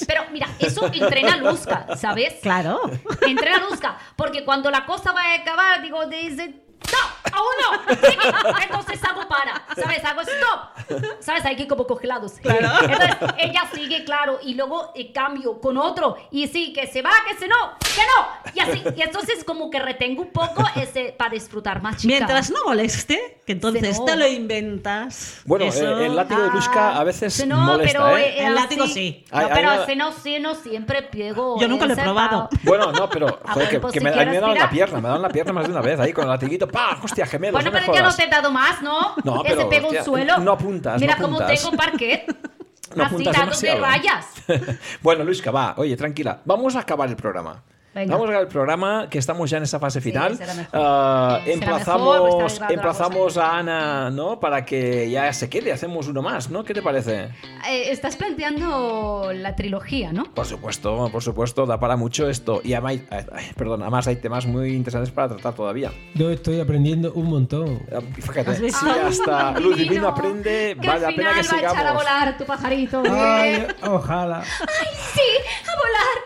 pero 0.08 0.22
mira, 0.32 0.48
eso 0.60 0.90
entrena 0.94 1.36
Luzca, 1.36 1.98
¿sabes? 1.98 2.36
Claro. 2.42 2.80
Entrena 3.28 3.58
Luzca. 3.70 3.98
Porque 4.16 4.46
cuando 4.46 4.72
la 4.72 4.86
cosa 4.86 5.12
va 5.12 5.24
a 5.24 5.42
acabar, 5.42 5.82
digo, 5.82 6.06
dice. 6.06 6.56
¡No! 6.91 7.38
¡Aún 7.38 7.48
no! 7.62 7.96
Sí, 7.96 8.17
Entonces 8.63 9.00
hago 9.04 9.28
para, 9.28 9.63
¿sabes? 9.76 10.04
Hago 10.04 10.22
stop. 10.22 11.12
¿Sabes? 11.22 11.46
Hay 11.46 11.56
que 11.56 11.67
como 11.67 11.86
congelados. 11.88 12.34
Entonces 12.44 13.15
ella 13.38 13.63
sigue, 13.74 14.04
claro, 14.04 14.39
y 14.44 14.56
luego 14.56 14.91
eh, 14.96 15.12
cambio 15.13 15.60
con 15.62 15.78
otro. 15.78 16.17
Y 16.32 16.48
sí, 16.48 16.74
que 16.74 16.88
se 16.88 17.02
va, 17.02 17.12
que 17.28 17.38
se 17.38 17.48
no, 17.48 17.56
que 17.80 18.02
no. 18.02 18.52
Y 18.54 18.60
así. 18.60 18.84
Y 18.96 19.02
entonces 19.02 19.44
como 19.44 19.70
que 19.70 19.80
retengo 19.80 20.24
un 20.24 20.32
poco 20.32 20.63
ese 20.76 21.15
para 21.17 21.32
disfrutar 21.32 21.82
más, 21.82 21.98
chica. 21.98 22.08
Mientras 22.15 22.50
no 22.52 22.63
moleste, 22.65 23.41
que 23.46 23.54
entonces 23.54 24.00
no. 24.00 24.06
te 24.06 24.15
lo 24.17 24.28
inventas. 24.28 25.41
Bueno, 25.46 25.65
Eso- 25.65 26.00
eh, 26.02 26.08
el 26.08 26.15
látigo 26.15 26.41
de 26.41 26.50
Luisca 26.50 26.98
a 26.98 27.04
veces 27.04 27.46
no, 27.48 27.58
molesta, 27.58 28.00
pero, 28.00 28.17
¿eh? 28.17 28.39
eh, 28.39 28.46
El 28.48 28.56
látigo 28.56 28.88
sí. 28.88 29.26
No, 29.32 29.38
Hay- 29.39 29.48
pero 29.54 29.70
hay 29.70 29.76
una- 29.78 29.84
ese 29.84 29.96
no, 29.96 30.12
sí, 30.12 30.39
no 30.39 30.56
siempre 30.56 31.04
pego. 31.04 31.60
Yo 31.60 31.67
nunca 31.67 31.86
lo 31.86 31.94
he 31.94 31.98
probado. 31.98 32.50
pa- 32.50 32.58
Bueno, 32.63 32.91
no, 32.91 33.10
pero 33.10 33.28
Ah, 33.46 33.54
joder, 33.54 33.56
bueno, 33.56 33.70
que, 33.70 33.80
pues 33.80 33.94
que 33.94 34.00
si 34.00 34.04
me, 34.04 34.12
a 34.12 34.26
mí 34.26 34.32
me 34.32 34.38
en 34.38 34.54
la 34.60 34.70
pierna, 34.70 35.00
me 35.00 35.15
en 35.15 35.22
la 35.22 35.30
pierna 35.30 35.54
más 35.54 35.65
de 35.65 35.72
una 35.72 35.82
vez 35.82 36.00
ahí 36.00 36.12
con 36.13 36.26
el 36.26 36.30
latiguito, 36.30 36.67
¡pa! 36.72 37.00
¡Hostia, 37.02 37.26
gemelos! 37.26 37.54
Bueno, 37.54 37.70
no 37.72 37.74
me 37.74 37.82
pero 37.82 37.98
yo 37.98 38.04
no 38.04 38.16
te 38.16 38.24
he 38.24 38.28
dado 38.28 38.52
más, 38.52 38.82
¿no? 38.82 39.16
No, 39.24 39.44
Ese 39.44 39.56
pero, 39.56 39.70
pego 39.70 39.88
hostia, 39.88 40.00
un 40.02 40.06
suelo. 40.06 40.38
no 40.40 40.52
apuntas, 40.54 41.00
Mira 41.00 41.16
no 41.16 41.22
cómo 41.24 41.36
apuntas. 41.38 41.62
tengo 41.62 41.78
parquet. 41.78 42.26
No 42.94 43.06
Así 43.06 43.66
rayas. 43.66 44.26
bueno, 45.02 45.24
Luisca, 45.24 45.50
va, 45.50 45.76
oye, 45.78 45.96
tranquila. 45.96 46.42
Vamos 46.44 46.76
a 46.76 46.80
acabar 46.82 47.08
el 47.08 47.16
programa. 47.16 47.64
Venga. 47.94 48.16
Vamos 48.16 48.34
a 48.34 48.40
el 48.40 48.48
programa, 48.48 49.08
que 49.10 49.20
estamos 49.20 49.50
ya 49.50 49.58
en 49.58 49.64
esa 49.64 49.78
fase 49.78 50.00
final. 50.00 50.38
será 50.38 50.54
mejor. 50.54 50.80
Ah, 50.82 51.40
Será 51.44 51.54
emplazamos 51.54 52.54
mejor, 52.60 52.72
emplazamos 52.72 53.38
a 53.38 53.58
Ana, 53.58 54.10
¿no? 54.10 54.40
Para 54.40 54.64
que 54.64 55.10
ya 55.10 55.32
se 55.34 55.50
quede, 55.50 55.74
hacemos 55.74 56.08
uno 56.08 56.22
más, 56.22 56.50
¿no? 56.50 56.64
¿Qué 56.64 56.74
te 56.74 56.82
parece? 56.82 57.24
Eh, 57.70 57.92
estás 57.92 58.16
planteando 58.16 59.32
la 59.34 59.56
trilogía, 59.58 60.14
¿no? 60.14 60.24
Por 60.34 60.46
supuesto, 60.46 61.10
por 61.12 61.22
supuesto, 61.22 61.66
da 61.66 61.82
para 61.82 61.98
mucho 61.98 62.30
esto. 62.30 62.62
Y 62.64 62.72
además, 62.74 62.94
ay, 63.12 63.26
ay, 63.34 63.46
perdón, 63.58 63.82
además 63.82 64.08
hay 64.08 64.16
temas 64.16 64.46
muy 64.46 64.70
interesantes 64.74 65.12
para 65.12 65.28
tratar 65.30 65.54
todavía. 65.54 65.92
Yo 66.16 66.30
estoy 66.30 66.62
aprendiendo 66.62 67.12
un 67.14 67.26
montón. 67.30 67.82
Ah, 67.94 68.00
Fíjate, 68.22 68.72
si 68.72 68.89
hasta 68.89 69.50
Ay, 69.50 69.62
Luz 69.64 69.76
Divino 69.76 69.92
divino. 69.94 70.08
aprende, 70.08 70.78
Que 70.80 70.88
vale 70.88 71.06
al 71.08 71.12
la 71.12 71.18
pena 71.18 71.34
que 71.42 71.48
va 71.48 71.56
a 71.56 71.60
echar 71.60 71.88
a 71.88 71.92
volar 71.94 72.38
tu 72.38 72.46
pajarito. 72.46 73.04
¿eh? 73.04 73.10
Ay, 73.12 73.68
ojalá. 73.84 74.39
¡Ay, 74.39 74.88
sí! 75.14 75.30
¡A 75.68 75.76
volar! 75.76 76.18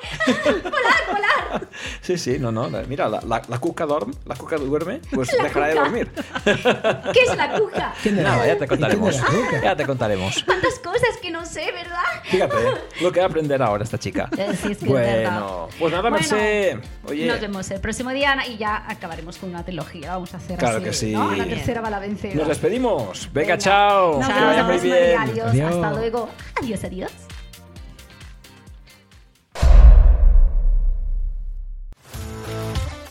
Sí, 2.01 2.17
sí, 2.17 2.37
no, 2.39 2.51
no. 2.51 2.69
Mira, 2.87 3.07
la, 3.09 3.21
la, 3.21 3.41
la 3.47 3.57
cuca 3.59 3.85
dorm, 3.85 4.13
la 4.25 4.35
cuca 4.35 4.57
duerme, 4.57 5.01
pues 5.11 5.29
dejará 5.41 5.67
de 5.67 5.73
cuca. 5.73 5.83
dormir. 5.83 6.11
¿Qué 7.13 7.19
es 7.21 7.37
la 7.37 7.53
cuca? 7.59 7.93
Nada, 8.11 8.45
ya 8.47 8.57
te 8.57 8.67
contaremos. 8.67 9.15
Ya 9.63 9.75
te 9.75 9.85
contaremos. 9.85 10.45
Tantas 10.45 10.79
cosas 10.79 11.17
que 11.21 11.31
no 11.31 11.45
sé, 11.45 11.71
¿verdad? 11.71 12.03
Fíjate, 12.25 12.55
lo 13.01 13.11
que 13.11 13.19
va 13.19 13.25
a 13.25 13.29
aprender 13.29 13.61
ahora 13.61 13.83
esta 13.83 13.97
chica. 13.97 14.29
Eh, 14.37 14.51
sí, 14.61 14.71
es 14.71 14.77
que 14.79 14.85
es 14.85 14.89
bueno, 14.89 15.69
pues 15.79 15.91
nada, 15.91 16.09
Bueno, 16.09 16.17
Mercé. 16.17 16.79
Oye, 17.07 17.27
Nos 17.27 17.39
vemos 17.41 17.69
el 17.71 17.79
próximo 17.81 18.11
día 18.11 18.31
Ana, 18.33 18.45
y 18.47 18.57
ya 18.57 18.83
acabaremos 18.87 19.37
con 19.37 19.49
una 19.49 19.63
trilogía. 19.63 20.11
Vamos 20.13 20.33
a 20.33 20.37
hacer 20.37 20.57
Claro 20.57 20.77
así, 20.77 20.85
que 20.85 20.93
sí. 20.93 21.11
¿no? 21.13 21.31
La 21.35 21.45
tercera 21.45 21.81
va 21.81 21.89
la 21.89 21.99
vencida. 21.99 22.35
nos 22.35 22.47
despedimos. 22.47 23.29
Venga, 23.33 23.53
Venga. 23.53 23.57
chao. 23.57 24.19
Nos 24.19 24.27
que 24.27 24.33
vemos 24.33 24.55
muy 24.55 24.63
próximo 24.65 24.93
día. 24.95 25.05
bien. 25.05 25.19
Adiós. 25.19 25.47
Adiós. 25.49 25.73
Hasta 25.75 25.91
luego. 25.93 26.29
Adiós, 26.61 26.83
adiós. 26.83 27.11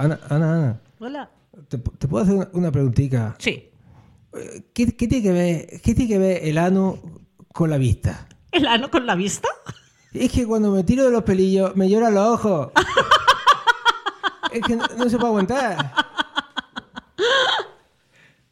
Ana, 0.00 0.18
Ana, 0.30 0.54
Ana. 0.54 0.80
Hola. 0.98 1.30
¿Te, 1.68 1.76
te 1.76 2.08
puedo 2.08 2.24
hacer 2.24 2.34
una, 2.34 2.48
una 2.54 2.72
preguntita? 2.72 3.36
Sí. 3.38 3.68
¿Qué, 4.72 4.96
qué 4.96 5.06
tiene 5.08 5.22
que 5.22 5.32
ver, 5.32 5.80
¿Qué 5.82 5.94
tiene 5.94 6.08
que 6.08 6.18
ver 6.18 6.40
el 6.44 6.56
ano 6.56 6.98
con 7.52 7.68
la 7.68 7.76
vista? 7.76 8.26
¿El 8.50 8.66
ano 8.66 8.90
con 8.90 9.04
la 9.06 9.14
vista? 9.14 9.48
Es 10.14 10.32
que 10.32 10.46
cuando 10.46 10.70
me 10.70 10.84
tiro 10.84 11.04
de 11.04 11.10
los 11.10 11.22
pelillos 11.22 11.76
me 11.76 11.90
lloran 11.90 12.14
los 12.14 12.26
ojos. 12.26 12.72
es 14.52 14.62
que 14.62 14.74
no, 14.74 14.86
no 14.96 15.10
se 15.10 15.18
puede 15.18 15.28
aguantar. 15.28 15.92